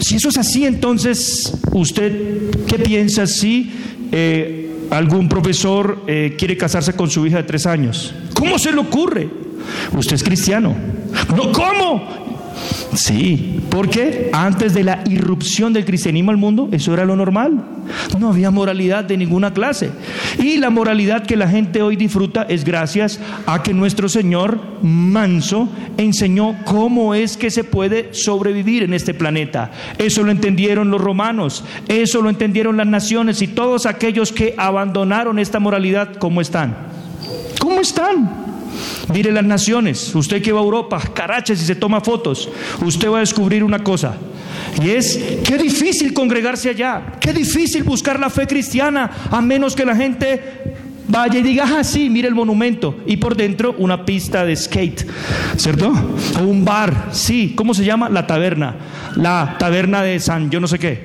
Si 0.00 0.16
eso 0.16 0.28
es 0.28 0.38
así, 0.38 0.64
entonces, 0.64 1.52
¿usted 1.72 2.50
qué 2.66 2.78
piensa 2.78 3.26
si 3.26 3.72
eh, 4.12 4.70
algún 4.90 5.28
profesor 5.28 6.04
eh, 6.06 6.34
quiere 6.38 6.56
casarse 6.56 6.92
con 6.94 7.10
su 7.10 7.26
hija 7.26 7.38
de 7.38 7.42
tres 7.44 7.66
años? 7.66 8.14
¿Cómo 8.34 8.58
se 8.58 8.72
le 8.72 8.78
ocurre? 8.78 9.28
Usted 9.96 10.14
es 10.14 10.22
cristiano. 10.22 10.74
No, 11.34 11.52
¿cómo? 11.52 12.35
Sí, 12.94 13.60
porque 13.70 14.30
antes 14.32 14.72
de 14.72 14.84
la 14.84 15.04
irrupción 15.08 15.72
del 15.72 15.84
cristianismo 15.84 16.30
al 16.30 16.36
mundo, 16.36 16.68
eso 16.72 16.94
era 16.94 17.04
lo 17.04 17.14
normal. 17.14 17.62
No 18.18 18.30
había 18.30 18.50
moralidad 18.50 19.04
de 19.04 19.16
ninguna 19.16 19.52
clase. 19.52 19.90
Y 20.38 20.56
la 20.56 20.70
moralidad 20.70 21.26
que 21.26 21.36
la 21.36 21.48
gente 21.48 21.82
hoy 21.82 21.96
disfruta 21.96 22.46
es 22.48 22.64
gracias 22.64 23.20
a 23.46 23.62
que 23.62 23.74
nuestro 23.74 24.08
Señor 24.08 24.58
manso 24.82 25.68
enseñó 25.96 26.56
cómo 26.64 27.14
es 27.14 27.36
que 27.36 27.50
se 27.50 27.64
puede 27.64 28.14
sobrevivir 28.14 28.82
en 28.82 28.94
este 28.94 29.14
planeta. 29.14 29.70
Eso 29.98 30.22
lo 30.22 30.30
entendieron 30.30 30.90
los 30.90 31.00
romanos, 31.00 31.64
eso 31.88 32.22
lo 32.22 32.30
entendieron 32.30 32.76
las 32.76 32.86
naciones 32.86 33.42
y 33.42 33.48
todos 33.48 33.86
aquellos 33.86 34.32
que 34.32 34.54
abandonaron 34.56 35.38
esta 35.38 35.60
moralidad, 35.60 36.16
¿cómo 36.16 36.40
están? 36.40 36.76
¿Cómo 37.60 37.80
están? 37.80 38.45
Mire 39.12 39.32
las 39.32 39.44
naciones, 39.44 40.14
usted 40.14 40.42
que 40.42 40.52
va 40.52 40.60
a 40.60 40.64
Europa, 40.64 41.00
caraches 41.14 41.62
y 41.62 41.64
se 41.64 41.74
toma 41.74 42.00
fotos, 42.00 42.48
usted 42.84 43.10
va 43.10 43.18
a 43.18 43.20
descubrir 43.20 43.62
una 43.64 43.82
cosa. 43.82 44.16
Y 44.82 44.90
es, 44.90 45.18
qué 45.44 45.56
difícil 45.56 46.12
congregarse 46.12 46.70
allá, 46.70 47.14
qué 47.20 47.32
difícil 47.32 47.82
buscar 47.82 48.18
la 48.18 48.30
fe 48.30 48.46
cristiana, 48.46 49.10
a 49.30 49.40
menos 49.40 49.74
que 49.74 49.84
la 49.84 49.96
gente 49.96 50.42
vaya 51.08 51.38
y 51.38 51.42
diga, 51.42 51.64
ah, 51.78 51.84
sí, 51.84 52.10
mire 52.10 52.28
el 52.28 52.34
monumento. 52.34 52.98
Y 53.06 53.16
por 53.16 53.36
dentro 53.36 53.74
una 53.78 54.04
pista 54.04 54.44
de 54.44 54.56
skate, 54.56 55.06
¿cierto? 55.56 55.92
O 56.40 56.44
un 56.44 56.64
bar, 56.64 57.08
sí, 57.12 57.54
¿cómo 57.56 57.74
se 57.74 57.84
llama? 57.84 58.08
La 58.08 58.26
taberna, 58.26 58.76
la 59.16 59.56
taberna 59.58 60.02
de 60.02 60.20
San, 60.20 60.50
yo 60.50 60.60
no 60.60 60.68
sé 60.68 60.78
qué. 60.78 61.04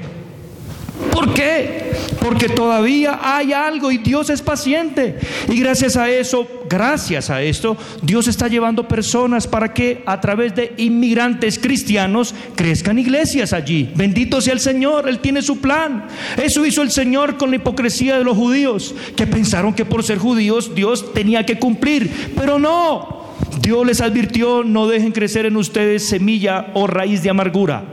¿Por 1.11 1.33
qué? 1.33 1.80
Porque 2.19 2.49
todavía 2.49 3.19
hay 3.21 3.53
algo 3.53 3.91
y 3.91 3.97
Dios 3.97 4.29
es 4.29 4.41
paciente. 4.41 5.17
Y 5.47 5.59
gracias 5.59 5.95
a 5.97 6.09
eso, 6.09 6.47
gracias 6.69 7.29
a 7.29 7.41
esto, 7.41 7.77
Dios 8.01 8.27
está 8.27 8.47
llevando 8.47 8.87
personas 8.87 9.47
para 9.47 9.73
que 9.73 10.03
a 10.05 10.19
través 10.19 10.55
de 10.55 10.73
inmigrantes 10.77 11.59
cristianos 11.59 12.33
crezcan 12.55 12.99
iglesias 12.99 13.53
allí. 13.53 13.91
Bendito 13.95 14.41
sea 14.41 14.53
el 14.53 14.59
Señor, 14.59 15.07
Él 15.07 15.19
tiene 15.19 15.41
su 15.41 15.59
plan. 15.59 16.07
Eso 16.41 16.65
hizo 16.65 16.81
el 16.81 16.91
Señor 16.91 17.37
con 17.37 17.49
la 17.49 17.57
hipocresía 17.57 18.17
de 18.17 18.23
los 18.23 18.37
judíos, 18.37 18.93
que 19.15 19.27
pensaron 19.27 19.73
que 19.73 19.85
por 19.85 20.03
ser 20.03 20.17
judíos 20.17 20.75
Dios 20.75 21.13
tenía 21.13 21.45
que 21.45 21.59
cumplir. 21.59 22.31
Pero 22.35 22.59
no, 22.59 23.21
Dios 23.61 23.85
les 23.85 24.01
advirtió, 24.01 24.63
no 24.63 24.87
dejen 24.87 25.11
crecer 25.11 25.45
en 25.45 25.57
ustedes 25.57 26.07
semilla 26.07 26.67
o 26.73 26.87
raíz 26.87 27.23
de 27.23 27.29
amargura. 27.29 27.83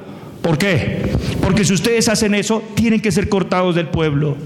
¿Por 0.42 0.56
qué? 0.56 1.12
Porque 1.40 1.64
si 1.64 1.74
ustedes 1.74 2.08
hacen 2.08 2.34
eso, 2.34 2.62
tienen 2.74 3.00
que 3.00 3.12
ser 3.12 3.28
cortados 3.28 3.74
del 3.74 3.88
pueblo. 3.88 4.36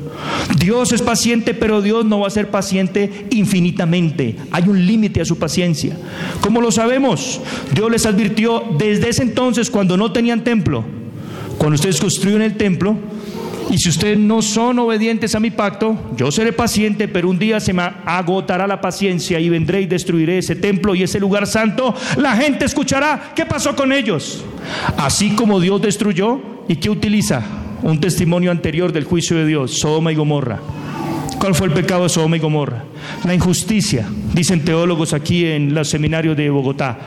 Dios 0.59 0.93
es 0.93 1.03
paciente, 1.03 1.55
pero 1.55 1.83
Dios 1.83 2.05
no 2.05 2.21
va 2.21 2.29
a 2.29 2.31
ser 2.31 2.51
paciente 2.51 3.27
infinitamente. 3.31 4.37
Hay 4.51 4.65
un 4.69 4.87
límite 4.87 5.21
a 5.21 5.25
su 5.25 5.39
paciencia. 5.39 5.97
¿Cómo 6.41 6.61
lo 6.61 6.71
sabemos? 6.71 7.41
Dios 7.75 7.91
les 7.91 8.07
advirtió 8.07 8.65
desde 8.79 9.11
ese 9.11 9.23
entonces, 9.23 9.71
cuando 9.71 9.97
no 9.97 10.13
tenían 10.13 10.45
templo, 10.45 10.85
cuando 11.59 11.75
ustedes 11.75 12.01
construyen 12.01 12.43
el 12.43 12.57
templo, 12.57 12.97
y 13.73 13.79
si 13.79 13.89
ustedes 13.89 14.19
no 14.19 14.43
son 14.43 14.79
obedientes 14.81 15.35
a 15.35 15.41
mi 15.41 15.51
pacto, 15.51 15.97
yo 16.15 16.31
seré 16.31 16.53
paciente, 16.53 17.09
pero 17.09 17.31
un 17.31 17.39
día 17.39 17.59
se 17.59 17.73
me 17.73 17.83
agotará 18.05 18.67
la 18.67 18.83
paciencia 18.83 19.41
y 19.41 19.49
vendré 19.49 19.81
y 19.81 19.87
destruiré 19.87 20.37
ese 20.37 20.57
templo 20.57 20.95
y 20.95 21.03
ese 21.03 21.19
lugar 21.19 21.47
santo. 21.47 21.95
La 22.19 22.37
gente 22.37 22.67
escuchará 22.67 23.33
qué 23.35 23.47
pasó 23.47 23.75
con 23.75 23.91
ellos. 23.91 24.45
Así 24.99 25.31
como 25.31 25.59
Dios 25.59 25.81
destruyó 25.81 26.39
y 26.69 26.77
que 26.77 26.91
utiliza 26.91 27.43
un 27.83 27.99
testimonio 27.99 28.51
anterior 28.51 28.93
del 28.93 29.05
juicio 29.05 29.39
de 29.39 29.47
Dios, 29.47 29.71
Sodoma 29.79 30.13
y 30.13 30.17
Gomorra. 30.17 30.61
¿Cuál 31.39 31.55
fue 31.55 31.69
el 31.69 31.73
pecado 31.73 32.03
de 32.03 32.11
Sodoma 32.11 32.37
y 32.37 32.41
Gomorra? 32.41 32.85
La 33.25 33.33
injusticia, 33.33 34.07
dicen 34.35 34.67
teólogos 34.67 35.15
aquí 35.15 35.47
en 35.47 35.73
los 35.73 35.89
seminarios 35.89 36.37
de 36.37 36.51
Bogotá. 36.51 36.99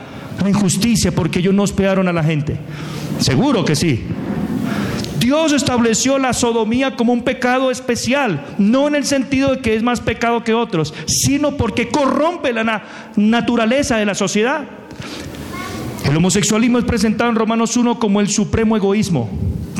La 0.42 0.48
injusticia 0.48 1.12
porque 1.12 1.38
ellos 1.38 1.54
no 1.54 1.62
hospedaron 1.62 2.08
a 2.08 2.12
la 2.12 2.24
gente. 2.24 2.56
Seguro 3.20 3.64
que 3.64 3.76
sí. 3.76 4.02
Dios 5.26 5.52
estableció 5.52 6.20
la 6.20 6.32
sodomía 6.32 6.94
como 6.94 7.12
un 7.12 7.24
pecado 7.24 7.72
especial, 7.72 8.46
no 8.58 8.86
en 8.86 8.94
el 8.94 9.04
sentido 9.04 9.56
de 9.56 9.58
que 9.58 9.74
es 9.74 9.82
más 9.82 9.98
pecado 10.00 10.44
que 10.44 10.54
otros, 10.54 10.94
sino 11.06 11.56
porque 11.56 11.88
corrompe 11.88 12.52
la 12.52 12.84
naturaleza 13.16 13.96
de 13.96 14.06
la 14.06 14.14
sociedad. 14.14 14.62
El 16.08 16.16
homosexualismo 16.16 16.78
es 16.78 16.84
presentado 16.84 17.28
en 17.28 17.34
Romanos 17.34 17.76
1 17.76 17.98
como 17.98 18.20
el 18.20 18.28
supremo 18.28 18.76
egoísmo. 18.76 19.28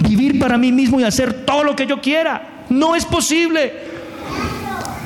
Vivir 0.08 0.40
para 0.40 0.58
mí 0.58 0.72
mismo 0.72 0.98
y 0.98 1.04
hacer 1.04 1.44
todo 1.46 1.62
lo 1.62 1.76
que 1.76 1.86
yo 1.86 2.00
quiera. 2.00 2.64
No 2.68 2.96
es 2.96 3.04
posible 3.04 3.72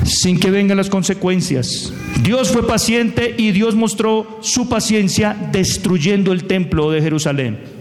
sin 0.05 0.39
que 0.39 0.49
vengan 0.49 0.77
las 0.77 0.89
consecuencias. 0.89 1.93
Dios 2.23 2.49
fue 2.49 2.65
paciente 2.65 3.35
y 3.37 3.51
Dios 3.51 3.75
mostró 3.75 4.39
su 4.41 4.67
paciencia 4.67 5.37
destruyendo 5.51 6.31
el 6.31 6.45
templo 6.45 6.89
de 6.89 6.99
Jerusalén. 6.99 7.80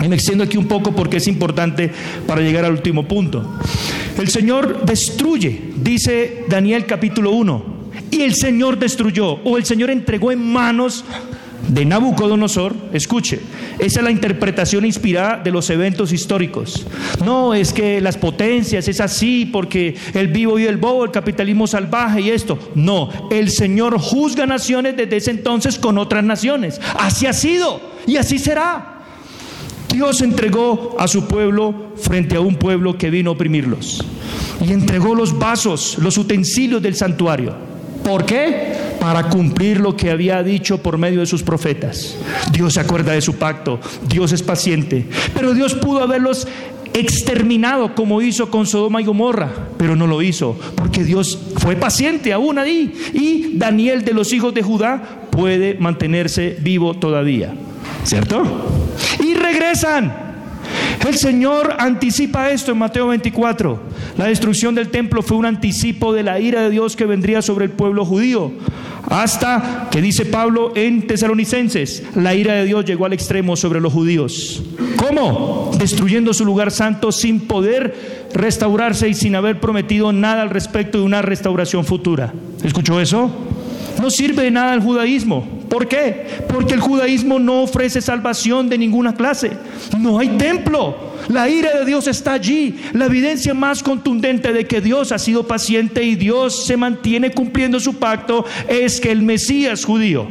Me 0.00 0.14
extiendo 0.14 0.44
aquí 0.44 0.56
un 0.56 0.66
poco 0.66 0.92
porque 0.94 1.16
es 1.16 1.26
importante 1.26 1.90
para 2.26 2.42
llegar 2.42 2.64
al 2.64 2.72
último 2.72 3.08
punto. 3.08 3.58
El 4.18 4.28
Señor 4.28 4.84
destruye, 4.84 5.72
dice 5.76 6.44
Daniel 6.48 6.84
capítulo 6.86 7.30
1, 7.30 7.76
y 8.10 8.22
el 8.22 8.34
Señor 8.34 8.78
destruyó, 8.78 9.38
o 9.44 9.56
el 9.56 9.64
Señor 9.64 9.90
entregó 9.90 10.32
en 10.32 10.52
manos 10.52 11.04
de 11.68 11.84
Nabucodonosor, 11.84 12.74
escuche, 12.92 13.40
esa 13.78 14.00
es 14.00 14.04
la 14.04 14.10
interpretación 14.10 14.84
inspirada 14.84 15.38
de 15.38 15.50
los 15.50 15.68
eventos 15.70 16.12
históricos. 16.12 16.86
No 17.24 17.54
es 17.54 17.72
que 17.72 18.00
las 18.00 18.16
potencias 18.16 18.86
es 18.88 19.00
así 19.00 19.48
porque 19.50 19.96
el 20.14 20.28
vivo 20.28 20.58
y 20.58 20.66
el 20.66 20.76
bobo, 20.76 21.04
el 21.04 21.10
capitalismo 21.10 21.66
salvaje 21.66 22.20
y 22.20 22.30
esto. 22.30 22.58
No, 22.74 23.10
el 23.30 23.50
Señor 23.50 23.98
juzga 23.98 24.46
naciones 24.46 24.96
desde 24.96 25.16
ese 25.16 25.30
entonces 25.30 25.78
con 25.78 25.98
otras 25.98 26.22
naciones. 26.22 26.80
Así 26.98 27.26
ha 27.26 27.32
sido 27.32 27.80
y 28.06 28.16
así 28.16 28.38
será. 28.38 28.95
Dios 29.92 30.20
entregó 30.20 30.96
a 30.98 31.08
su 31.08 31.26
pueblo 31.26 31.92
frente 31.96 32.36
a 32.36 32.40
un 32.40 32.56
pueblo 32.56 32.98
que 32.98 33.10
vino 33.10 33.30
a 33.30 33.34
oprimirlos. 33.34 34.04
Y 34.66 34.72
entregó 34.72 35.14
los 35.14 35.38
vasos, 35.38 35.98
los 36.00 36.18
utensilios 36.18 36.82
del 36.82 36.94
santuario. 36.94 37.54
¿Por 38.04 38.24
qué? 38.24 38.72
Para 39.00 39.28
cumplir 39.28 39.80
lo 39.80 39.96
que 39.96 40.10
había 40.10 40.42
dicho 40.42 40.78
por 40.78 40.96
medio 40.96 41.20
de 41.20 41.26
sus 41.26 41.42
profetas. 41.42 42.16
Dios 42.52 42.74
se 42.74 42.80
acuerda 42.80 43.12
de 43.12 43.20
su 43.20 43.34
pacto, 43.34 43.80
Dios 44.08 44.32
es 44.32 44.42
paciente, 44.42 45.06
pero 45.34 45.54
Dios 45.54 45.74
pudo 45.74 46.02
haberlos 46.02 46.46
exterminado 46.94 47.94
como 47.94 48.22
hizo 48.22 48.50
con 48.50 48.66
Sodoma 48.66 49.02
y 49.02 49.04
Gomorra, 49.04 49.50
pero 49.76 49.96
no 49.96 50.06
lo 50.06 50.22
hizo, 50.22 50.58
porque 50.76 51.04
Dios 51.04 51.38
fue 51.56 51.76
paciente 51.76 52.32
aún 52.32 52.58
ahí. 52.58 52.94
Y 53.12 53.58
Daniel 53.58 54.04
de 54.04 54.14
los 54.14 54.32
hijos 54.32 54.54
de 54.54 54.62
Judá 54.62 55.26
puede 55.30 55.74
mantenerse 55.74 56.56
vivo 56.60 56.94
todavía, 56.94 57.54
¿cierto? 58.06 58.42
Y 59.22 59.34
regresan. 59.34 60.26
El 61.06 61.16
Señor 61.16 61.76
anticipa 61.78 62.50
esto 62.50 62.72
en 62.72 62.78
Mateo 62.78 63.08
24. 63.08 63.80
La 64.16 64.26
destrucción 64.26 64.74
del 64.74 64.88
templo 64.88 65.22
fue 65.22 65.36
un 65.36 65.46
anticipo 65.46 66.12
de 66.12 66.22
la 66.22 66.40
ira 66.40 66.62
de 66.62 66.70
Dios 66.70 66.96
que 66.96 67.04
vendría 67.04 67.42
sobre 67.42 67.64
el 67.66 67.70
pueblo 67.70 68.04
judío. 68.04 68.52
Hasta 69.08 69.88
que 69.90 70.02
dice 70.02 70.24
Pablo 70.24 70.72
en 70.74 71.06
Tesalonicenses, 71.06 72.02
la 72.16 72.34
ira 72.34 72.54
de 72.54 72.64
Dios 72.64 72.84
llegó 72.84 73.06
al 73.06 73.12
extremo 73.12 73.54
sobre 73.54 73.80
los 73.80 73.92
judíos. 73.92 74.64
¿Cómo? 74.96 75.70
Destruyendo 75.78 76.34
su 76.34 76.44
lugar 76.44 76.72
santo 76.72 77.12
sin 77.12 77.46
poder 77.46 78.26
restaurarse 78.34 79.08
y 79.08 79.14
sin 79.14 79.36
haber 79.36 79.60
prometido 79.60 80.12
nada 80.12 80.42
al 80.42 80.50
respecto 80.50 80.98
de 80.98 81.04
una 81.04 81.22
restauración 81.22 81.84
futura. 81.84 82.32
¿Escuchó 82.64 83.00
eso? 83.00 83.30
No 84.00 84.10
sirve 84.10 84.42
de 84.42 84.50
nada 84.50 84.74
el 84.74 84.80
judaísmo. 84.80 85.55
¿Por 85.68 85.88
qué? 85.88 86.26
Porque 86.48 86.74
el 86.74 86.80
judaísmo 86.80 87.38
no 87.38 87.62
ofrece 87.62 88.00
salvación 88.00 88.68
de 88.68 88.78
ninguna 88.78 89.14
clase. 89.14 89.50
No 89.98 90.18
hay 90.18 90.28
templo. 90.36 91.14
La 91.28 91.48
ira 91.48 91.78
de 91.78 91.84
Dios 91.84 92.06
está 92.06 92.34
allí. 92.34 92.76
La 92.92 93.06
evidencia 93.06 93.52
más 93.52 93.82
contundente 93.82 94.52
de 94.52 94.66
que 94.66 94.80
Dios 94.80 95.12
ha 95.12 95.18
sido 95.18 95.46
paciente 95.46 96.02
y 96.04 96.14
Dios 96.14 96.66
se 96.66 96.76
mantiene 96.76 97.32
cumpliendo 97.32 97.80
su 97.80 97.94
pacto 97.94 98.44
es 98.68 99.00
que 99.00 99.10
el 99.10 99.22
Mesías 99.22 99.84
judío, 99.84 100.28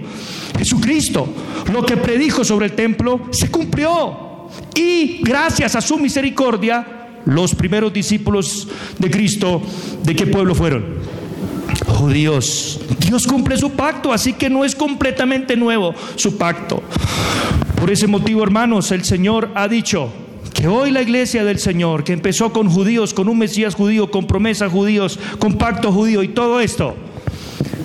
Jesucristo, 0.58 1.28
lo 1.72 1.86
que 1.86 1.98
predijo 1.98 2.44
sobre 2.44 2.68
el 2.68 2.72
templo, 2.74 3.22
se 3.32 3.50
cumplió. 3.50 4.50
Y 4.74 5.20
gracias 5.22 5.76
a 5.76 5.82
su 5.82 5.98
misericordia, 5.98 6.86
los 7.26 7.56
primeros 7.56 7.92
discípulos 7.92 8.68
de 8.98 9.10
Cristo, 9.10 9.62
¿de 10.04 10.16
qué 10.16 10.28
pueblo 10.28 10.56
fueron? 10.56 11.15
Judíos. 11.96 12.80
Dios 13.00 13.26
cumple 13.26 13.58
su 13.58 13.72
pacto, 13.72 14.14
así 14.14 14.34
que 14.34 14.50
no 14.50 14.64
es 14.64 14.76
completamente 14.76 15.56
nuevo 15.56 15.96
su 16.16 16.38
pacto. 16.38 16.84
Por 17.80 17.92
ese 17.92 18.08
motivo, 18.08 18.44
hermanos, 18.44 18.92
el 18.92 19.04
Señor 19.04 19.50
ha 19.56 19.68
dicho 19.68 20.10
que 20.54 20.68
hoy 20.68 20.92
la 20.92 21.02
iglesia 21.02 21.44
del 21.44 21.60
Señor, 21.60 22.04
que 22.04 22.14
empezó 22.14 22.54
con 22.54 22.70
judíos, 22.70 23.14
con 23.14 23.28
un 23.28 23.38
Mesías 23.38 23.76
judío, 23.76 24.10
con 24.10 24.26
promesas 24.26 24.72
judíos, 24.72 25.20
con 25.40 25.56
pacto 25.56 25.92
judío 25.92 26.24
y 26.24 26.30
todo 26.30 26.62
esto, 26.62 26.96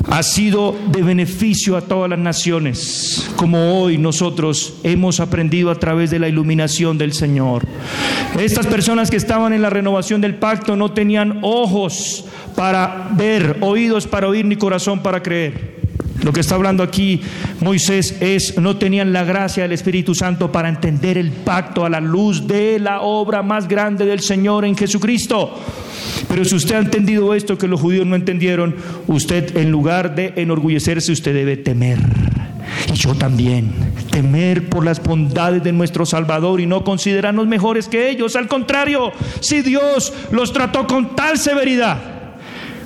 ha 0.08 0.22
sido 0.22 0.74
de 0.90 1.02
beneficio 1.02 1.76
a 1.76 1.82
todas 1.82 2.08
las 2.10 2.18
naciones, 2.18 3.30
como 3.36 3.80
hoy 3.80 3.98
nosotros 3.98 4.74
hemos 4.82 5.20
aprendido 5.20 5.70
a 5.70 5.74
través 5.74 6.10
de 6.10 6.18
la 6.18 6.28
iluminación 6.28 6.98
del 6.98 7.12
Señor. 7.12 7.66
Estas 8.38 8.66
personas 8.66 9.10
que 9.10 9.16
estaban 9.16 9.52
en 9.52 9.62
la 9.62 9.70
renovación 9.70 10.20
del 10.20 10.36
pacto 10.36 10.76
no 10.76 10.92
tenían 10.92 11.38
ojos 11.42 12.24
para 12.56 13.08
ver, 13.12 13.58
oídos 13.60 14.06
para 14.06 14.28
oír, 14.28 14.44
ni 14.44 14.56
corazón 14.56 15.02
para 15.02 15.22
creer. 15.22 15.79
Lo 16.22 16.32
que 16.32 16.40
está 16.40 16.54
hablando 16.54 16.82
aquí 16.82 17.22
Moisés 17.60 18.16
es, 18.20 18.58
no 18.58 18.76
tenían 18.76 19.12
la 19.12 19.24
gracia 19.24 19.62
del 19.62 19.72
Espíritu 19.72 20.14
Santo 20.14 20.52
para 20.52 20.68
entender 20.68 21.16
el 21.16 21.30
pacto 21.30 21.84
a 21.84 21.90
la 21.90 22.00
luz 22.00 22.46
de 22.46 22.78
la 22.78 23.00
obra 23.00 23.42
más 23.42 23.68
grande 23.68 24.04
del 24.04 24.20
Señor 24.20 24.64
en 24.64 24.76
Jesucristo. 24.76 25.58
Pero 26.28 26.44
si 26.44 26.54
usted 26.54 26.76
ha 26.76 26.80
entendido 26.80 27.34
esto 27.34 27.58
que 27.58 27.68
los 27.68 27.80
judíos 27.80 28.06
no 28.06 28.16
entendieron, 28.16 28.76
usted 29.06 29.56
en 29.56 29.70
lugar 29.70 30.14
de 30.14 30.34
enorgullecerse, 30.36 31.12
usted 31.12 31.34
debe 31.34 31.56
temer. 31.56 31.98
Y 32.92 32.96
yo 32.96 33.14
también, 33.14 33.72
temer 34.10 34.68
por 34.68 34.84
las 34.84 35.02
bondades 35.02 35.62
de 35.62 35.72
nuestro 35.72 36.06
Salvador 36.06 36.60
y 36.60 36.66
no 36.66 36.84
considerarnos 36.84 37.46
mejores 37.46 37.88
que 37.88 38.10
ellos. 38.10 38.36
Al 38.36 38.46
contrario, 38.46 39.12
si 39.40 39.62
Dios 39.62 40.12
los 40.30 40.52
trató 40.52 40.86
con 40.86 41.16
tal 41.16 41.38
severidad, 41.38 42.19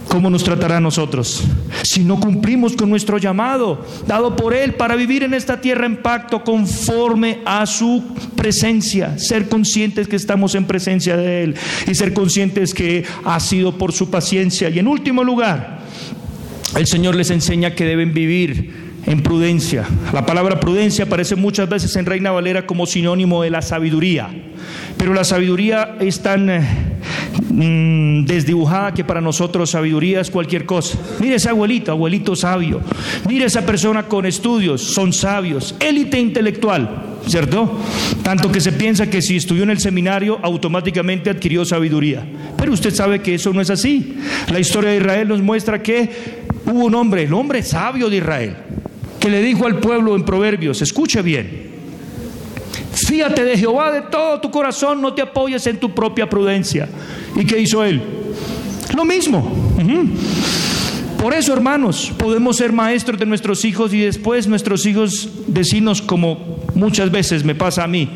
¿cómo 0.08 0.30
nos 0.30 0.44
tratará 0.44 0.78
a 0.78 0.80
nosotros? 0.80 1.42
Si 1.82 2.04
no 2.04 2.20
cumplimos 2.20 2.76
con 2.76 2.90
nuestro 2.90 3.18
llamado 3.18 3.84
dado 4.06 4.36
por 4.36 4.54
Él 4.54 4.74
para 4.74 4.96
vivir 4.96 5.22
en 5.22 5.34
esta 5.34 5.60
tierra 5.60 5.86
en 5.86 5.96
pacto 5.96 6.44
conforme 6.44 7.40
a 7.44 7.66
su 7.66 8.02
presencia, 8.36 9.18
ser 9.18 9.48
conscientes 9.48 10.08
que 10.08 10.16
estamos 10.16 10.54
en 10.54 10.66
presencia 10.66 11.16
de 11.16 11.44
Él 11.44 11.54
y 11.86 11.94
ser 11.94 12.14
conscientes 12.14 12.74
que 12.74 13.04
ha 13.24 13.40
sido 13.40 13.76
por 13.76 13.92
su 13.92 14.10
paciencia. 14.10 14.70
Y 14.70 14.78
en 14.78 14.88
último 14.88 15.24
lugar, 15.24 15.80
el 16.76 16.86
Señor 16.86 17.14
les 17.14 17.30
enseña 17.30 17.74
que 17.74 17.84
deben 17.84 18.12
vivir 18.12 18.84
en 19.06 19.22
prudencia. 19.22 19.84
La 20.12 20.26
palabra 20.26 20.60
prudencia 20.60 21.04
aparece 21.04 21.36
muchas 21.36 21.68
veces 21.68 21.94
en 21.96 22.06
Reina 22.06 22.30
Valera 22.30 22.66
como 22.66 22.86
sinónimo 22.86 23.42
de 23.42 23.50
la 23.50 23.62
sabiduría, 23.62 24.28
pero 24.96 25.14
la 25.14 25.24
sabiduría 25.24 25.96
es 26.00 26.20
tan 26.20 26.50
mm, 27.50 28.24
desdibujada 28.24 28.94
que 28.94 29.04
para 29.04 29.20
nosotros 29.20 29.70
sabiduría 29.70 30.20
es 30.20 30.30
cualquier 30.30 30.66
cosa. 30.66 30.98
Mire 31.20 31.36
ese 31.36 31.48
abuelito, 31.48 31.92
abuelito 31.92 32.36
sabio. 32.36 32.80
Mire 33.28 33.46
esa 33.46 33.64
persona 33.64 34.04
con 34.04 34.26
estudios, 34.26 34.82
son 34.82 35.12
sabios, 35.12 35.74
élite 35.80 36.18
intelectual, 36.18 37.18
¿cierto? 37.26 37.78
Tanto 38.22 38.50
que 38.50 38.60
se 38.60 38.72
piensa 38.72 39.08
que 39.08 39.22
si 39.22 39.36
estudió 39.36 39.62
en 39.62 39.70
el 39.70 39.78
seminario 39.78 40.38
automáticamente 40.42 41.30
adquirió 41.30 41.64
sabiduría. 41.64 42.24
Pero 42.56 42.72
usted 42.72 42.92
sabe 42.94 43.20
que 43.20 43.34
eso 43.34 43.52
no 43.52 43.60
es 43.60 43.70
así. 43.70 44.16
La 44.50 44.60
historia 44.60 44.90
de 44.90 44.96
Israel 44.96 45.28
nos 45.28 45.42
muestra 45.42 45.82
que 45.82 46.10
hubo 46.66 46.84
un 46.84 46.94
hombre, 46.94 47.24
el 47.24 47.34
hombre 47.34 47.62
sabio 47.62 48.08
de 48.08 48.16
Israel, 48.16 48.56
que 49.20 49.28
le 49.28 49.42
dijo 49.42 49.66
al 49.66 49.78
pueblo 49.80 50.16
en 50.16 50.24
Proverbios, 50.24 50.82
escuche 50.82 51.22
bien, 51.22 51.73
fíjate 52.94 53.44
de 53.44 53.58
Jehová 53.58 53.90
de 53.92 54.02
todo 54.02 54.40
tu 54.40 54.50
corazón, 54.50 55.00
no 55.00 55.12
te 55.14 55.22
apoyes 55.22 55.66
en 55.66 55.78
tu 55.78 55.94
propia 55.94 56.28
prudencia. 56.28 56.88
¿Y 57.36 57.44
qué 57.44 57.60
hizo 57.60 57.84
él? 57.84 58.02
Lo 58.94 59.04
mismo. 59.04 59.74
Por 61.18 61.32
eso, 61.32 61.54
hermanos, 61.54 62.12
podemos 62.18 62.56
ser 62.56 62.72
maestros 62.72 63.18
de 63.18 63.26
nuestros 63.26 63.64
hijos 63.64 63.94
y 63.94 64.00
después 64.00 64.46
nuestros 64.46 64.84
hijos 64.84 65.30
decirnos 65.46 66.02
como 66.02 66.58
muchas 66.74 67.10
veces 67.10 67.44
me 67.44 67.54
pasa 67.54 67.84
a 67.84 67.86
mí, 67.86 68.10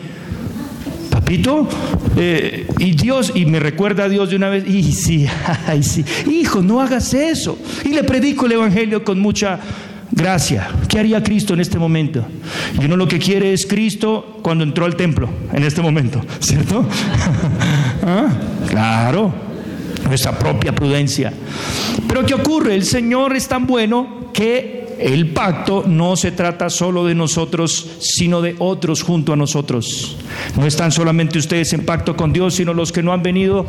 papito, 1.10 1.66
eh, 2.16 2.66
y 2.78 2.90
Dios, 2.92 3.32
y 3.34 3.46
me 3.46 3.60
recuerda 3.60 4.04
a 4.04 4.08
Dios 4.08 4.28
de 4.30 4.36
una 4.36 4.50
vez, 4.50 4.68
y 4.68 4.82
sí, 4.92 5.26
ay, 5.66 5.82
sí, 5.82 6.04
hijo, 6.30 6.60
no 6.60 6.82
hagas 6.82 7.14
eso. 7.14 7.58
Y 7.84 7.88
le 7.88 8.04
predico 8.04 8.44
el 8.44 8.52
Evangelio 8.52 9.02
con 9.02 9.18
mucha 9.18 9.58
Gracia. 10.10 10.68
¿Qué 10.88 10.98
haría 10.98 11.22
Cristo 11.22 11.54
en 11.54 11.60
este 11.60 11.78
momento? 11.78 12.24
Y 12.80 12.84
uno 12.84 12.96
lo 12.96 13.06
que 13.06 13.18
quiere 13.18 13.52
es 13.52 13.66
Cristo 13.66 14.38
cuando 14.42 14.64
entró 14.64 14.84
al 14.84 14.96
templo, 14.96 15.28
en 15.52 15.62
este 15.64 15.82
momento, 15.82 16.20
¿cierto? 16.40 16.84
¿Ah? 18.02 18.28
Claro, 18.68 19.32
nuestra 20.06 20.38
propia 20.38 20.74
prudencia. 20.74 21.32
Pero 22.06 22.24
¿qué 22.24 22.34
ocurre? 22.34 22.74
El 22.74 22.84
Señor 22.84 23.36
es 23.36 23.48
tan 23.48 23.66
bueno 23.66 24.30
que 24.32 24.78
el 24.98 25.28
pacto 25.28 25.84
no 25.86 26.16
se 26.16 26.32
trata 26.32 26.70
solo 26.70 27.04
de 27.04 27.14
nosotros, 27.14 27.98
sino 28.00 28.40
de 28.40 28.56
otros 28.58 29.02
junto 29.02 29.32
a 29.32 29.36
nosotros. 29.36 30.16
No 30.56 30.66
están 30.66 30.90
solamente 30.90 31.38
ustedes 31.38 31.72
en 31.72 31.84
pacto 31.84 32.16
con 32.16 32.32
Dios, 32.32 32.54
sino 32.54 32.74
los 32.74 32.90
que 32.92 33.02
no 33.02 33.12
han 33.12 33.22
venido, 33.22 33.66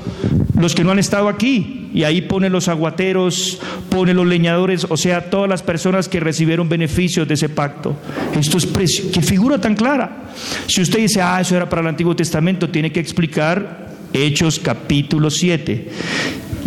los 0.55 0.73
que 0.73 0.83
no 0.83 0.91
han 0.91 0.99
estado 0.99 1.27
aquí. 1.27 1.78
Y 1.93 2.03
ahí 2.03 2.21
pone 2.21 2.49
los 2.49 2.67
aguateros, 2.67 3.59
pone 3.89 4.13
los 4.13 4.27
leñadores, 4.27 4.85
o 4.89 4.97
sea, 4.97 5.29
todas 5.29 5.49
las 5.49 5.63
personas 5.63 6.07
que 6.07 6.19
recibieron 6.19 6.69
beneficios 6.69 7.27
de 7.27 7.33
ese 7.33 7.49
pacto. 7.49 7.95
Esto 8.37 8.57
es 8.57 8.65
precio, 8.65 9.05
qué 9.11 9.21
figura 9.21 9.59
tan 9.59 9.75
clara. 9.75 10.29
Si 10.67 10.81
usted 10.81 10.99
dice, 10.99 11.21
ah, 11.21 11.41
eso 11.41 11.55
era 11.55 11.67
para 11.67 11.81
el 11.81 11.87
Antiguo 11.87 12.15
Testamento, 12.15 12.69
tiene 12.69 12.91
que 12.91 12.99
explicar 12.99 13.89
Hechos 14.13 14.59
capítulo 14.59 15.29
7. 15.29 15.89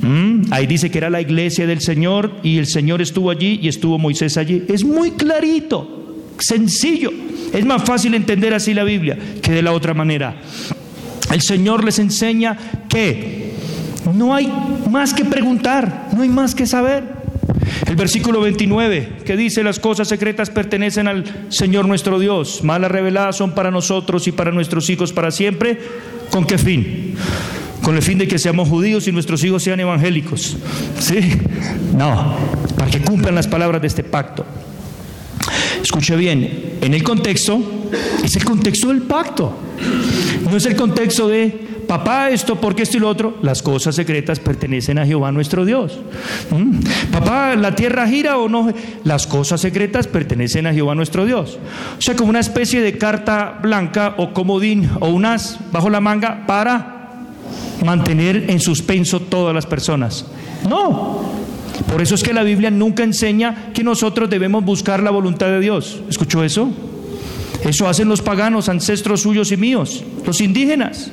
Mm, 0.03 0.53
ahí 0.53 0.67
dice 0.67 0.91
que 0.91 0.99
era 0.99 1.11
la 1.11 1.21
iglesia 1.21 1.67
del 1.67 1.81
Señor 1.81 2.33
y 2.43 2.59
el 2.59 2.67
Señor 2.67 3.01
estuvo 3.01 3.31
allí 3.31 3.61
y 3.63 3.69
estuvo 3.69 3.99
Moisés 3.99 4.37
allí. 4.37 4.65
Es 4.69 4.85
muy 4.85 5.13
clarito, 5.13 6.25
sencillo. 6.39 7.11
Es 7.53 7.65
más 7.65 7.85
fácil 7.85 8.15
entender 8.15 8.55
así 8.55 8.75
la 8.75 8.85
Biblia 8.85 9.19
que 9.43 9.53
de 9.53 9.63
la 9.63 9.73
otra 9.73 9.95
manera. 9.95 10.37
El 11.31 11.41
Señor 11.41 11.85
les 11.85 11.99
enseña 11.99 12.57
que 12.89 13.42
no 14.15 14.35
hay 14.35 14.53
más 14.91 15.15
que 15.15 15.25
preguntar, 15.25 16.09
no 16.15 16.23
hay 16.23 16.29
más 16.29 16.55
que 16.55 16.67
saber. 16.67 17.05
El 17.87 17.97
versículo 17.97 18.41
29, 18.41 19.19
que 19.25 19.37
dice, 19.37 19.63
las 19.63 19.79
cosas 19.79 20.09
secretas 20.09 20.51
pertenecen 20.51 21.09
al 21.09 21.25
Señor 21.49 21.87
nuestro 21.87 22.19
Dios, 22.19 22.65
malas 22.65 22.91
reveladas 22.91 23.37
son 23.37 23.53
para 23.53 23.71
nosotros 23.71 24.27
y 24.29 24.33
para 24.33 24.51
nuestros 24.53 24.89
hijos 24.91 25.13
para 25.13 25.31
siempre. 25.31 25.79
¿Con 26.31 26.47
qué 26.47 26.57
fin? 26.59 27.17
con 27.83 27.97
el 27.97 28.03
fin 28.03 28.19
de 28.19 28.29
que 28.29 28.39
seamos 28.39 28.69
judíos 28.69 29.09
y 29.09 29.13
nuestros 29.13 29.43
hijos 29.45 29.63
sean 29.63 29.81
evangélicos. 29.81 30.57
¿Sí? 31.01 31.19
No, 31.97 32.37
para 32.79 32.91
que 32.91 33.01
cumplan 33.01 33.35
las 33.35 33.49
palabras 33.49 33.83
de 33.83 33.89
este 33.89 34.05
pacto. 34.05 34.47
Escuche 35.83 36.15
bien, 36.17 36.79
en 36.81 36.95
el 36.95 37.03
contexto, 37.03 37.91
es 38.23 38.37
el 38.37 38.45
contexto 38.45 38.89
del 38.89 39.03
pacto. 39.03 39.53
No 40.49 40.57
es 40.57 40.65
el 40.67 40.77
contexto 40.77 41.27
de, 41.27 41.72
papá, 41.93 42.31
esto, 42.31 42.59
porque 42.59 42.85
esto 42.85 42.97
y 42.97 43.01
lo 43.01 43.09
otro. 43.11 43.37
Las 43.43 43.61
cosas 43.61 43.95
secretas 43.95 44.41
pertenecen 44.41 44.99
a 44.99 45.05
Jehová 45.05 45.31
nuestro 45.31 45.67
Dios. 45.67 45.99
¿Mm? 46.51 46.81
Papá, 47.13 47.55
¿la 47.55 47.75
tierra 47.75 48.09
gira 48.09 48.39
o 48.39 48.49
no? 48.49 48.73
Las 49.05 49.27
cosas 49.27 49.61
secretas 49.61 50.07
pertenecen 50.07 50.67
a 50.67 50.73
Jehová 50.73 50.95
nuestro 50.95 51.27
Dios. 51.27 51.59
O 51.99 52.01
sea, 52.01 52.17
como 52.17 52.31
una 52.31 52.41
especie 52.41 52.81
de 52.81 52.97
carta 52.97 53.59
blanca 53.61 54.15
o 54.17 54.33
comodín 54.33 54.89
o 55.01 55.11
un 55.11 55.27
as 55.27 55.59
bajo 55.71 55.91
la 55.91 56.01
manga 56.01 56.47
para 56.47 57.27
mantener 57.85 58.49
en 58.49 58.59
suspenso 58.59 59.21
todas 59.21 59.55
las 59.55 59.67
personas. 59.67 60.25
No. 60.67 61.21
Por 61.91 62.01
eso 62.01 62.15
es 62.15 62.23
que 62.23 62.33
la 62.33 62.43
Biblia 62.43 62.71
nunca 62.71 63.03
enseña 63.03 63.71
que 63.75 63.85
nosotros 63.85 64.31
debemos 64.31 64.65
buscar 64.65 65.03
la 65.03 65.11
voluntad 65.11 65.49
de 65.49 65.61
Dios. 65.61 66.01
¿Escuchó 66.09 66.43
eso? 66.43 66.71
Eso 67.67 67.87
hacen 67.87 68.09
los 68.09 68.23
paganos, 68.23 68.71
ancestros 68.71 69.21
suyos 69.21 69.53
y 69.53 69.59
míos, 69.59 70.03
los 70.25 70.41
indígenas. 70.41 71.13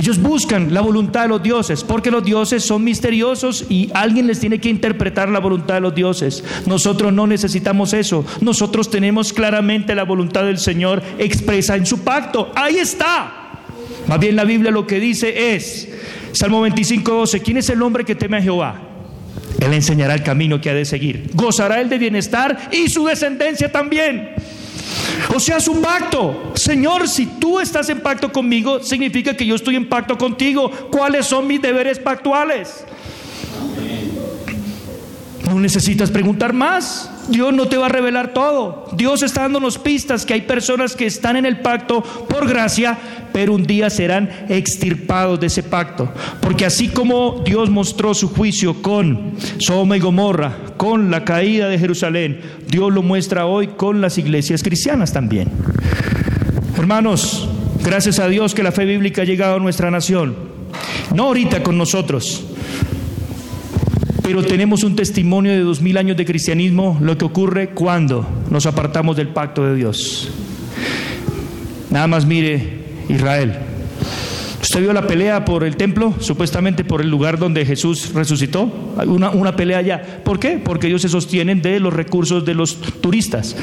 Ellos 0.00 0.18
buscan 0.18 0.72
la 0.72 0.80
voluntad 0.80 1.24
de 1.24 1.28
los 1.28 1.42
dioses, 1.42 1.84
porque 1.84 2.10
los 2.10 2.24
dioses 2.24 2.64
son 2.64 2.82
misteriosos 2.82 3.66
y 3.68 3.90
alguien 3.92 4.26
les 4.26 4.40
tiene 4.40 4.58
que 4.58 4.70
interpretar 4.70 5.28
la 5.28 5.40
voluntad 5.40 5.74
de 5.74 5.82
los 5.82 5.94
dioses. 5.94 6.42
Nosotros 6.64 7.12
no 7.12 7.26
necesitamos 7.26 7.92
eso. 7.92 8.24
Nosotros 8.40 8.90
tenemos 8.90 9.34
claramente 9.34 9.94
la 9.94 10.04
voluntad 10.04 10.44
del 10.44 10.56
Señor 10.56 11.02
expresa 11.18 11.76
en 11.76 11.84
su 11.84 11.98
pacto. 11.98 12.50
Ahí 12.54 12.78
está. 12.78 13.60
Más 14.06 14.18
bien 14.18 14.36
la 14.36 14.44
Biblia 14.44 14.70
lo 14.70 14.86
que 14.86 14.98
dice 14.98 15.54
es, 15.54 15.90
Salmo 16.32 16.62
25, 16.62 17.12
12, 17.12 17.40
¿quién 17.40 17.58
es 17.58 17.68
el 17.68 17.82
hombre 17.82 18.02
que 18.02 18.14
teme 18.14 18.38
a 18.38 18.42
Jehová? 18.42 18.80
Él 19.60 19.74
enseñará 19.74 20.14
el 20.14 20.22
camino 20.22 20.62
que 20.62 20.70
ha 20.70 20.74
de 20.74 20.86
seguir. 20.86 21.28
Gozará 21.34 21.78
él 21.78 21.90
de 21.90 21.98
bienestar 21.98 22.70
y 22.72 22.88
su 22.88 23.04
descendencia 23.04 23.70
también. 23.70 24.30
O 25.34 25.40
sea, 25.40 25.58
es 25.58 25.68
un 25.68 25.80
pacto. 25.80 26.52
Señor, 26.54 27.08
si 27.08 27.26
tú 27.26 27.60
estás 27.60 27.88
en 27.88 28.00
pacto 28.00 28.32
conmigo, 28.32 28.82
significa 28.82 29.34
que 29.34 29.46
yo 29.46 29.54
estoy 29.54 29.76
en 29.76 29.88
pacto 29.88 30.16
contigo. 30.18 30.70
¿Cuáles 30.90 31.26
son 31.26 31.46
mis 31.46 31.60
deberes 31.62 31.98
pactuales? 31.98 32.84
No 35.48 35.58
necesitas 35.58 36.10
preguntar 36.10 36.52
más. 36.52 37.10
Dios 37.30 37.54
no 37.54 37.66
te 37.66 37.76
va 37.76 37.86
a 37.86 37.88
revelar 37.88 38.34
todo. 38.34 38.86
Dios 38.92 39.22
está 39.22 39.42
dándonos 39.42 39.78
pistas 39.78 40.26
que 40.26 40.34
hay 40.34 40.42
personas 40.42 40.96
que 40.96 41.06
están 41.06 41.36
en 41.36 41.46
el 41.46 41.60
pacto 41.60 42.02
por 42.02 42.48
gracia, 42.48 42.98
pero 43.32 43.54
un 43.54 43.64
día 43.64 43.88
serán 43.88 44.28
extirpados 44.48 45.38
de 45.40 45.46
ese 45.46 45.62
pacto. 45.62 46.12
Porque 46.40 46.66
así 46.66 46.88
como 46.88 47.42
Dios 47.44 47.70
mostró 47.70 48.14
su 48.14 48.28
juicio 48.28 48.82
con 48.82 49.32
Sodoma 49.58 49.96
y 49.96 50.00
Gomorra, 50.00 50.56
con 50.76 51.10
la 51.10 51.24
caída 51.24 51.68
de 51.68 51.78
Jerusalén, 51.78 52.40
Dios 52.68 52.92
lo 52.92 53.02
muestra 53.02 53.46
hoy 53.46 53.68
con 53.68 54.00
las 54.00 54.18
iglesias 54.18 54.62
cristianas 54.62 55.12
también. 55.12 55.48
Hermanos, 56.76 57.48
gracias 57.84 58.18
a 58.18 58.28
Dios 58.28 58.54
que 58.54 58.62
la 58.62 58.72
fe 58.72 58.84
bíblica 58.84 59.22
ha 59.22 59.24
llegado 59.24 59.56
a 59.56 59.60
nuestra 59.60 59.90
nación. 59.90 60.34
No 61.14 61.24
ahorita 61.24 61.62
con 61.62 61.76
nosotros, 61.76 62.44
Pero 64.22 64.42
tenemos 64.42 64.84
un 64.84 64.96
testimonio 64.96 65.52
de 65.52 65.60
dos 65.60 65.80
mil 65.80 65.96
años 65.96 66.16
de 66.16 66.24
cristianismo, 66.24 66.98
lo 67.00 67.16
que 67.16 67.24
ocurre 67.24 67.70
cuando 67.70 68.26
nos 68.50 68.66
apartamos 68.66 69.16
del 69.16 69.28
pacto 69.28 69.64
de 69.64 69.74
Dios. 69.74 70.30
Nada 71.90 72.06
más 72.06 72.26
mire 72.26 72.80
Israel. 73.08 73.58
¿Usted 74.62 74.82
vio 74.82 74.92
la 74.92 75.06
pelea 75.06 75.44
por 75.44 75.64
el 75.64 75.76
templo, 75.76 76.14
supuestamente 76.20 76.84
por 76.84 77.00
el 77.00 77.08
lugar 77.08 77.38
donde 77.38 77.64
Jesús 77.64 78.12
resucitó? 78.14 78.70
Una, 79.06 79.30
una 79.30 79.56
pelea 79.56 79.78
allá. 79.78 80.20
¿Por 80.22 80.38
qué? 80.38 80.60
Porque 80.62 80.86
ellos 80.86 81.02
se 81.02 81.08
sostienen 81.08 81.62
de 81.62 81.80
los 81.80 81.92
recursos 81.92 82.44
de 82.44 82.54
los 82.54 82.76
turistas. 83.00 83.56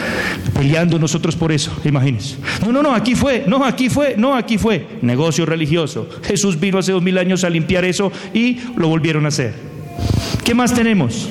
Peleando 0.53 0.97
nosotros 0.97 1.35
por 1.35 1.51
eso, 1.51 1.71
imagínense. 1.85 2.37
No, 2.65 2.73
no, 2.73 2.81
no, 2.81 2.93
aquí 2.95 3.13
fue, 3.15 3.45
no, 3.47 3.63
aquí 3.63 3.89
fue, 3.89 4.15
no, 4.17 4.35
aquí 4.35 4.57
fue. 4.57 4.85
Negocio 5.01 5.45
religioso. 5.45 6.09
Jesús 6.23 6.59
vino 6.59 6.79
hace 6.79 6.91
dos 6.91 7.03
mil 7.03 7.17
años 7.19 7.43
a 7.43 7.49
limpiar 7.49 7.85
eso 7.85 8.11
y 8.33 8.57
lo 8.75 8.87
volvieron 8.87 9.25
a 9.25 9.27
hacer. 9.29 9.76
¿Qué 10.47 10.53
más 10.53 10.73
tenemos? 10.73 11.27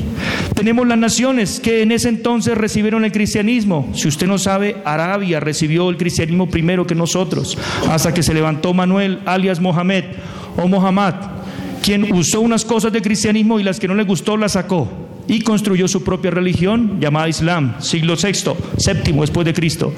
Tenemos 0.54 0.86
las 0.86 0.98
naciones 0.98 1.58
que 1.58 1.80
en 1.80 1.90
ese 1.90 2.10
entonces 2.10 2.54
recibieron 2.54 3.02
el 3.02 3.12
cristianismo. 3.12 3.88
Si 3.94 4.08
usted 4.08 4.26
no 4.26 4.36
sabe, 4.36 4.76
Arabia 4.84 5.40
recibió 5.40 5.88
el 5.88 5.96
cristianismo 5.96 6.50
primero 6.50 6.86
que 6.86 6.94
nosotros, 6.94 7.56
hasta 7.88 8.12
que 8.12 8.22
se 8.22 8.34
levantó 8.34 8.74
Manuel, 8.74 9.20
alias 9.24 9.58
Mohamed 9.58 10.04
o 10.58 10.68
Mohammad, 10.68 11.14
quien 11.82 12.12
usó 12.12 12.42
unas 12.42 12.66
cosas 12.66 12.92
de 12.92 13.00
cristianismo 13.00 13.58
y 13.58 13.62
las 13.62 13.80
que 13.80 13.88
no 13.88 13.94
le 13.94 14.04
gustó 14.04 14.36
las 14.36 14.52
sacó 14.52 14.86
y 15.26 15.40
construyó 15.40 15.88
su 15.88 16.04
propia 16.04 16.30
religión 16.30 17.00
llamada 17.00 17.26
Islam, 17.26 17.76
siglo 17.80 18.16
VI, 18.22 18.52
séptimo 18.76 19.22
después 19.22 19.46
de 19.46 19.54
Cristo. 19.54 19.94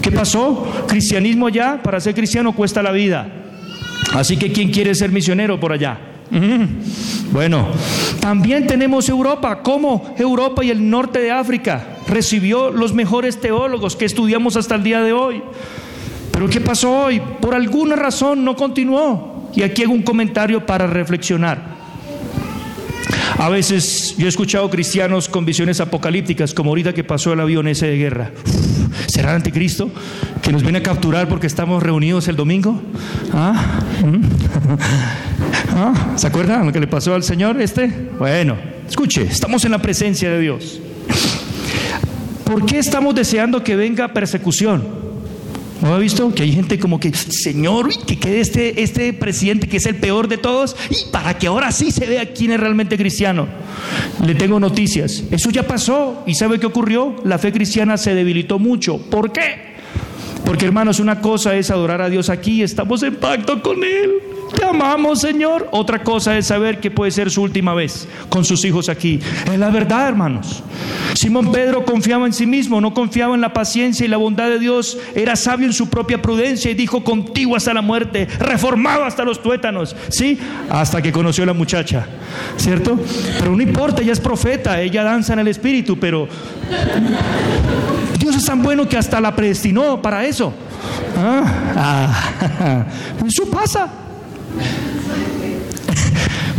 ¿Qué 0.00 0.12
pasó? 0.12 0.84
Cristianismo 0.86 1.48
allá, 1.48 1.80
para 1.82 1.98
ser 1.98 2.14
cristiano 2.14 2.54
cuesta 2.54 2.84
la 2.84 2.92
vida. 2.92 3.32
Así 4.14 4.36
que 4.36 4.52
¿quién 4.52 4.70
quiere 4.70 4.94
ser 4.94 5.10
misionero 5.10 5.58
por 5.58 5.72
allá? 5.72 5.98
Bueno, 7.32 7.68
también 8.20 8.66
tenemos 8.66 9.08
Europa. 9.08 9.62
¿Cómo 9.62 10.14
Europa 10.18 10.64
y 10.64 10.70
el 10.70 10.90
norte 10.90 11.20
de 11.20 11.30
África 11.30 11.98
recibió 12.08 12.70
los 12.70 12.92
mejores 12.92 13.40
teólogos 13.40 13.94
que 13.94 14.04
estudiamos 14.04 14.56
hasta 14.56 14.74
el 14.74 14.82
día 14.82 15.00
de 15.02 15.12
hoy? 15.12 15.42
Pero 16.32 16.48
¿qué 16.48 16.60
pasó 16.60 17.04
hoy? 17.04 17.20
Por 17.40 17.54
alguna 17.54 17.96
razón 17.96 18.44
no 18.44 18.56
continuó. 18.56 19.50
Y 19.54 19.62
aquí 19.62 19.82
hago 19.82 19.92
un 19.92 20.02
comentario 20.02 20.64
para 20.64 20.86
reflexionar. 20.86 21.78
A 23.38 23.48
veces 23.48 24.14
yo 24.18 24.26
he 24.26 24.28
escuchado 24.28 24.68
cristianos 24.68 25.28
con 25.28 25.44
visiones 25.44 25.80
apocalípticas, 25.80 26.52
como 26.52 26.70
ahorita 26.70 26.92
que 26.92 27.04
pasó 27.04 27.32
el 27.32 27.40
avión 27.40 27.68
ese 27.68 27.86
de 27.86 27.96
guerra. 27.96 28.32
¿Será 29.06 29.30
el 29.30 29.36
anticristo 29.36 29.90
que 30.42 30.52
nos 30.52 30.62
viene 30.62 30.78
a 30.78 30.82
capturar 30.82 31.28
porque 31.28 31.46
estamos 31.46 31.82
reunidos 31.82 32.28
el 32.28 32.36
domingo? 32.36 32.80
¿Ah? 33.32 33.80
¿Ah? 35.82 35.94
¿Se 36.16 36.26
acuerdan 36.26 36.66
lo 36.66 36.72
que 36.74 36.80
le 36.80 36.86
pasó 36.86 37.14
al 37.14 37.22
Señor 37.22 37.58
este? 37.58 37.90
Bueno, 38.18 38.54
escuche, 38.86 39.22
estamos 39.22 39.64
en 39.64 39.70
la 39.70 39.78
presencia 39.78 40.30
de 40.30 40.38
Dios. 40.38 40.78
¿Por 42.44 42.66
qué 42.66 42.78
estamos 42.78 43.14
deseando 43.14 43.64
que 43.64 43.76
venga 43.76 44.08
persecución? 44.08 44.84
¿No 45.80 45.94
ha 45.94 45.98
visto? 45.98 46.34
Que 46.34 46.42
hay 46.42 46.52
gente 46.52 46.78
como 46.78 47.00
que, 47.00 47.14
Señor, 47.14 47.88
que 48.04 48.18
quede 48.18 48.40
este, 48.40 48.82
este 48.82 49.14
presidente 49.14 49.68
que 49.68 49.78
es 49.78 49.86
el 49.86 49.96
peor 49.96 50.28
de 50.28 50.36
todos 50.36 50.76
y 50.90 51.10
para 51.10 51.38
que 51.38 51.46
ahora 51.46 51.72
sí 51.72 51.90
se 51.90 52.04
vea 52.04 52.30
quién 52.34 52.50
es 52.50 52.60
realmente 52.60 52.98
cristiano. 52.98 53.48
Le 54.22 54.34
tengo 54.34 54.60
noticias. 54.60 55.24
Eso 55.30 55.48
ya 55.48 55.66
pasó 55.66 56.24
y 56.26 56.34
¿sabe 56.34 56.60
qué 56.60 56.66
ocurrió? 56.66 57.16
La 57.24 57.38
fe 57.38 57.52
cristiana 57.52 57.96
se 57.96 58.14
debilitó 58.14 58.58
mucho. 58.58 58.98
¿Por 58.98 59.32
qué? 59.32 59.70
Porque 60.44 60.66
hermanos, 60.66 61.00
una 61.00 61.22
cosa 61.22 61.56
es 61.56 61.70
adorar 61.70 62.02
a 62.02 62.10
Dios 62.10 62.28
aquí, 62.28 62.62
estamos 62.62 63.02
en 63.02 63.16
pacto 63.16 63.62
con 63.62 63.82
Él. 63.82 64.39
Te 64.56 64.64
amamos, 64.64 65.20
Señor. 65.20 65.68
Otra 65.72 66.02
cosa 66.02 66.36
es 66.36 66.46
saber 66.46 66.80
que 66.80 66.90
puede 66.90 67.10
ser 67.10 67.30
su 67.30 67.42
última 67.42 67.74
vez 67.74 68.08
con 68.28 68.44
sus 68.44 68.64
hijos 68.64 68.88
aquí. 68.88 69.20
Es 69.50 69.58
la 69.58 69.70
verdad, 69.70 70.08
hermanos. 70.08 70.62
Simón 71.14 71.52
Pedro 71.52 71.84
confiaba 71.84 72.26
en 72.26 72.32
sí 72.32 72.46
mismo, 72.46 72.80
no 72.80 72.94
confiaba 72.94 73.34
en 73.34 73.40
la 73.40 73.52
paciencia 73.52 74.04
y 74.04 74.08
la 74.08 74.16
bondad 74.16 74.48
de 74.48 74.58
Dios. 74.58 74.98
Era 75.14 75.36
sabio 75.36 75.66
en 75.66 75.72
su 75.72 75.88
propia 75.88 76.20
prudencia 76.20 76.70
y 76.70 76.74
dijo 76.74 77.04
contigo 77.04 77.56
hasta 77.56 77.74
la 77.74 77.82
muerte, 77.82 78.26
reformado 78.38 79.04
hasta 79.04 79.24
los 79.24 79.42
tuétanos. 79.42 79.94
¿Sí? 80.08 80.38
Hasta 80.68 81.02
que 81.02 81.12
conoció 81.12 81.44
a 81.44 81.48
la 81.48 81.54
muchacha. 81.54 82.06
¿Cierto? 82.56 82.98
Pero 83.38 83.54
no 83.54 83.62
importa, 83.62 84.02
ella 84.02 84.12
es 84.12 84.20
profeta, 84.20 84.80
ella 84.80 85.04
danza 85.04 85.32
en 85.32 85.40
el 85.40 85.48
espíritu, 85.48 85.98
pero 85.98 86.28
Dios 88.18 88.36
es 88.36 88.44
tan 88.44 88.62
bueno 88.62 88.88
que 88.88 88.96
hasta 88.96 89.20
la 89.20 89.34
predestinó 89.34 90.00
para 90.00 90.24
eso. 90.24 90.52
Ah, 91.16 92.84
eso 93.26 93.50
pasa. 93.50 93.88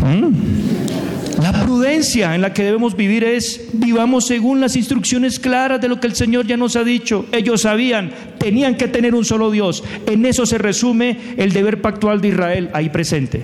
Mm. 0.04 1.42
La 1.42 1.54
prudencia 1.64 2.36
en 2.36 2.42
la 2.42 2.54
que 2.54 2.64
debemos 2.64 2.96
vivir 2.96 3.24
es 3.24 3.70
vivamos 3.74 4.28
según 4.28 4.62
las 4.62 4.76
instrucciones 4.76 5.40
claras 5.40 5.82
de 5.82 5.88
lo 5.88 6.00
que 6.00 6.08
el 6.08 6.16
Señor 6.16 6.46
ya 6.46 6.56
nos 6.56 6.76
ha 6.76 6.84
dicho. 6.84 7.26
Ellos 7.32 7.62
sabían, 7.62 8.12
tenían 8.38 8.76
que 8.76 8.88
tener 8.88 9.16
un 9.16 9.26
solo 9.26 9.50
Dios. 9.50 9.84
En 10.06 10.26
eso 10.26 10.46
se 10.46 10.60
resume 10.60 11.18
el 11.38 11.52
deber 11.52 11.82
pactual 11.82 12.22
de 12.22 12.28
Israel 12.30 12.70
ahí 12.74 12.90
presente. 12.90 13.44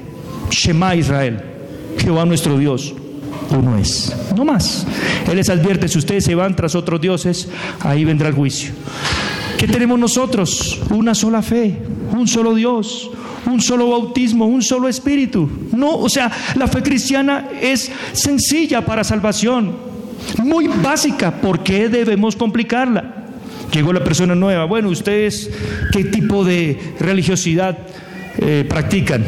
Shema 0.52 0.96
Israel, 0.96 1.42
Jehová 1.98 2.26
nuestro 2.26 2.58
Dios, 2.58 2.94
uno 3.50 3.78
es, 3.78 4.16
no 4.36 4.46
más. 4.46 4.86
Él 5.30 5.38
les 5.38 5.50
advierte, 5.50 5.88
si 5.88 5.98
ustedes 5.98 6.24
se 6.24 6.36
van 6.36 6.56
tras 6.56 6.76
otros 6.76 7.02
dioses, 7.02 7.50
ahí 7.80 8.06
vendrá 8.06 8.30
el 8.30 8.36
juicio. 8.36 8.72
¿Qué 9.58 9.68
tenemos 9.68 9.98
nosotros? 9.98 10.80
Una 10.92 11.16
sola 11.16 11.42
fe, 11.42 11.78
un 12.12 12.28
solo 12.28 12.54
Dios, 12.54 13.10
un 13.48 13.62
solo 13.62 13.90
bautismo, 13.90 14.46
un 14.46 14.62
solo 14.62 14.88
espíritu. 14.88 15.50
No, 15.76 15.98
o 15.98 16.10
sea, 16.10 16.32
la 16.56 16.68
fe 16.68 16.82
cristiana 16.82 17.50
es 17.62 17.92
sencilla 18.14 18.86
para 18.86 19.04
salvación, 19.04 19.76
muy 20.44 20.68
básica. 20.68 21.32
¿Por 21.32 21.64
qué 21.64 21.90
debemos 21.90 22.36
complicarla? 22.36 23.16
Llegó 23.72 23.94
la 23.94 24.04
persona 24.04 24.36
nueva. 24.36 24.66
Bueno, 24.66 24.90
ustedes, 24.90 25.50
¿qué 25.92 26.06
tipo 26.06 26.44
de 26.44 26.78
religiosidad 27.00 27.78
eh, 28.38 28.66
practican? 28.68 29.24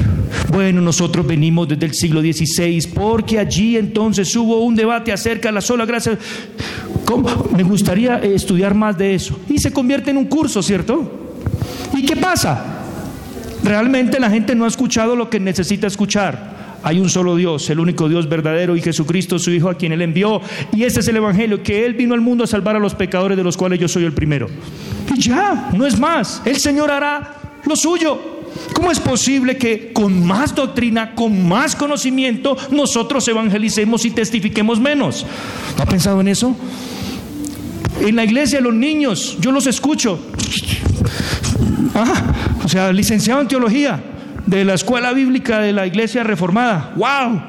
Bueno, 0.51 0.81
nosotros 0.81 1.25
venimos 1.25 1.67
desde 1.67 1.85
el 1.87 1.93
siglo 1.93 2.21
XVI 2.21 2.87
porque 2.93 3.39
allí 3.39 3.77
entonces 3.77 4.33
hubo 4.35 4.63
un 4.63 4.75
debate 4.75 5.11
acerca 5.11 5.49
de 5.49 5.53
la 5.53 5.61
sola 5.61 5.85
gracia. 5.85 6.17
Me 7.55 7.63
gustaría 7.63 8.17
estudiar 8.19 8.75
más 8.75 8.97
de 8.97 9.15
eso. 9.15 9.39
Y 9.49 9.57
se 9.57 9.71
convierte 9.71 10.11
en 10.11 10.17
un 10.17 10.25
curso, 10.25 10.61
¿cierto? 10.61 11.29
¿Y 11.93 12.05
qué 12.05 12.15
pasa? 12.15 12.78
Realmente 13.63 14.19
la 14.19 14.29
gente 14.29 14.55
no 14.55 14.65
ha 14.65 14.67
escuchado 14.67 15.15
lo 15.15 15.29
que 15.29 15.39
necesita 15.39 15.87
escuchar. 15.87 16.59
Hay 16.81 16.99
un 16.99 17.09
solo 17.09 17.35
Dios, 17.35 17.69
el 17.69 17.79
único 17.79 18.07
Dios 18.07 18.29
verdadero 18.29 18.75
y 18.75 18.81
Jesucristo 18.81 19.37
su 19.37 19.51
Hijo 19.51 19.69
a 19.69 19.75
quien 19.75 19.91
Él 19.91 20.01
envió. 20.01 20.41
Y 20.71 20.83
este 20.83 21.01
es 21.01 21.07
el 21.09 21.17
Evangelio, 21.17 21.61
que 21.61 21.85
Él 21.85 21.93
vino 21.93 22.13
al 22.13 22.21
mundo 22.21 22.45
a 22.45 22.47
salvar 22.47 22.75
a 22.75 22.79
los 22.79 22.95
pecadores 22.95 23.37
de 23.37 23.43
los 23.43 23.57
cuales 23.57 23.79
yo 23.79 23.87
soy 23.87 24.05
el 24.05 24.13
primero. 24.13 24.47
Y 25.13 25.19
ya, 25.19 25.69
no 25.73 25.85
es 25.85 25.99
más. 25.99 26.41
El 26.45 26.57
Señor 26.57 26.89
hará 26.89 27.59
lo 27.65 27.75
suyo. 27.75 28.39
¿Cómo 28.73 28.91
es 28.91 28.99
posible 28.99 29.57
que 29.57 29.91
con 29.93 30.25
más 30.25 30.55
doctrina, 30.55 31.13
con 31.13 31.47
más 31.47 31.75
conocimiento, 31.75 32.57
nosotros 32.71 33.27
evangelicemos 33.27 34.05
y 34.05 34.11
testifiquemos 34.11 34.79
menos? 34.79 35.25
¿No 35.77 35.83
ha 35.83 35.85
pensado 35.85 36.21
en 36.21 36.29
eso? 36.29 36.55
En 38.01 38.15
la 38.15 38.23
iglesia 38.23 38.61
los 38.61 38.73
niños, 38.73 39.37
yo 39.39 39.51
los 39.51 39.67
escucho. 39.67 40.19
Ah, 41.95 42.59
o 42.63 42.67
sea, 42.67 42.93
licenciado 42.93 43.41
en 43.41 43.47
teología 43.47 44.01
de 44.45 44.65
la 44.65 44.73
escuela 44.73 45.13
bíblica 45.13 45.59
de 45.59 45.73
la 45.73 45.85
iglesia 45.85 46.23
reformada. 46.23 46.93
¡Wow! 46.95 47.41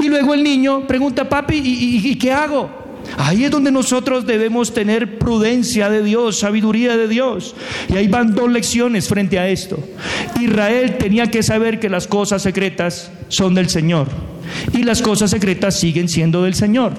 Y 0.00 0.08
luego 0.08 0.34
el 0.34 0.42
niño 0.42 0.86
pregunta, 0.86 1.28
papi, 1.28 1.56
¿y, 1.56 2.14
qué 2.16 2.32
hago? 2.32 2.70
Ahí 3.18 3.44
es 3.44 3.50
donde 3.50 3.70
nosotros 3.70 4.26
debemos 4.26 4.72
tener 4.74 5.18
prudencia 5.18 5.90
de 5.90 6.02
Dios, 6.02 6.38
sabiduría 6.38 6.96
de 6.96 7.06
Dios. 7.06 7.54
Y 7.88 7.96
ahí 7.96 8.08
van 8.08 8.34
dos 8.34 8.50
lecciones 8.50 9.08
frente 9.08 9.38
a 9.38 9.48
esto. 9.48 9.78
Israel 10.40 10.96
tenía 10.98 11.26
que 11.26 11.42
saber 11.42 11.78
que 11.78 11.88
las 11.88 12.06
cosas 12.06 12.42
secretas 12.42 13.12
son 13.28 13.54
del 13.54 13.68
Señor 13.68 14.08
y 14.72 14.82
las 14.82 15.02
cosas 15.02 15.30
secretas 15.30 15.78
siguen 15.78 16.08
siendo 16.08 16.42
del 16.42 16.54
Señor. 16.54 16.92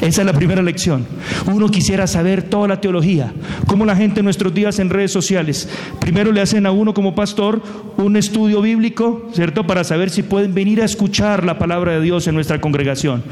Esa 0.00 0.22
es 0.22 0.26
la 0.26 0.32
primera 0.32 0.62
lección. 0.62 1.06
Uno 1.46 1.68
quisiera 1.68 2.06
saber 2.06 2.42
toda 2.42 2.68
la 2.68 2.80
teología, 2.80 3.32
cómo 3.66 3.84
la 3.84 3.96
gente 3.96 4.20
en 4.20 4.24
nuestros 4.24 4.54
días 4.54 4.78
en 4.78 4.88
redes 4.88 5.12
sociales, 5.12 5.68
primero 6.00 6.32
le 6.32 6.40
hacen 6.40 6.64
a 6.66 6.72
uno 6.72 6.94
como 6.94 7.14
pastor 7.14 7.62
un 7.96 8.16
estudio 8.16 8.62
bíblico, 8.62 9.28
¿cierto? 9.34 9.66
Para 9.66 9.84
saber 9.84 10.10
si 10.10 10.22
pueden 10.22 10.54
venir 10.54 10.80
a 10.80 10.86
escuchar 10.86 11.44
la 11.44 11.58
palabra 11.58 11.92
de 11.92 12.00
Dios 12.00 12.26
en 12.26 12.34
nuestra 12.34 12.60
congregación. 12.60 13.22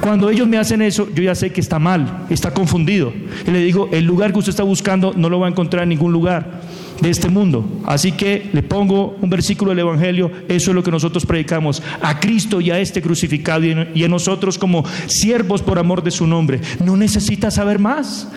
Cuando 0.00 0.28
ellos 0.30 0.48
me 0.48 0.58
hacen 0.58 0.82
eso, 0.82 1.08
yo 1.14 1.22
ya 1.22 1.34
sé 1.34 1.52
que 1.52 1.60
está 1.60 1.78
mal, 1.78 2.26
está 2.28 2.52
confundido. 2.52 3.12
Y 3.46 3.50
le 3.50 3.60
digo, 3.60 3.88
el 3.92 4.04
lugar 4.04 4.32
que 4.32 4.40
usted 4.40 4.50
está 4.50 4.64
buscando 4.64 5.12
no 5.16 5.30
lo 5.30 5.38
va 5.38 5.46
a 5.46 5.50
encontrar 5.50 5.84
en 5.84 5.90
ningún 5.90 6.12
lugar 6.12 6.60
de 7.00 7.10
este 7.10 7.28
mundo. 7.28 7.64
Así 7.84 8.12
que 8.12 8.48
le 8.52 8.62
pongo 8.62 9.16
un 9.20 9.30
versículo 9.30 9.70
del 9.70 9.80
Evangelio, 9.80 10.30
eso 10.48 10.70
es 10.70 10.74
lo 10.74 10.82
que 10.82 10.90
nosotros 10.90 11.26
predicamos, 11.26 11.82
a 12.00 12.18
Cristo 12.20 12.60
y 12.60 12.70
a 12.70 12.78
este 12.78 13.02
crucificado 13.02 13.64
y 13.64 14.04
en, 14.04 14.10
nosotros 14.10 14.58
como 14.58 14.84
siervos 15.06 15.62
por 15.62 15.78
amor 15.78 16.02
de 16.02 16.10
su 16.10 16.26
nombre. 16.26 16.60
No 16.84 16.96
necesitas 16.96 17.54
saber 17.54 17.78
más. 17.78 18.28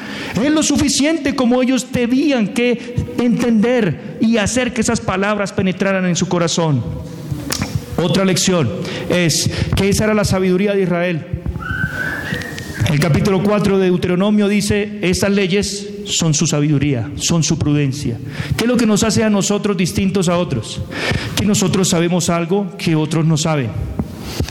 Es 0.42 0.52
lo 0.52 0.64
suficiente 0.64 1.36
como 1.36 1.62
ellos 1.62 1.92
debían 1.92 2.50
que 2.50 2.96
entender 3.18 4.18
y 4.22 4.38
hacer 4.38 4.74
que 4.74 4.82
esas 4.82 5.00
palabras 5.00 5.54
penetraran 5.54 6.06
en 6.06 6.16
su 6.16 6.28
corazón. 6.28 6.84
Otra 7.98 8.24
lección 8.24 8.70
es 9.10 9.50
que 9.76 9.90
esa 9.90 10.06
era 10.06 10.14
la 10.14 10.24
sabiduría 10.24 10.74
de 10.74 10.84
Israel. 10.84 11.26
El 12.92 13.00
capítulo 13.00 13.44
4 13.44 13.78
de 13.78 13.86
Deuteronomio 13.86 14.48
dice, 14.48 15.00
estas 15.02 15.32
leyes 15.32 15.89
son 16.10 16.34
su 16.34 16.48
sabiduría, 16.48 17.10
son 17.16 17.44
su 17.44 17.58
prudencia. 17.58 18.18
¿Qué 18.58 18.66
es 18.66 18.68
lo 18.68 18.78
que 18.78 18.86
nos 18.86 19.04
hace 19.04 19.24
a 19.24 19.30
nosotros 19.30 19.78
distintos 19.78 20.28
a 20.28 20.38
otros? 20.38 20.82
Que 21.36 21.46
nosotros 21.46 21.88
sabemos 21.88 22.30
algo 22.30 22.76
que 22.78 22.96
otros 22.96 23.26
no 23.26 23.38
saben. 23.38 23.70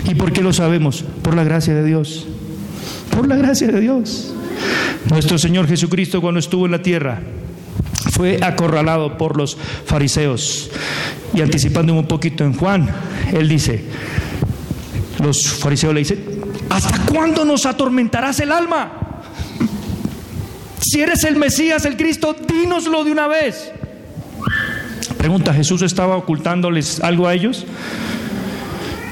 ¿Y 0.08 0.14
por 0.14 0.32
qué 0.32 0.42
lo 0.42 0.52
sabemos? 0.52 1.04
Por 1.22 1.34
la 1.34 1.44
gracia 1.44 1.74
de 1.74 1.84
Dios. 1.84 2.26
Por 3.10 3.26
la 3.26 3.36
gracia 3.36 3.66
de 3.68 3.80
Dios. 3.80 4.32
Nuestro 5.10 5.38
Señor 5.38 5.66
Jesucristo 5.66 6.20
cuando 6.20 6.40
estuvo 6.40 6.66
en 6.66 6.72
la 6.72 6.82
tierra 6.82 7.20
fue 8.12 8.38
acorralado 8.42 9.18
por 9.18 9.36
los 9.36 9.56
fariseos. 9.84 10.70
Y 11.34 11.40
anticipando 11.40 11.92
un 11.92 12.06
poquito 12.06 12.44
en 12.44 12.54
Juan, 12.54 12.88
él 13.32 13.48
dice, 13.48 13.84
los 15.22 15.48
fariseos 15.48 15.92
le 15.92 16.00
dicen, 16.00 16.24
¿hasta 16.70 16.98
cuándo 17.06 17.44
nos 17.44 17.66
atormentarás 17.66 18.40
el 18.40 18.52
alma? 18.52 19.07
Si 20.80 21.00
eres 21.00 21.24
el 21.24 21.36
Mesías, 21.36 21.84
el 21.84 21.96
Cristo, 21.96 22.34
dínoslo 22.46 23.04
de 23.04 23.12
una 23.12 23.26
vez. 23.26 23.72
Pregunta, 25.16 25.52
¿Jesús 25.52 25.82
estaba 25.82 26.16
ocultándoles 26.16 27.00
algo 27.00 27.26
a 27.26 27.34
ellos? 27.34 27.66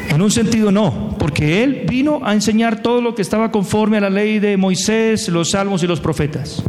En 0.09 0.23
un 0.23 0.31
sentido 0.31 0.71
no, 0.71 1.17
porque 1.19 1.64
Él 1.64 1.85
vino 1.89 2.21
a 2.25 2.33
enseñar 2.33 2.81
todo 2.83 3.01
lo 3.01 3.14
que 3.14 3.23
estaba 3.23 3.51
conforme 3.51 3.99
a 3.99 4.01
la 4.01 4.11
ley 4.11 4.39
de 4.39 4.57
Moisés, 4.57 5.29
los 5.29 5.51
salmos 5.51 5.83
y 5.83 5.87
los 5.87 6.01
profetas. 6.01 6.62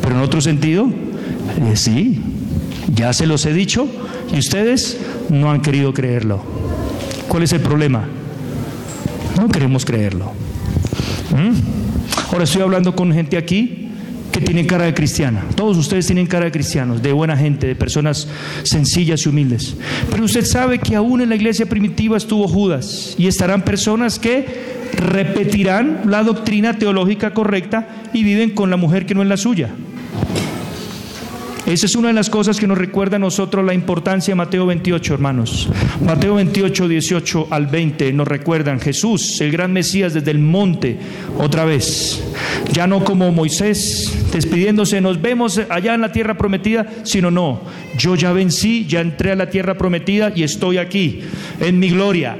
Pero 0.00 0.14
en 0.14 0.22
otro 0.22 0.40
sentido, 0.40 0.88
eh, 0.88 1.76
sí, 1.76 2.20
ya 2.94 3.12
se 3.12 3.26
los 3.26 3.44
he 3.46 3.52
dicho 3.52 3.88
y 4.32 4.38
ustedes 4.38 4.98
no 5.28 5.50
han 5.50 5.60
querido 5.60 5.92
creerlo. 5.92 6.42
¿Cuál 7.28 7.42
es 7.42 7.52
el 7.52 7.60
problema? 7.60 8.04
No 9.36 9.48
queremos 9.48 9.84
creerlo. 9.84 10.32
¿Mm? 11.30 12.32
Ahora 12.32 12.44
estoy 12.44 12.62
hablando 12.62 12.94
con 12.94 13.12
gente 13.12 13.36
aquí 13.36 13.79
que 14.40 14.46
tiene 14.46 14.66
cara 14.66 14.86
de 14.86 14.94
cristiana. 14.94 15.44
Todos 15.54 15.76
ustedes 15.76 16.06
tienen 16.06 16.26
cara 16.26 16.46
de 16.46 16.52
cristianos, 16.52 17.02
de 17.02 17.12
buena 17.12 17.36
gente, 17.36 17.66
de 17.66 17.74
personas 17.74 18.26
sencillas 18.62 19.24
y 19.24 19.28
humildes. 19.28 19.76
Pero 20.10 20.24
usted 20.24 20.44
sabe 20.44 20.78
que 20.78 20.96
aún 20.96 21.20
en 21.20 21.28
la 21.28 21.36
iglesia 21.36 21.66
primitiva 21.66 22.16
estuvo 22.16 22.48
Judas 22.48 23.14
y 23.18 23.26
estarán 23.26 23.62
personas 23.62 24.18
que 24.18 24.80
repetirán 24.94 26.02
la 26.06 26.22
doctrina 26.22 26.78
teológica 26.78 27.34
correcta 27.34 27.88
y 28.12 28.24
viven 28.24 28.50
con 28.50 28.70
la 28.70 28.76
mujer 28.76 29.04
que 29.04 29.14
no 29.14 29.22
es 29.22 29.28
la 29.28 29.36
suya. 29.36 29.70
Esa 31.70 31.86
es 31.86 31.94
una 31.94 32.08
de 32.08 32.14
las 32.14 32.28
cosas 32.28 32.58
que 32.58 32.66
nos 32.66 32.76
recuerda 32.76 33.14
a 33.14 33.20
nosotros 33.20 33.64
la 33.64 33.72
importancia 33.72 34.32
de 34.32 34.34
Mateo 34.34 34.66
28, 34.66 35.14
hermanos. 35.14 35.68
Mateo 36.04 36.34
28, 36.34 36.88
18 36.88 37.46
al 37.48 37.68
20 37.68 38.12
nos 38.12 38.26
recuerdan 38.26 38.80
Jesús, 38.80 39.40
el 39.40 39.52
gran 39.52 39.72
Mesías 39.72 40.12
desde 40.12 40.32
el 40.32 40.40
monte, 40.40 40.98
otra 41.38 41.64
vez. 41.64 42.24
Ya 42.72 42.88
no 42.88 43.04
como 43.04 43.30
Moisés 43.30 44.12
despidiéndose, 44.32 45.00
nos 45.00 45.22
vemos 45.22 45.60
allá 45.70 45.94
en 45.94 46.00
la 46.00 46.10
tierra 46.10 46.36
prometida, 46.36 46.88
sino 47.04 47.30
no, 47.30 47.60
yo 47.96 48.16
ya 48.16 48.32
vencí, 48.32 48.84
ya 48.88 49.00
entré 49.00 49.30
a 49.30 49.36
la 49.36 49.48
tierra 49.48 49.78
prometida 49.78 50.32
y 50.34 50.42
estoy 50.42 50.78
aquí, 50.78 51.20
en 51.60 51.78
mi 51.78 51.90
gloria 51.90 52.36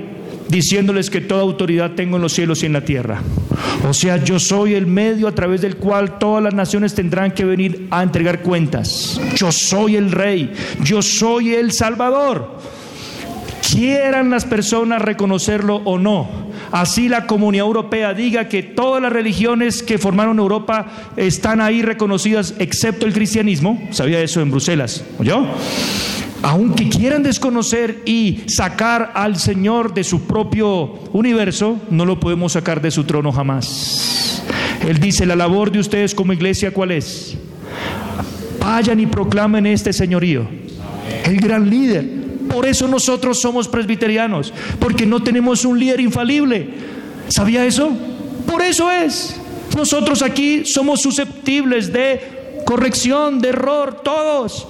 diciéndoles 0.50 1.10
que 1.10 1.20
toda 1.20 1.42
autoridad 1.42 1.92
tengo 1.92 2.16
en 2.16 2.22
los 2.22 2.32
cielos 2.32 2.62
y 2.62 2.66
en 2.66 2.72
la 2.72 2.84
tierra. 2.84 3.22
O 3.88 3.94
sea, 3.94 4.22
yo 4.22 4.38
soy 4.38 4.74
el 4.74 4.86
medio 4.86 5.28
a 5.28 5.34
través 5.34 5.60
del 5.60 5.76
cual 5.76 6.18
todas 6.18 6.42
las 6.42 6.54
naciones 6.54 6.94
tendrán 6.94 7.32
que 7.32 7.44
venir 7.44 7.86
a 7.90 8.02
entregar 8.02 8.42
cuentas. 8.42 9.20
Yo 9.36 9.52
soy 9.52 9.96
el 9.96 10.10
rey, 10.10 10.52
yo 10.82 11.02
soy 11.02 11.54
el 11.54 11.72
salvador. 11.72 12.58
Quieran 13.72 14.30
las 14.30 14.44
personas 14.44 15.00
reconocerlo 15.00 15.76
o 15.76 15.98
no. 15.98 16.50
Así 16.72 17.08
la 17.08 17.26
comunidad 17.26 17.66
europea 17.66 18.14
diga 18.14 18.48
que 18.48 18.62
todas 18.62 19.02
las 19.02 19.12
religiones 19.12 19.82
que 19.82 19.98
formaron 19.98 20.38
Europa 20.38 21.12
están 21.16 21.60
ahí 21.60 21.82
reconocidas 21.82 22.54
excepto 22.58 23.06
el 23.06 23.12
cristianismo. 23.12 23.88
¿Sabía 23.92 24.20
eso 24.20 24.40
en 24.40 24.50
Bruselas? 24.50 25.04
¿Oyó? 25.18 25.46
Aunque 26.42 26.88
quieran 26.88 27.22
desconocer 27.22 28.02
y 28.06 28.42
sacar 28.46 29.12
al 29.14 29.36
Señor 29.36 29.92
de 29.92 30.04
su 30.04 30.22
propio 30.22 30.94
universo, 31.12 31.78
no 31.90 32.04
lo 32.04 32.18
podemos 32.18 32.52
sacar 32.52 32.80
de 32.80 32.90
su 32.90 33.04
trono 33.04 33.32
jamás. 33.32 34.42
Él 34.86 34.98
dice, 34.98 35.26
la 35.26 35.36
labor 35.36 35.70
de 35.70 35.80
ustedes 35.80 36.14
como 36.14 36.32
iglesia, 36.32 36.72
¿cuál 36.72 36.92
es? 36.92 37.36
Vayan 38.58 39.00
y 39.00 39.06
proclamen 39.06 39.66
este 39.66 39.92
señorío, 39.92 40.46
el 41.24 41.36
gran 41.36 41.68
líder. 41.68 42.20
Por 42.48 42.66
eso 42.66 42.88
nosotros 42.88 43.38
somos 43.38 43.68
presbiterianos, 43.68 44.52
porque 44.78 45.06
no 45.06 45.22
tenemos 45.22 45.64
un 45.64 45.78
líder 45.78 46.00
infalible. 46.00 46.70
¿Sabía 47.28 47.64
eso? 47.64 47.92
Por 48.46 48.62
eso 48.62 48.90
es. 48.90 49.36
Nosotros 49.76 50.22
aquí 50.22 50.64
somos 50.64 51.00
susceptibles 51.00 51.92
de 51.92 52.39
corrección, 52.70 53.40
de 53.40 53.48
error, 53.48 54.00
todos. 54.04 54.68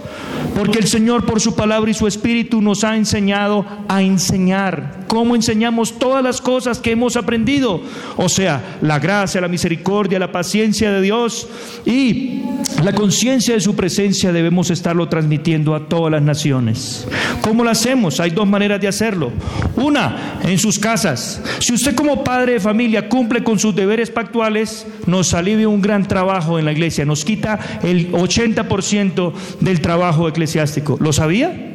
Porque 0.57 0.79
el 0.79 0.87
Señor 0.87 1.27
por 1.27 1.39
su 1.39 1.55
palabra 1.55 1.91
y 1.91 1.95
su 1.95 2.07
espíritu 2.07 2.63
nos 2.63 2.83
ha 2.83 2.97
enseñado 2.97 3.67
a 3.89 4.01
enseñar. 4.01 5.05
¿Cómo 5.07 5.35
enseñamos 5.35 5.99
todas 5.99 6.25
las 6.25 6.41
cosas 6.41 6.79
que 6.79 6.93
hemos 6.93 7.17
aprendido? 7.17 7.83
O 8.17 8.29
sea, 8.29 8.79
la 8.81 8.99
gracia, 8.99 9.41
la 9.41 9.49
misericordia, 9.49 10.19
la 10.19 10.33
paciencia 10.33 10.91
de 10.91 11.03
Dios 11.03 11.47
y 11.85 12.43
la 12.85 12.95
conciencia 12.95 13.55
de 13.55 13.61
su 13.61 13.75
presencia 13.75 14.33
debemos 14.33 14.71
estarlo 14.71 15.09
transmitiendo 15.09 15.75
a 15.75 15.89
todas 15.89 16.13
las 16.13 16.23
naciones. 16.23 17.07
¿Cómo 17.43 17.65
lo 17.65 17.71
hacemos? 17.71 18.21
Hay 18.21 18.31
dos 18.31 18.47
maneras 18.47 18.81
de 18.81 18.89
hacerlo. 18.89 19.33
Una, 19.77 20.39
en 20.45 20.59
sus 20.59 20.79
casas. 20.79 21.43
Si 21.59 21.73
usted 21.73 21.95
como 21.95 22.23
padre 22.23 22.55
de 22.55 22.61
familia 22.61 23.09
cumple 23.09 23.43
con 23.43 23.59
sus 23.59 23.75
deberes 23.75 24.11
pactuales, 24.11 24.87
nos 25.07 25.35
alivia 25.35 25.69
un 25.69 25.81
gran 25.81 26.07
trabajo 26.07 26.59
en 26.59 26.65
la 26.65 26.73
iglesia, 26.73 27.05
nos 27.05 27.25
quita 27.25 27.59
el 27.83 27.90
80% 28.13 29.33
del 29.61 29.81
trabajo 29.81 30.29
eclesiástico. 30.29 30.97
¿Lo 31.01 31.13
sabía? 31.13 31.69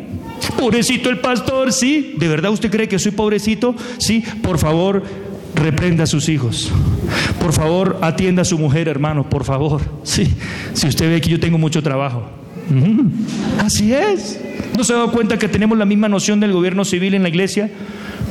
Pobrecito 0.57 1.09
el 1.09 1.20
pastor, 1.20 1.74
sí. 1.74 2.16
¿De 2.18 2.28
verdad 2.28 2.51
usted 2.51 2.70
cree 2.70 2.88
que 2.88 2.99
soy 2.99 3.11
pobrecito? 3.11 3.76
Sí. 3.97 4.24
Por 4.41 4.57
favor, 4.57 5.03
reprenda 5.55 6.03
a 6.03 6.07
sus 6.07 6.30
hijos. 6.30 6.72
Por 7.39 7.53
favor, 7.53 7.99
atienda 8.01 8.41
a 8.41 8.45
su 8.45 8.57
mujer, 8.57 8.88
hermano, 8.88 9.30
por 9.30 9.43
favor. 9.43 9.82
Sí. 10.03 10.34
Si 10.74 10.88
usted 10.88 11.09
ve 11.09 11.22
que 11.22 11.30
yo 11.30 11.39
tengo 11.39 11.57
mucho 11.57 11.82
trabajo. 11.82 12.24
Así 13.59 13.93
es. 13.93 14.39
¿No 14.76 14.84
se 14.84 14.93
ha 14.93 14.97
dado 14.97 15.11
cuenta 15.11 15.38
que 15.38 15.47
tenemos 15.47 15.78
la 15.78 15.86
misma 15.86 16.09
noción 16.09 16.39
del 16.39 16.51
gobierno 16.51 16.84
civil 16.84 17.13
en 17.13 17.24
la 17.24 17.30
iglesia? 17.30 17.70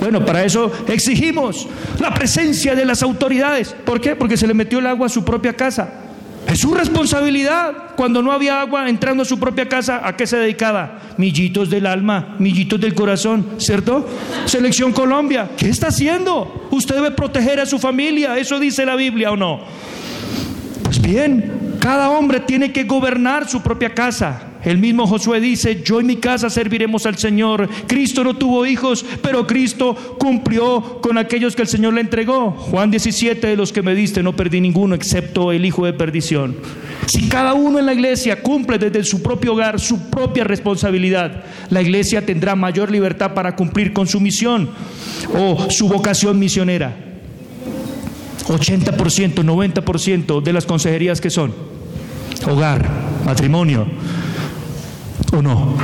Bueno, 0.01 0.25
para 0.25 0.45
eso 0.45 0.73
exigimos 0.89 1.69
la 2.01 2.13
presencia 2.13 2.75
de 2.75 2.85
las 2.85 3.03
autoridades. 3.03 3.75
¿Por 3.85 4.01
qué? 4.01 4.17
Porque 4.17 4.37
se 4.37 4.47
le 4.47 4.55
metió 4.55 4.81
el 4.81 4.87
agua 4.87 5.07
a 5.07 5.11
su 5.11 5.25
propia 5.25 5.55
casa. 5.55 6.04
Es 6.47 6.61
su 6.61 6.75
responsabilidad. 6.75 7.73
Cuando 7.97 8.23
no 8.23 8.33
había 8.33 8.61
agua 8.61 8.89
entrando 8.89 9.23
a 9.23 9.27
su 9.27 9.39
propia 9.39 9.69
casa, 9.69 10.07
¿a 10.07 10.17
qué 10.17 10.27
se 10.27 10.37
dedicaba? 10.37 11.01
Millitos 11.17 11.71
del 11.71 11.87
alma, 11.87 12.37
millitos 12.39 12.81
del 12.81 12.95
corazón, 12.95 13.47
¿cierto? 13.59 14.07
Selección 14.47 14.93
Colombia, 14.93 15.51
¿qué 15.57 15.69
está 15.69 15.89
haciendo? 15.89 16.69
Usted 16.71 16.97
debe 16.97 17.13
proteger 17.13 17.61
a 17.61 17.67
su 17.67 17.79
familia, 17.79 18.37
¿eso 18.37 18.59
dice 18.59 18.85
la 18.85 18.97
Biblia 18.97 19.31
o 19.31 19.37
no? 19.37 19.61
Pues 20.83 21.01
bien, 21.01 21.77
cada 21.81 22.11
hombre 22.11 22.41
tiene 22.41 22.73
que 22.73 22.85
gobernar 22.85 23.49
su 23.49 23.63
propia 23.63 23.95
casa. 23.95 24.54
El 24.65 24.79
mismo 24.79 25.07
Josué 25.07 25.41
dice, 25.41 25.83
yo 25.85 26.01
y 26.01 26.05
mi 26.05 26.17
casa 26.17 26.49
serviremos 26.49 27.05
al 27.07 27.19
Señor. 27.19 27.69
Cristo 27.87 28.25
no 28.25 28.35
tuvo 28.35 28.65
hijos, 28.65 29.05
pero 29.23 29.47
Cristo 29.47 30.17
cumplió 30.19 31.01
con 31.03 31.19
aquellos 31.19 31.55
que 31.55 31.63
el 31.63 31.69
Señor 31.69 31.95
le 31.95 32.01
entregó. 32.01 32.51
Juan 32.51 32.91
17, 32.91 33.47
de 33.47 33.57
los 33.57 33.73
que 33.73 33.83
me 33.83 33.95
diste, 33.95 34.23
no 34.23 34.35
perdí 34.35 34.61
ninguno, 34.61 34.95
excepto 34.95 35.53
el 35.53 35.67
hijo 35.67 35.85
de 35.85 35.93
perdición. 35.93 36.57
Si 37.07 37.29
cada 37.29 37.53
uno 37.53 37.79
en 37.79 37.87
la 37.87 37.93
iglesia 37.93 38.43
cumple 38.43 38.79
desde 38.79 39.05
su 39.05 39.23
propio 39.23 39.53
hogar 39.53 39.79
su 39.79 40.09
propia 40.09 40.45
responsabilidad, 40.45 41.45
la 41.69 41.83
iglesia 41.83 42.25
tendrá 42.25 42.57
mayor 42.57 42.91
libertad 42.91 43.35
para 43.35 43.57
cumplir 43.57 43.93
con 43.93 44.07
su 44.07 44.21
misión 44.21 44.71
o 45.37 45.71
su 45.71 45.89
vocación 45.89 46.39
misionera. 46.39 46.97
80%, 48.47 49.43
90% 49.43 50.43
de 50.43 50.53
las 50.53 50.67
consejerías 50.67 51.21
que 51.21 51.31
son 51.31 51.53
hogar, 52.47 52.87
matrimonio, 53.25 53.87
¿O 55.37 55.43
no? 55.43 55.75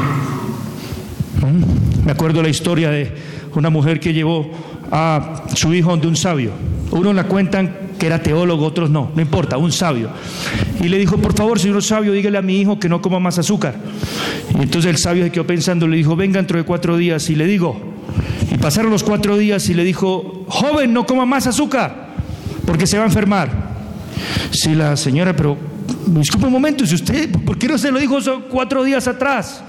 ¿Mm? 1.43 2.05
Me 2.05 2.13
acuerdo 2.13 2.43
la 2.43 2.49
historia 2.49 2.91
de 2.91 3.13
una 3.55 3.69
mujer 3.69 3.99
que 3.99 4.13
llevó 4.13 4.49
a 4.93 5.43
su 5.55 5.75
hijo 5.75 5.97
de 5.97 6.07
un 6.07 6.17
sabio. 6.17 6.53
Unos 6.93 7.15
la 7.15 7.25
cuentan 7.25 7.91
que 7.99 8.07
era 8.07 8.23
teólogo, 8.23 8.65
otros 8.65 8.91
no, 8.91 9.11
no 9.15 9.21
importa, 9.21 9.59
un 9.59 9.73
sabio. 9.73 10.09
Y 10.81 10.89
le 10.89 10.99
dijo, 10.99 11.19
por 11.19 11.35
favor, 11.35 11.59
señor 11.59 11.83
sabio, 11.83 12.13
dígale 12.13 12.39
a 12.39 12.43
mi 12.43 12.61
hijo 12.61 12.79
que 12.79 12.89
no 12.89 13.03
coma 13.03 13.19
más 13.19 13.39
azúcar. 13.39 13.75
Y 14.59 14.63
entonces 14.63 14.91
el 14.91 14.97
sabio 14.99 15.25
se 15.25 15.33
quedó 15.33 15.47
pensando, 15.47 15.87
le 15.87 15.97
dijo, 15.97 16.17
venga 16.17 16.39
dentro 16.39 16.57
de 16.57 16.65
cuatro 16.65 16.97
días 16.97 17.29
y 17.29 17.35
le 17.35 17.47
digo. 17.47 17.79
Y 18.53 18.57
pasaron 18.59 18.91
los 18.91 19.03
cuatro 19.03 19.37
días 19.37 19.69
y 19.69 19.75
le 19.75 19.85
dijo, 19.85 20.45
joven, 20.49 20.93
no 20.93 21.07
coma 21.07 21.27
más 21.27 21.47
azúcar, 21.47 22.09
porque 22.67 22.87
se 22.87 22.97
va 22.97 23.05
a 23.05 23.07
enfermar. 23.07 23.51
Sí, 24.51 24.75
la 24.75 24.97
señora, 24.97 25.35
pero 25.35 25.70
disculpe 26.07 26.47
un 26.47 26.53
momento, 26.53 26.87
si 26.87 26.95
usted, 26.95 27.31
¿por 27.45 27.59
qué 27.59 27.69
no 27.69 27.79
se 27.79 27.91
lo 27.91 27.99
dijo 27.99 28.19
cuatro 28.49 28.83
días 28.85 29.07
atrás? 29.09 29.63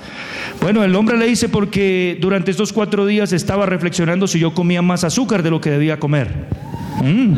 Bueno, 0.61 0.83
el 0.83 0.95
hombre 0.95 1.17
le 1.17 1.25
dice 1.25 1.49
porque 1.49 2.17
durante 2.21 2.51
estos 2.51 2.71
cuatro 2.71 3.05
días 3.05 3.33
estaba 3.33 3.65
reflexionando 3.65 4.27
si 4.27 4.39
yo 4.39 4.53
comía 4.53 4.81
más 4.81 5.03
azúcar 5.03 5.43
de 5.43 5.49
lo 5.49 5.59
que 5.59 5.71
debía 5.71 5.99
comer. 5.99 6.29
Mm. 7.03 7.33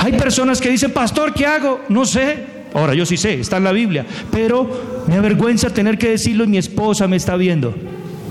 Hay 0.00 0.12
personas 0.12 0.60
que 0.60 0.70
dicen, 0.70 0.92
pastor, 0.92 1.34
¿qué 1.34 1.46
hago? 1.46 1.80
No 1.88 2.06
sé. 2.06 2.58
Ahora, 2.74 2.94
yo 2.94 3.04
sí 3.06 3.16
sé, 3.16 3.40
está 3.40 3.56
en 3.56 3.64
la 3.64 3.72
Biblia, 3.72 4.04
pero 4.30 5.04
me 5.06 5.16
avergüenza 5.16 5.70
tener 5.70 5.98
que 5.98 6.10
decirlo 6.10 6.44
y 6.44 6.48
mi 6.48 6.58
esposa 6.58 7.08
me 7.08 7.16
está 7.16 7.36
viendo. 7.36 7.74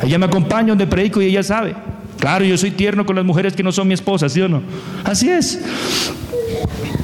Ella 0.04 0.18
me 0.20 0.26
acompaña 0.28 0.70
donde 0.70 0.88
predico 0.88 1.22
y 1.22 1.26
ella 1.26 1.44
sabe. 1.44 1.76
Claro, 2.20 2.46
yo 2.46 2.58
soy 2.58 2.72
tierno 2.72 3.06
con 3.06 3.16
las 3.16 3.26
mujeres 3.26 3.54
que 3.54 3.64
no 3.64 3.72
son 3.72 3.88
mi 3.88 3.94
esposa, 3.94 4.30
¿sí 4.30 4.42
o 4.42 4.48
no? 4.48 4.62
Así 5.04 5.30
es. 5.30 5.60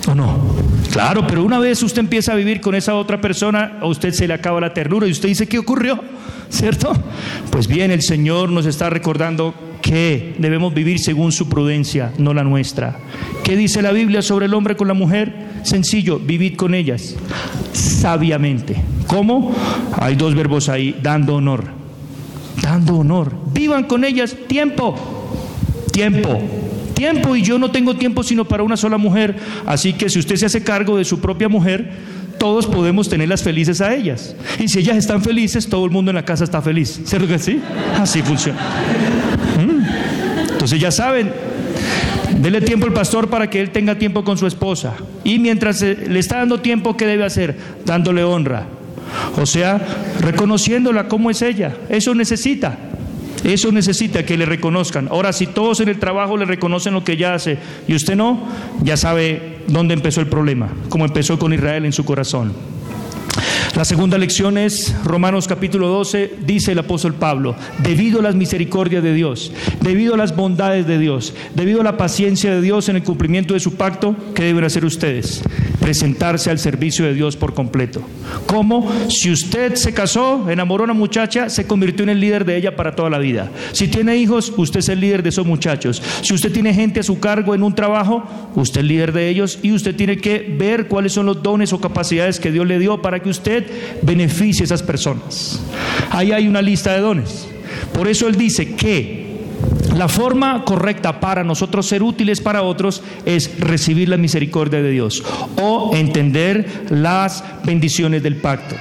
¿O 0.07 0.15
no? 0.15 0.62
Claro, 0.93 1.25
pero 1.25 1.43
una 1.43 1.57
vez 1.57 1.81
usted 1.81 2.01
empieza 2.01 2.33
a 2.33 2.35
vivir 2.35 2.61
con 2.61 2.75
esa 2.75 2.93
otra 2.93 3.19
persona, 3.19 3.79
a 3.81 3.87
usted 3.87 4.13
se 4.13 4.27
le 4.27 4.35
acaba 4.35 4.61
la 4.61 4.75
ternura 4.75 5.07
y 5.07 5.11
usted 5.11 5.27
dice, 5.27 5.47
¿qué 5.47 5.57
ocurrió? 5.57 5.99
¿Cierto? 6.49 6.93
Pues 7.49 7.67
bien, 7.67 7.89
el 7.89 8.03
Señor 8.03 8.51
nos 8.51 8.67
está 8.67 8.91
recordando 8.91 9.55
que 9.81 10.35
debemos 10.37 10.71
vivir 10.71 10.99
según 10.99 11.31
su 11.31 11.49
prudencia, 11.49 12.13
no 12.19 12.35
la 12.35 12.43
nuestra. 12.43 12.99
¿Qué 13.43 13.57
dice 13.57 13.81
la 13.81 13.91
Biblia 13.91 14.21
sobre 14.21 14.45
el 14.45 14.53
hombre 14.53 14.77
con 14.77 14.87
la 14.87 14.93
mujer? 14.93 15.33
Sencillo, 15.63 16.19
vivid 16.19 16.57
con 16.57 16.75
ellas 16.75 17.15
sabiamente. 17.71 18.75
¿Cómo? 19.07 19.51
Hay 19.99 20.13
dos 20.15 20.35
verbos 20.35 20.69
ahí, 20.69 20.95
dando 21.01 21.33
honor. 21.33 21.65
Dando 22.61 22.99
honor. 22.99 23.35
Vivan 23.51 23.85
con 23.85 24.03
ellas 24.03 24.35
tiempo. 24.47 24.95
Tiempo 25.91 26.39
tiempo 26.93 27.35
y 27.35 27.41
yo 27.41 27.57
no 27.59 27.71
tengo 27.71 27.95
tiempo 27.95 28.23
sino 28.23 28.45
para 28.45 28.63
una 28.63 28.77
sola 28.77 28.97
mujer. 28.97 29.35
Así 29.65 29.93
que 29.93 30.09
si 30.09 30.19
usted 30.19 30.35
se 30.35 30.45
hace 30.45 30.63
cargo 30.63 30.97
de 30.97 31.05
su 31.05 31.19
propia 31.19 31.49
mujer, 31.49 31.91
todos 32.37 32.65
podemos 32.65 33.09
tenerlas 33.09 33.43
felices 33.43 33.81
a 33.81 33.93
ellas. 33.93 34.35
Y 34.59 34.67
si 34.67 34.79
ellas 34.79 34.97
están 34.97 35.21
felices, 35.21 35.67
todo 35.67 35.85
el 35.85 35.91
mundo 35.91 36.11
en 36.11 36.15
la 36.15 36.25
casa 36.25 36.43
está 36.43 36.61
feliz. 36.61 37.01
¿Cierto 37.05 37.27
que 37.27 37.39
sí? 37.39 37.61
Así 37.99 38.21
funciona. 38.21 38.59
Mm. 39.57 40.51
Entonces 40.51 40.79
ya 40.79 40.91
saben, 40.91 41.31
dele 42.39 42.61
tiempo 42.61 42.85
al 42.85 42.93
pastor 42.93 43.29
para 43.29 43.49
que 43.49 43.59
él 43.59 43.69
tenga 43.69 43.97
tiempo 43.97 44.23
con 44.23 44.37
su 44.37 44.47
esposa. 44.47 44.93
Y 45.23 45.39
mientras 45.39 45.81
le 45.81 46.19
está 46.19 46.37
dando 46.37 46.59
tiempo, 46.59 46.97
¿qué 46.97 47.05
debe 47.05 47.25
hacer? 47.25 47.57
Dándole 47.85 48.23
honra. 48.23 48.65
O 49.37 49.45
sea, 49.45 49.79
reconociéndola 50.19 51.07
como 51.07 51.29
es 51.29 51.41
ella. 51.41 51.75
Eso 51.89 52.15
necesita. 52.15 52.77
Eso 53.43 53.71
necesita 53.71 54.25
que 54.25 54.37
le 54.37 54.45
reconozcan. 54.45 55.07
Ahora, 55.09 55.33
si 55.33 55.47
todos 55.47 55.79
en 55.81 55.89
el 55.89 55.99
trabajo 55.99 56.37
le 56.37 56.45
reconocen 56.45 56.93
lo 56.93 57.03
que 57.03 57.13
ella 57.13 57.33
hace 57.33 57.57
y 57.87 57.95
usted 57.95 58.15
no, 58.15 58.39
ya 58.83 58.97
sabe 58.97 59.59
dónde 59.67 59.93
empezó 59.93 60.21
el 60.21 60.27
problema, 60.27 60.69
como 60.89 61.05
empezó 61.05 61.37
con 61.37 61.53
Israel 61.53 61.85
en 61.85 61.93
su 61.93 62.05
corazón. 62.05 62.53
La 63.75 63.85
segunda 63.85 64.19
lección 64.19 64.59
es 64.59 64.93
Romanos 65.03 65.47
capítulo 65.47 65.87
12, 65.87 66.35
dice 66.45 66.73
el 66.73 66.79
apóstol 66.79 67.15
Pablo, 67.15 67.55
debido 67.79 68.19
a 68.19 68.21
las 68.21 68.35
misericordias 68.35 69.01
de 69.01 69.15
Dios, 69.15 69.51
debido 69.81 70.13
a 70.13 70.17
las 70.17 70.35
bondades 70.35 70.85
de 70.85 70.99
Dios, 70.99 71.33
debido 71.55 71.81
a 71.81 71.83
la 71.83 71.97
paciencia 71.97 72.53
de 72.53 72.61
Dios 72.61 72.87
en 72.89 72.97
el 72.97 73.03
cumplimiento 73.03 73.55
de 73.55 73.59
su 73.59 73.73
pacto, 73.73 74.15
¿qué 74.35 74.43
deben 74.43 74.63
hacer 74.63 74.85
ustedes? 74.85 75.41
Presentarse 75.79 76.51
al 76.51 76.59
servicio 76.59 77.03
de 77.03 77.15
Dios 77.15 77.35
por 77.35 77.55
completo. 77.55 78.03
¿Cómo? 78.45 78.91
Si 79.09 79.31
usted 79.31 79.73
se 79.73 79.91
casó, 79.91 80.51
enamoró 80.51 80.83
a 80.83 80.85
una 80.85 80.93
muchacha, 80.93 81.49
se 81.49 81.65
convirtió 81.65 82.03
en 82.03 82.09
el 82.09 82.19
líder 82.19 82.45
de 82.45 82.57
ella 82.57 82.75
para 82.75 82.95
toda 82.95 83.09
la 83.09 83.17
vida. 83.17 83.49
Si 83.71 83.87
tiene 83.87 84.15
hijos, 84.17 84.53
usted 84.55 84.81
es 84.81 84.89
el 84.89 84.99
líder 84.99 85.23
de 85.23 85.29
esos 85.29 85.47
muchachos. 85.47 85.99
Si 86.21 86.35
usted 86.35 86.53
tiene 86.53 86.75
gente 86.75 86.99
a 86.99 87.03
su 87.03 87.19
cargo 87.19 87.55
en 87.55 87.63
un 87.63 87.73
trabajo, 87.73 88.23
usted 88.53 88.81
es 88.81 88.87
líder 88.87 89.13
de 89.13 89.29
ellos 89.29 89.57
y 89.63 89.71
usted 89.71 89.95
tiene 89.95 90.17
que 90.17 90.55
ver 90.59 90.87
cuáles 90.87 91.13
son 91.13 91.25
los 91.25 91.41
dones 91.41 91.73
o 91.73 91.81
capacidades 91.81 92.39
que 92.39 92.51
Dios 92.51 92.67
le 92.67 92.77
dio 92.77 93.01
para 93.01 93.19
que 93.19 93.29
usted 93.29 93.62
beneficie 94.01 94.63
a 94.63 94.65
esas 94.65 94.83
personas. 94.83 95.59
Ahí 96.09 96.31
hay 96.31 96.47
una 96.47 96.61
lista 96.61 96.93
de 96.93 96.99
dones. 96.99 97.47
Por 97.93 98.07
eso 98.07 98.27
Él 98.27 98.35
dice 98.35 98.75
que 98.75 99.23
la 99.95 100.07
forma 100.07 100.63
correcta 100.65 101.19
para 101.19 101.43
nosotros 101.43 101.87
ser 101.87 102.01
útiles 102.01 102.41
para 102.41 102.63
otros 102.63 103.03
es 103.25 103.59
recibir 103.59 104.09
la 104.09 104.17
misericordia 104.17 104.81
de 104.81 104.91
Dios 104.91 105.23
o 105.61 105.91
entender 105.93 106.85
las 106.89 107.43
bendiciones 107.63 108.23
del 108.23 108.37
pacto. 108.37 108.75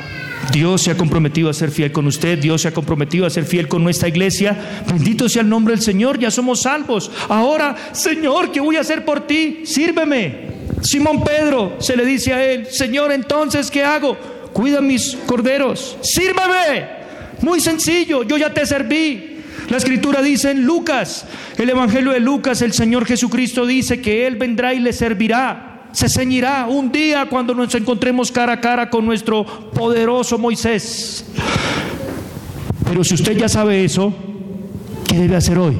Dios 0.50 0.82
se 0.82 0.90
ha 0.90 0.96
comprometido 0.96 1.48
a 1.48 1.54
ser 1.54 1.70
fiel 1.70 1.92
con 1.92 2.06
usted, 2.06 2.38
Dios 2.38 2.62
se 2.62 2.68
ha 2.68 2.74
comprometido 2.74 3.26
a 3.26 3.30
ser 3.30 3.44
fiel 3.44 3.68
con 3.68 3.84
nuestra 3.84 4.08
iglesia. 4.08 4.82
Bendito 4.88 5.28
sea 5.28 5.42
el 5.42 5.48
nombre 5.48 5.74
del 5.74 5.82
Señor, 5.82 6.18
ya 6.18 6.30
somos 6.30 6.62
salvos. 6.62 7.10
Ahora, 7.28 7.76
Señor, 7.92 8.50
¿qué 8.50 8.60
voy 8.60 8.76
a 8.76 8.80
hacer 8.80 9.04
por 9.04 9.26
ti? 9.26 9.60
Sírveme. 9.64 10.50
Simón 10.80 11.22
Pedro 11.22 11.76
se 11.78 11.96
le 11.96 12.04
dice 12.04 12.32
a 12.32 12.44
él, 12.44 12.66
Señor, 12.66 13.12
entonces, 13.12 13.70
¿qué 13.70 13.84
hago? 13.84 14.16
Cuida 14.52 14.80
mis 14.80 15.16
corderos, 15.26 15.96
sírvame. 16.02 17.02
Muy 17.40 17.60
sencillo, 17.60 18.22
yo 18.22 18.36
ya 18.36 18.52
te 18.52 18.64
serví. 18.66 19.40
La 19.68 19.76
escritura 19.76 20.22
dice 20.22 20.50
en 20.50 20.64
Lucas, 20.64 21.24
el 21.56 21.70
Evangelio 21.70 22.12
de 22.12 22.20
Lucas, 22.20 22.62
el 22.62 22.72
Señor 22.72 23.06
Jesucristo 23.06 23.66
dice 23.66 24.00
que 24.00 24.26
Él 24.26 24.36
vendrá 24.36 24.74
y 24.74 24.80
le 24.80 24.92
servirá, 24.92 25.88
se 25.92 26.08
ceñirá 26.08 26.66
un 26.68 26.90
día 26.90 27.26
cuando 27.26 27.54
nos 27.54 27.74
encontremos 27.74 28.32
cara 28.32 28.54
a 28.54 28.60
cara 28.60 28.90
con 28.90 29.04
nuestro 29.04 29.44
poderoso 29.72 30.38
Moisés. 30.38 31.24
Pero 32.84 33.04
si 33.04 33.14
usted 33.14 33.36
ya 33.36 33.48
sabe 33.48 33.84
eso, 33.84 34.12
¿qué 35.08 35.16
debe 35.16 35.36
hacer 35.36 35.58
hoy? 35.58 35.78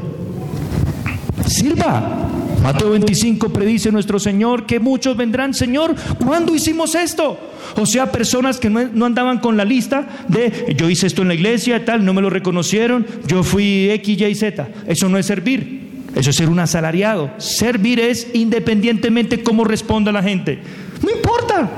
Sirva. 1.46 2.41
Mateo 2.62 2.90
25 2.90 3.48
predice 3.48 3.90
nuestro 3.90 4.20
Señor 4.20 4.66
que 4.66 4.78
muchos 4.78 5.16
vendrán, 5.16 5.52
Señor, 5.52 5.96
¿cuándo 6.24 6.54
hicimos 6.54 6.94
esto? 6.94 7.38
O 7.76 7.86
sea, 7.86 8.12
personas 8.12 8.58
que 8.58 8.70
no, 8.70 9.04
andaban 9.04 9.40
con 9.40 9.56
la 9.56 9.64
lista 9.64 10.24
de 10.28 10.74
yo 10.76 10.88
hice 10.88 11.08
esto 11.08 11.22
en 11.22 11.28
la 11.28 11.34
iglesia, 11.34 11.84
tal, 11.84 12.04
no 12.04 12.14
me 12.14 12.22
lo 12.22 12.30
reconocieron, 12.30 13.04
yo 13.26 13.42
fui 13.42 13.90
X, 13.90 14.20
Y, 14.20 14.34
Z. 14.36 14.68
Eso 14.86 15.08
no 15.08 15.18
es 15.18 15.26
servir. 15.26 15.82
Eso 16.14 16.30
es 16.30 16.36
ser 16.36 16.50
un 16.50 16.60
asalariado. 16.60 17.30
Servir 17.38 17.98
es 17.98 18.28
independientemente 18.34 19.42
cómo 19.42 19.64
responda 19.64 20.12
la 20.12 20.22
gente. 20.22 20.60
No 21.02 21.10
importa. 21.10 21.70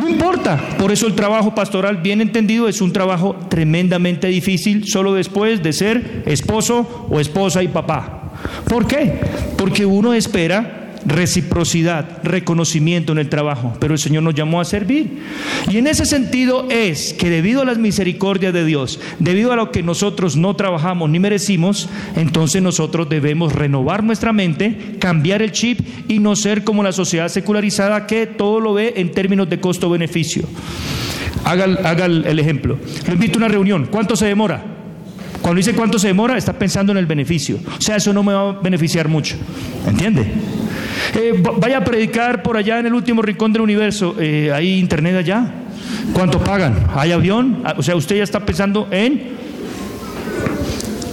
No 0.00 0.08
importa. 0.08 0.60
Por 0.78 0.92
eso 0.92 1.06
el 1.06 1.14
trabajo 1.14 1.54
pastoral, 1.54 1.98
bien 1.98 2.20
entendido, 2.20 2.68
es 2.68 2.80
un 2.80 2.92
trabajo 2.92 3.36
tremendamente 3.50 4.28
difícil 4.28 4.86
solo 4.86 5.12
después 5.12 5.62
de 5.62 5.72
ser 5.72 6.22
esposo 6.26 7.06
o 7.10 7.20
esposa 7.20 7.62
y 7.62 7.68
papá. 7.68 8.23
¿Por 8.68 8.86
qué? 8.86 9.20
Porque 9.56 9.86
uno 9.86 10.14
espera 10.14 10.84
reciprocidad, 11.06 12.22
reconocimiento 12.22 13.12
en 13.12 13.18
el 13.18 13.28
trabajo, 13.28 13.76
pero 13.78 13.94
el 13.94 13.98
Señor 13.98 14.22
nos 14.22 14.34
llamó 14.34 14.60
a 14.60 14.64
servir. 14.64 15.18
Y 15.70 15.78
en 15.78 15.86
ese 15.86 16.06
sentido 16.06 16.66
es 16.70 17.12
que 17.14 17.30
debido 17.30 17.62
a 17.62 17.64
las 17.64 17.78
misericordias 17.78 18.52
de 18.52 18.64
Dios, 18.64 19.00
debido 19.18 19.52
a 19.52 19.56
lo 19.56 19.70
que 19.70 19.82
nosotros 19.82 20.36
no 20.36 20.56
trabajamos 20.56 21.10
ni 21.10 21.18
merecimos, 21.18 21.88
entonces 22.16 22.62
nosotros 22.62 23.08
debemos 23.08 23.52
renovar 23.52 24.02
nuestra 24.02 24.32
mente, 24.32 24.96
cambiar 24.98 25.42
el 25.42 25.52
chip 25.52 25.80
y 26.08 26.18
no 26.18 26.36
ser 26.36 26.64
como 26.64 26.82
la 26.82 26.92
sociedad 26.92 27.28
secularizada 27.28 28.06
que 28.06 28.26
todo 28.26 28.60
lo 28.60 28.74
ve 28.74 28.94
en 28.96 29.12
términos 29.12 29.48
de 29.50 29.60
costo-beneficio. 29.60 30.44
Haga, 31.44 31.64
haga 31.84 32.06
el 32.06 32.38
ejemplo. 32.38 32.78
Lo 33.06 33.12
invito 33.12 33.34
a 33.34 33.38
una 33.38 33.48
reunión. 33.48 33.88
¿Cuánto 33.90 34.16
se 34.16 34.26
demora? 34.26 34.73
Cuando 35.44 35.58
dice 35.58 35.74
cuánto 35.74 35.98
se 35.98 36.06
demora, 36.06 36.38
está 36.38 36.54
pensando 36.54 36.90
en 36.92 36.96
el 36.96 37.04
beneficio. 37.04 37.58
O 37.76 37.78
sea, 37.78 37.96
eso 37.96 38.14
no 38.14 38.22
me 38.22 38.32
va 38.32 38.48
a 38.48 38.52
beneficiar 38.52 39.08
mucho. 39.08 39.36
¿Entiende? 39.86 40.22
Eh, 41.14 41.34
vaya 41.58 41.76
a 41.76 41.84
predicar 41.84 42.42
por 42.42 42.56
allá 42.56 42.78
en 42.78 42.86
el 42.86 42.94
último 42.94 43.20
rincón 43.20 43.52
del 43.52 43.60
universo. 43.60 44.16
Eh, 44.18 44.50
¿Hay 44.54 44.78
internet 44.78 45.16
allá? 45.16 45.52
¿Cuánto 46.14 46.42
pagan? 46.42 46.86
¿Hay 46.94 47.12
avión? 47.12 47.60
Ah, 47.62 47.74
o 47.76 47.82
sea, 47.82 47.94
usted 47.94 48.16
ya 48.16 48.22
está 48.22 48.40
pensando 48.40 48.88
en 48.90 49.34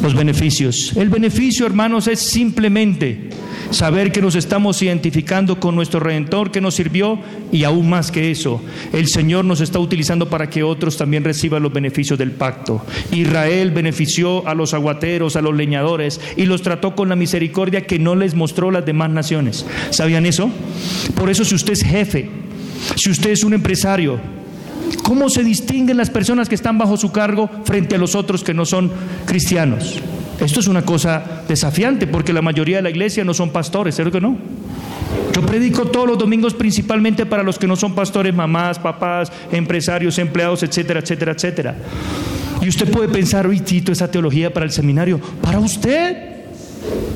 los 0.01 0.15
beneficios. 0.15 0.93
El 0.95 1.09
beneficio, 1.09 1.65
hermanos, 1.65 2.07
es 2.07 2.21
simplemente 2.21 3.30
saber 3.72 4.11
que 4.11 4.22
nos 4.22 4.36
estamos 4.36 4.82
identificando 4.82 5.59
con 5.59 5.76
nuestro 5.76 5.99
Redentor 5.99 6.51
que 6.51 6.61
nos 6.61 6.76
sirvió 6.76 7.19
y 7.51 7.63
aún 7.63 7.89
más 7.89 8.11
que 8.11 8.32
eso, 8.32 8.61
el 8.93 9.07
Señor 9.07 9.45
nos 9.45 9.61
está 9.61 9.80
utilizando 9.80 10.30
para 10.30 10.49
que 10.49 10.63
otros 10.63 10.97
también 10.97 11.24
reciban 11.24 11.63
los 11.63 11.74
beneficios 11.74 12.19
del 12.19 12.32
pacto. 12.32 12.86
Israel 13.11 13.72
benefició 13.72 14.47
a 14.47 14.53
los 14.53 14.74
aguateros, 14.74 15.36
a 15.36 15.41
los 15.41 15.55
leñadores 15.55 16.19
y 16.36 16.45
los 16.45 16.61
trató 16.61 16.95
con 16.95 17.09
la 17.09 17.15
misericordia 17.15 17.86
que 17.86 17.99
no 17.99 18.15
les 18.15 18.36
mostró 18.36 18.72
las 18.72 18.86
demás 18.86 19.09
naciones. 19.09 19.65
¿Sabían 19.89 20.26
eso? 20.26 20.49
Por 21.15 21.30
eso 21.30 21.45
si 21.45 21.55
usted 21.55 21.74
es 21.74 21.84
jefe, 21.84 22.30
si 22.95 23.09
usted 23.09 23.32
es 23.32 23.43
un 23.43 23.53
empresario, 23.53 24.19
¿cómo 25.03 25.30
se 25.30 25.43
distinguen 25.43 25.97
las 25.97 26.09
personas 26.09 26.49
que 26.49 26.55
están 26.55 26.78
bajo 26.78 26.97
su 26.97 27.11
cargo 27.11 27.49
frente 27.63 27.95
a 27.95 27.99
los 27.99 28.15
otros 28.15 28.43
que 28.43 28.53
no 28.53 28.65
son 28.65 28.91
cristianos? 29.26 30.01
Esto 30.41 30.59
es 30.59 30.67
una 30.67 30.81
cosa 30.81 31.43
desafiante 31.47 32.07
porque 32.07 32.33
la 32.33 32.41
mayoría 32.41 32.77
de 32.77 32.81
la 32.81 32.89
iglesia 32.89 33.23
no 33.23 33.33
son 33.33 33.51
pastores, 33.51 33.93
¿cierto 33.93 34.11
que 34.11 34.19
no? 34.19 34.37
Yo 35.33 35.45
predico 35.45 35.85
todos 35.85 36.07
los 36.07 36.17
domingos 36.17 36.55
principalmente 36.55 37.27
para 37.27 37.43
los 37.43 37.59
que 37.59 37.67
no 37.67 37.75
son 37.75 37.93
pastores, 37.93 38.33
mamás, 38.33 38.79
papás, 38.79 39.31
empresarios, 39.51 40.17
empleados, 40.17 40.63
etcétera, 40.63 40.99
etcétera, 40.99 41.33
etcétera. 41.33 41.75
Y 42.59 42.67
usted 42.67 42.89
puede 42.89 43.07
pensar, 43.07 43.45
uy, 43.45 43.59
Tito, 43.59 43.91
esa 43.91 44.09
teología 44.09 44.51
para 44.51 44.65
el 44.65 44.71
seminario, 44.71 45.19
para 45.41 45.59
usted. 45.59 46.31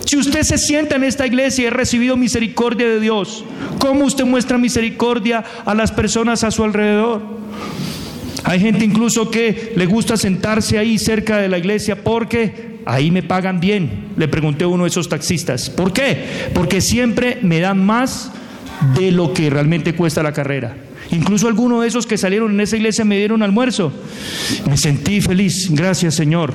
Si 0.06 0.18
usted 0.18 0.44
se 0.44 0.60
sienta 0.60 0.96
en 0.96 1.04
esta 1.04 1.26
iglesia 1.26 1.64
y 1.64 1.68
ha 1.68 1.72
recibido 1.72 2.16
misericordia 2.16 2.88
de 2.88 3.00
Dios, 3.00 3.44
¿cómo 3.80 4.06
usted 4.06 4.24
muestra 4.24 4.60
misericordia 4.60 5.44
a 5.66 5.74
las 5.74 5.92
personas 5.92 6.44
a 6.44 6.52
su 6.52 6.64
alrededor? 6.64 7.24
Hay 8.44 8.60
gente 8.60 8.86
incluso 8.86 9.32
que 9.32 9.74
le 9.76 9.88
gusta 9.88 10.16
sentarse 10.16 10.78
ahí 10.78 11.00
cerca 11.00 11.38
de 11.38 11.50
la 11.50 11.58
iglesia 11.58 12.04
porque 12.04 12.75
ahí 12.86 13.12
me 13.12 13.24
pagan 13.24 13.60
bien, 13.60 14.08
le 14.16 14.28
pregunté 14.28 14.64
a 14.64 14.68
uno 14.68 14.84
de 14.84 14.90
esos 14.90 15.10
taxistas. 15.10 15.70
¿Por 15.70 15.92
qué? 15.92 16.50
Porque 16.54 16.82
siempre 16.82 17.40
me 17.42 17.60
dan 17.60 17.86
más 17.86 18.32
de 18.98 19.12
lo 19.12 19.34
que 19.34 19.50
realmente 19.50 19.96
cuesta 19.96 20.24
la 20.24 20.34
carrera. 20.34 20.78
Incluso 21.12 21.48
algunos 21.48 21.84
de 21.84 21.88
esos 21.88 22.08
que 22.08 22.18
salieron 22.18 22.52
en 22.52 22.60
esa 22.62 22.78
iglesia 22.78 23.06
me 23.06 23.18
dieron 23.18 23.44
almuerzo. 23.44 23.94
Me 24.68 24.76
sentí 24.76 25.22
feliz, 25.22 25.70
gracias 25.70 26.16
Señor. 26.16 26.52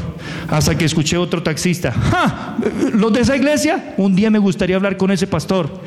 Hasta 0.49 0.77
que 0.77 0.85
escuché 0.85 1.17
otro 1.17 1.41
taxista. 1.43 1.93
¡Ja! 1.93 2.57
¿Los 2.93 3.13
de 3.13 3.21
esa 3.21 3.37
iglesia? 3.37 3.95
Un 3.97 4.17
día 4.17 4.29
me 4.29 4.41
gustaría 4.41 4.75
hablar 4.75 4.97
con 4.97 5.13
ese 5.13 5.29
pastor. 5.29 5.81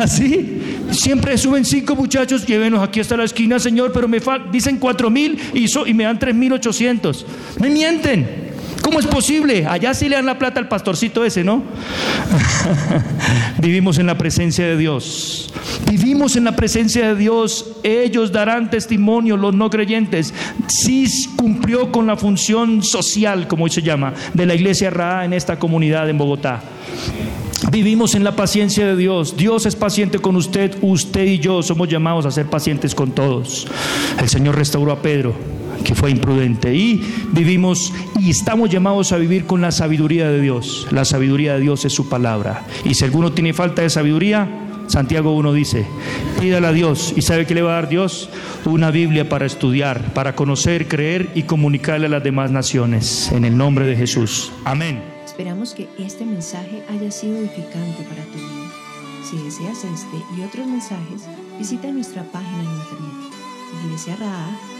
¿Así? 0.00 0.60
Siempre 0.90 1.38
suben 1.38 1.64
cinco 1.64 1.94
muchachos, 1.94 2.44
llévenos 2.44 2.82
aquí 2.82 2.98
hasta 2.98 3.16
la 3.16 3.24
esquina, 3.24 3.60
Señor, 3.60 3.92
pero 3.92 4.08
me 4.08 4.20
dicen 4.50 4.78
cuatro 4.78 5.10
mil 5.10 5.38
y, 5.54 5.66
y 5.86 5.94
me 5.94 6.02
dan 6.02 6.18
tres 6.18 6.34
mil 6.34 6.52
ochocientos. 6.52 7.24
Me 7.60 7.70
mienten. 7.70 8.47
¿Cómo 8.82 9.00
es 9.00 9.06
posible? 9.06 9.66
Allá 9.66 9.94
sí 9.94 10.08
le 10.08 10.16
dan 10.16 10.26
la 10.26 10.38
plata 10.38 10.60
al 10.60 10.68
pastorcito 10.68 11.24
ese, 11.24 11.44
¿no? 11.44 11.62
Vivimos 13.58 13.98
en 13.98 14.06
la 14.06 14.16
presencia 14.16 14.66
de 14.66 14.76
Dios. 14.76 15.52
Vivimos 15.90 16.36
en 16.36 16.44
la 16.44 16.56
presencia 16.56 17.08
de 17.08 17.14
Dios. 17.14 17.72
Ellos 17.82 18.32
darán 18.32 18.70
testimonio, 18.70 19.36
los 19.36 19.54
no 19.54 19.70
creyentes. 19.70 20.32
Sí 20.68 21.06
cumplió 21.36 21.90
con 21.92 22.06
la 22.06 22.16
función 22.16 22.82
social, 22.82 23.48
como 23.48 23.68
se 23.68 23.82
llama, 23.82 24.14
de 24.34 24.46
la 24.46 24.54
iglesia 24.54 24.90
Ra 24.90 25.24
en 25.24 25.32
esta 25.32 25.58
comunidad 25.58 26.08
en 26.08 26.18
Bogotá. 26.18 26.62
Vivimos 27.70 28.14
en 28.14 28.24
la 28.24 28.36
paciencia 28.36 28.86
de 28.86 28.96
Dios. 28.96 29.36
Dios 29.36 29.66
es 29.66 29.76
paciente 29.76 30.18
con 30.18 30.36
usted. 30.36 30.76
Usted 30.80 31.24
y 31.24 31.38
yo 31.38 31.62
somos 31.62 31.88
llamados 31.88 32.24
a 32.26 32.30
ser 32.30 32.46
pacientes 32.46 32.94
con 32.94 33.12
todos. 33.12 33.66
El 34.20 34.28
Señor 34.28 34.56
restauró 34.56 34.92
a 34.92 35.02
Pedro 35.02 35.57
que 35.84 35.94
fue 35.94 36.10
imprudente. 36.10 36.74
Y 36.74 37.02
vivimos 37.32 37.92
y 38.20 38.30
estamos 38.30 38.70
llamados 38.70 39.12
a 39.12 39.16
vivir 39.16 39.44
con 39.44 39.60
la 39.60 39.72
sabiduría 39.72 40.28
de 40.28 40.40
Dios. 40.40 40.86
La 40.90 41.04
sabiduría 41.04 41.54
de 41.54 41.60
Dios 41.60 41.84
es 41.84 41.92
su 41.92 42.08
palabra. 42.08 42.66
Y 42.84 42.94
si 42.94 43.04
alguno 43.04 43.32
tiene 43.32 43.52
falta 43.52 43.82
de 43.82 43.90
sabiduría, 43.90 44.48
Santiago 44.88 45.32
1 45.32 45.52
dice, 45.52 45.86
pídale 46.40 46.66
a 46.66 46.72
Dios. 46.72 47.12
¿Y 47.16 47.22
sabe 47.22 47.46
qué 47.46 47.54
le 47.54 47.62
va 47.62 47.72
a 47.72 47.74
dar 47.74 47.88
Dios? 47.88 48.30
Una 48.64 48.90
Biblia 48.90 49.28
para 49.28 49.46
estudiar, 49.46 50.14
para 50.14 50.34
conocer, 50.34 50.88
creer 50.88 51.30
y 51.34 51.42
comunicarle 51.42 52.06
a 52.06 52.10
las 52.10 52.24
demás 52.24 52.50
naciones. 52.50 53.30
En 53.32 53.44
el 53.44 53.56
nombre 53.56 53.86
de 53.86 53.96
Jesús. 53.96 54.50
Amén. 54.64 55.02
Esperamos 55.24 55.74
que 55.74 55.88
este 55.98 56.24
mensaje 56.24 56.82
haya 56.88 57.10
sido 57.10 57.38
edificante 57.38 58.02
para 58.02 58.24
tu 58.24 58.38
vida. 58.38 58.72
Si 59.30 59.36
deseas 59.36 59.84
este 59.84 60.16
y 60.36 60.42
otros 60.42 60.66
mensajes, 60.66 61.28
visita 61.58 61.88
nuestra 61.92 62.22
página 62.24 62.60
en 62.60 62.70
internet, 62.70 63.34
Iglesia 63.84 64.16